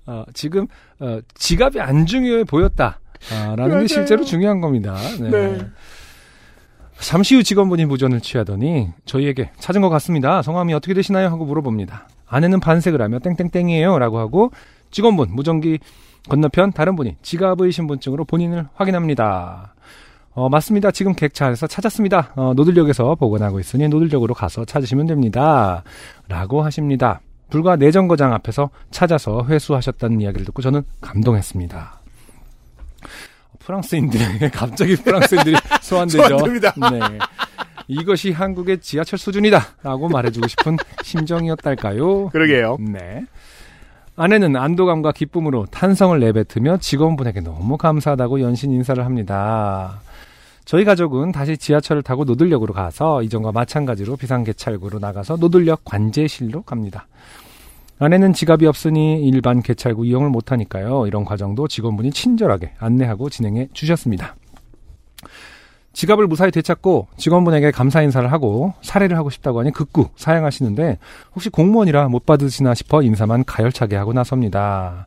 [0.06, 0.68] 어, 지금,
[1.00, 3.00] 어, 지갑이 안 중요해 보였다.
[3.32, 3.82] 아, 라는.
[3.82, 4.96] 게 실제로 중요한 겁니다.
[5.20, 5.30] 네.
[5.30, 5.68] 네.
[7.00, 10.42] 잠시 후 직원분이 무전을 취하더니 저희에게 찾은 것 같습니다.
[10.42, 11.28] 성함이 어떻게 되시나요?
[11.28, 12.08] 하고 물어봅니다.
[12.28, 14.00] 아내는 반색을 하며 땡땡땡이에요.
[14.00, 14.52] 라고 하고
[14.92, 15.80] 직원분, 무전기
[16.30, 19.74] 건너편 다른 분이 지갑의 신분증으로 본인을 확인합니다.
[20.34, 20.92] 어, 맞습니다.
[20.92, 22.34] 지금 객차에서 찾았습니다.
[22.36, 25.84] 어, 노들역에서 보관하고 있으니 노들역으로 가서 찾으시면 됩니다.
[26.28, 27.22] 라고 하십니다.
[27.50, 32.00] 불과 내정거장 앞에서 찾아서 회수하셨다는 이야기를 듣고 저는 감동했습니다.
[33.60, 36.38] 프랑스인들에게 갑자기 프랑스인들이 소환되죠.
[36.48, 37.20] 네.
[37.88, 39.60] 이것이 한국의 지하철 수준이다.
[39.84, 42.30] 라고 말해주고 싶은 심정이었달까요?
[42.30, 42.78] 그러게요.
[42.80, 43.26] 네.
[44.18, 50.00] 아내는 안도감과 기쁨으로 탄성을 내뱉으며 직원분에게 너무 감사하다고 연신 인사를 합니다.
[50.66, 57.08] 저희 가족은 다시 지하철을 타고 노들역으로 가서 이전과 마찬가지로 비상개찰구로 나가서 노들역 관제실로 갑니다.
[58.00, 61.08] 아내는 지갑이 없으니 일반 개찰구 이용을 못하니까요.
[61.08, 64.36] 이런 과정도 직원분이 친절하게 안내하고 진행해 주셨습니다.
[65.94, 70.98] 지갑을 무사히 되찾고 직원분에게 감사 인사를 하고 사례를 하고 싶다고 하니 극구 사양하시는데
[71.36, 75.06] 혹시 공무원이라 못 받으시나 싶어 인사만 가열차게 하고 나섭니다.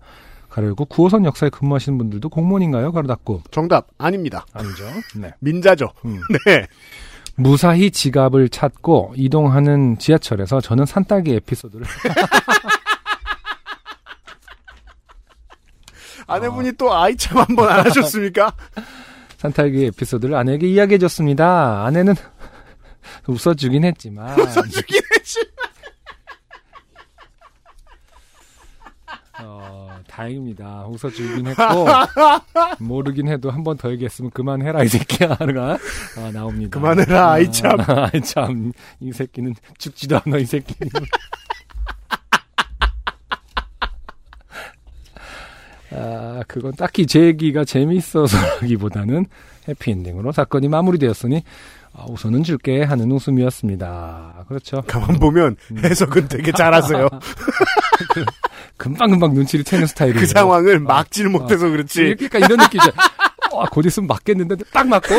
[0.59, 2.91] 가려고 9호선 역사에 근무하시는 분들도 공무원인가요?
[2.91, 3.43] 가로 닫고.
[3.53, 4.45] 정답 아닙니다.
[4.53, 4.85] 아니죠.
[5.17, 5.33] 네.
[5.39, 5.93] 민자죠.
[6.05, 6.21] 음.
[6.47, 6.67] 네.
[7.37, 11.87] 무사히 지갑을 찾고 이동하는 지하철에서 저는 산딸기 에피소드를
[16.27, 18.53] 아내분이 또 아이 참 한번 안 하셨습니까?
[19.37, 21.85] 산딸기 에피소드를 아내에게 이야기해줬습니다.
[21.87, 22.15] 아내는
[23.29, 25.39] 웃어주긴 했지만 웃어주긴 했지.
[29.41, 29.88] 어,
[30.19, 30.85] 다행입니다.
[30.89, 31.62] 웃어 주긴 했고
[32.85, 35.79] 모르긴 해도 한 번 더 얘기했으면 그만해라 이 새끼야 가
[36.16, 36.77] 아, 나옵니다.
[36.79, 37.79] 그만해라, 아이 참.
[37.81, 38.73] 아, 아이 참.
[39.01, 40.75] 이 새끼는 죽지도 않아 이 새끼.
[45.91, 49.27] 아, 그건 딱히 제 얘기가 재미있어서라기보다는
[49.69, 51.43] 해피엔딩으로 사건이 마무리되었으니
[51.93, 54.45] 아, 우선은 줄게 하는 웃음이었습니다.
[54.49, 54.82] 그렇죠.
[54.82, 55.78] 가만 보면 음.
[55.84, 57.09] 해석은 되게 잘하세요.
[58.76, 60.20] 금방금방 눈치를 채는 스타일이에요.
[60.20, 62.14] 그 상황을 막지를 못해서 그렇지.
[62.16, 62.93] 그러니까 이런 느낌이죠.
[63.53, 65.09] 와, 곧 있으면 맞겠는데 딱 맞고.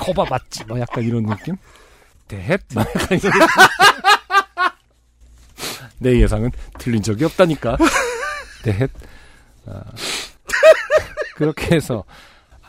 [0.00, 0.64] 거봐 맞지?
[0.66, 1.56] 뭐 약간 이런 느낌?
[2.28, 2.60] 대헷?
[2.74, 3.40] 뭐 약간 이런 느낌.
[5.98, 7.76] 내 예상은 틀린 적이 없다니까.
[8.62, 8.90] 대헷.
[9.66, 9.82] 아,
[11.36, 12.04] 그렇게 해서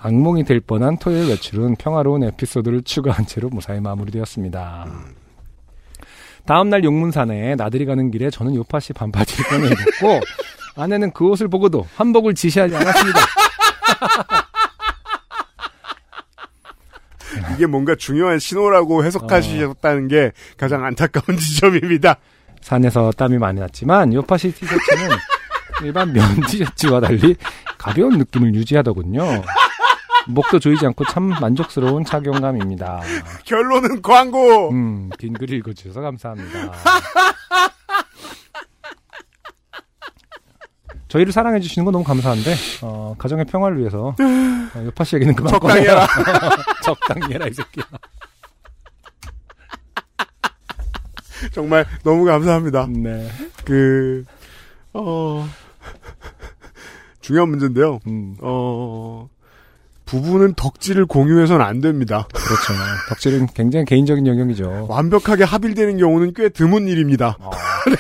[0.06, 4.86] 악몽이 될 뻔한 토요일 외출은 평화로운 에피소드를 추가한 채로 무사히 마무리되었습니다.
[6.46, 10.22] 다음날 용문산에 나들이 가는 길에 저는 요파시 반바지를 꺼내 입었고
[10.78, 13.20] 아내는 그 옷을 보고도 한복을 지시하지 않았습니다.
[17.56, 22.18] 이게 뭔가 중요한 신호라고 해석하셨다는 게 가장 안타까운 지점입니다.
[22.62, 25.10] 산에서 땀이 많이 났지만 요파시 티셔츠는
[25.82, 27.36] 일반 면 티셔츠와 달리
[27.80, 29.42] 가벼운 느낌을 유지하더군요.
[30.28, 33.02] 목도 조이지 않고 참 만족스러운 착용감입니다.
[33.46, 34.70] 결론은 광고.
[34.72, 36.72] 음, 긴 글 읽어주셔서 감사합니다.
[41.08, 45.52] 저희를 사랑해 주시는 건 너무 감사한데, 어, 가정의 평화를 위해서, 어, 요파 씨 얘기는 그만
[45.54, 45.92] 적당히 꺼내요.
[45.92, 46.08] 해라.
[46.84, 47.86] 적당히 해라, 이 새끼야.
[51.54, 52.88] 정말 너무 감사합니다.
[52.90, 53.30] 네.
[53.64, 54.26] 그,
[54.94, 55.48] 어,
[57.22, 58.00] 중요한 문제인데요.
[58.08, 59.30] 음, 어,
[60.06, 62.28] 부부는 덕질을 공유해서는 안 됩니다.
[62.34, 62.74] 그렇죠.
[63.10, 64.88] 덕질은 굉장히 개인적인 영역이죠.
[64.90, 67.38] 완벽하게 합일되는 경우는 꽤 드문 일입니다.
[67.40, 67.50] 어,
[67.90, 67.96] 네.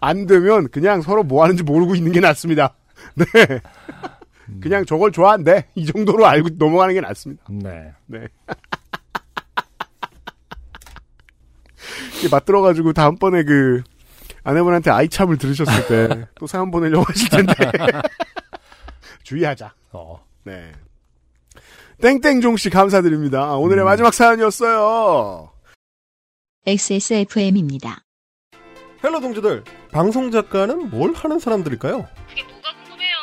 [0.00, 2.74] 안 되면 그냥 서로 뭐 하는지 모르고 있는 게 낫습니다.
[3.14, 3.24] 네.
[4.60, 5.66] 그냥 저걸 좋아한대.
[5.74, 7.44] 이 정도로 알고 넘어가는 게 낫습니다.
[7.50, 7.92] 네.
[8.06, 8.26] 네.
[12.18, 13.82] 이게 맞들어가지고 다음번에 그
[14.42, 17.54] 아내분한테 아이참을 들으셨을 때 또 사연 보내려고 하실 텐데
[19.22, 19.72] 주의하자.
[19.92, 20.72] 어, 네.
[22.00, 23.56] 땡땡종 씨 감사드립니다.
[23.56, 23.86] 오늘의 음.
[23.86, 25.52] 마지막 사연이었어요.
[26.66, 28.00] XSFM입니다.
[29.04, 32.08] Hello 동지들, 방송 작가는 뭘 하는 사람들일까요?
[32.28, 33.14] 그게 뭐가 궁금해요.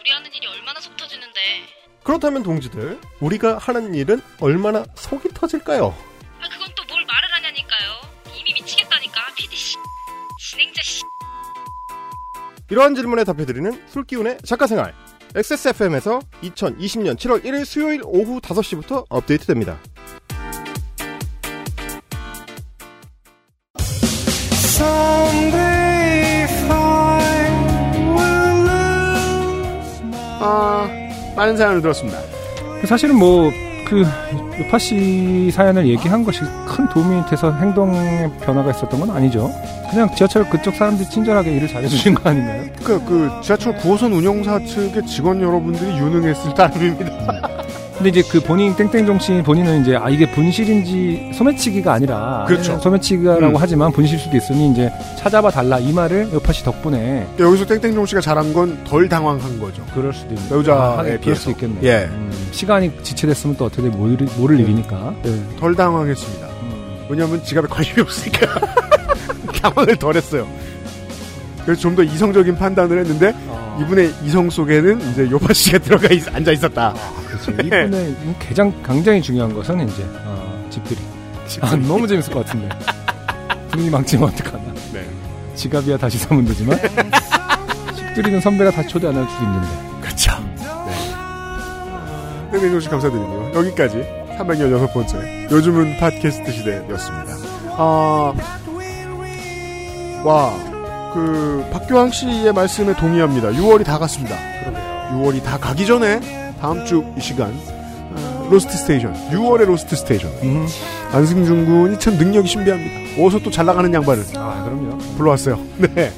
[0.00, 1.40] 우리 하는 일이 얼마나 속 터지는데.
[2.02, 5.86] 그렇다면 동지들, 우리가 하는 일은 얼마나 속이 터질까요?
[6.40, 7.90] 아, 그건 또 뭘 말을 하냐니까요.
[8.38, 9.20] 이미 미치겠다니까.
[9.36, 9.76] PD 씨.
[10.50, 11.02] 진행자 씨.
[12.70, 14.94] 이러한 질문에 답해드리는 술기운의 작가생활.
[15.34, 19.78] XSFM에서 2020년 7월 1일 수요일 오후 5시부터 업데이트됩니다.
[30.42, 30.88] 아,
[31.36, 32.18] 많은 사연을 들었습니다.
[32.86, 33.52] 사실은 뭐,
[33.90, 34.04] 그,
[34.60, 39.50] 요파 씨 사연을 얘기한 것이 큰 도움이 돼서 행동의 변화가 있었던 건 아니죠.
[39.90, 42.66] 그냥 지하철 그쪽 사람들이 친절하게 일을 잘해주신 거 아닌가요?
[42.84, 47.50] 그, 그, 지하철 9호선 운영사 측의 직원 여러분들이 유능했을 따름입니다.
[48.00, 52.78] 근데 이제 그 본인 땡땡종 씨 본인은 이제 아 이게 분실인지 소매치기가 아니라 그렇죠.
[52.80, 53.54] 소매치기라고 음.
[53.58, 58.22] 하지만 분실 수도 있으니 이제 찾아봐 달라 이 말을 요파 씨 덕분에 여기서 땡땡종 씨가
[58.22, 59.84] 잘한 건 덜 당황한 거죠.
[59.94, 61.42] 그럴 수도 있는 여자에 아, 비해서.
[61.42, 61.80] 수 있겠네.
[61.82, 62.08] 예.
[62.10, 65.14] 음, 시간이 지체됐으면 또 어떻게 모를, 모를 일이니까.
[65.58, 66.46] 덜 당황했습니다.
[66.46, 67.06] 음.
[67.10, 68.46] 왜냐하면 지갑에 관심이 없으니까
[69.60, 70.46] 당황을 덜 했어요.
[71.64, 73.78] 그래서 좀 더 이성적인 판단을 했는데 어.
[73.82, 76.94] 이분의 이성 속에는 이제 요파 씨가 들어가 있, 앉아 있었다.
[77.26, 77.50] 그렇죠.
[77.52, 78.16] 이분의
[78.48, 80.98] 가장 굉장히 중요한 것은 이제 어, 집들이.
[81.62, 82.68] 아, 너무 재밌을 것 같은데.
[83.70, 84.64] 분위기 망치면 어떡하나.
[84.92, 85.04] 네.
[85.54, 86.78] 지갑이야 다시 사면 되지만
[87.96, 89.68] 집들이는 선배가 다시 초대 안 할 수도 있는데.
[90.00, 90.32] 그렇죠.
[90.56, 92.50] 네.
[92.52, 93.52] 땡땡종 씨 감사드리고요.
[93.54, 94.04] 여기까지
[94.38, 97.36] 316번째 요즘은 팟캐스트 시대였습니다.
[97.76, 98.32] 아,
[100.24, 100.52] 와,
[101.12, 103.48] 그 박교황 씨의 말씀에 동의합니다.
[103.50, 104.36] 6월이 다 갔습니다.
[104.60, 105.10] 그러게요.
[105.22, 106.20] 6월이 다 가기 전에
[106.60, 107.52] 다음 주 이 시간
[108.14, 110.66] 어, Lost Station 6월의 Lost Station 음.
[111.12, 113.22] 안승준 군이 참 능력이 신비합니다.
[113.22, 114.98] 어디서 또 잘 나가는 양반을 아, 그럼요.
[115.16, 115.58] 불러왔어요.
[115.94, 116.12] 네.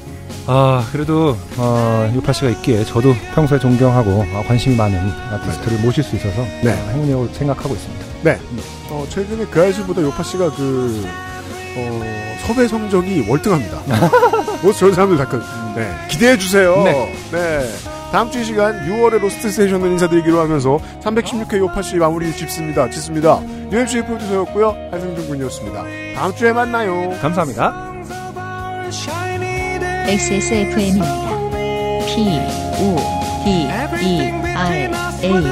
[0.45, 4.97] 아, 그래도, 어, 요파 씨가 있기에 저도 평소에 존경하고 어, 관심이 많은
[5.31, 6.73] 아티스트를 모실 수 있어서 네.
[6.73, 8.05] 어, 행운이라고 생각하고 있습니다.
[8.23, 8.37] 네.
[8.89, 11.07] 어, 최근에 그 아이실보다 요파 씨가 그,
[11.75, 12.01] 어,
[12.45, 13.81] 섭외 성적이 월등합니다.
[14.61, 15.41] 뭐 저런 사람들 다 그,
[15.75, 15.89] 네.
[16.09, 16.83] 기대해 주세요.
[16.83, 17.13] 네.
[17.31, 17.69] 네.
[18.11, 22.87] 다음 주 이 시간 6월의 Lost Station을 인사드리기로 하면서 316회 요파 씨 마무리 짓습니다.
[22.91, 23.39] 짓습니다.
[23.71, 24.75] UMC의 프로듀서였고요.
[24.91, 25.83] 한승준 군이었습니다.
[26.15, 27.17] 다음 주에 만나요.
[27.21, 27.91] 감사합니다.
[30.07, 31.23] XSFM입니다.
[32.05, 32.39] P,
[32.79, 32.97] O,
[33.43, 33.97] D, E, R,
[35.23, 35.43] A.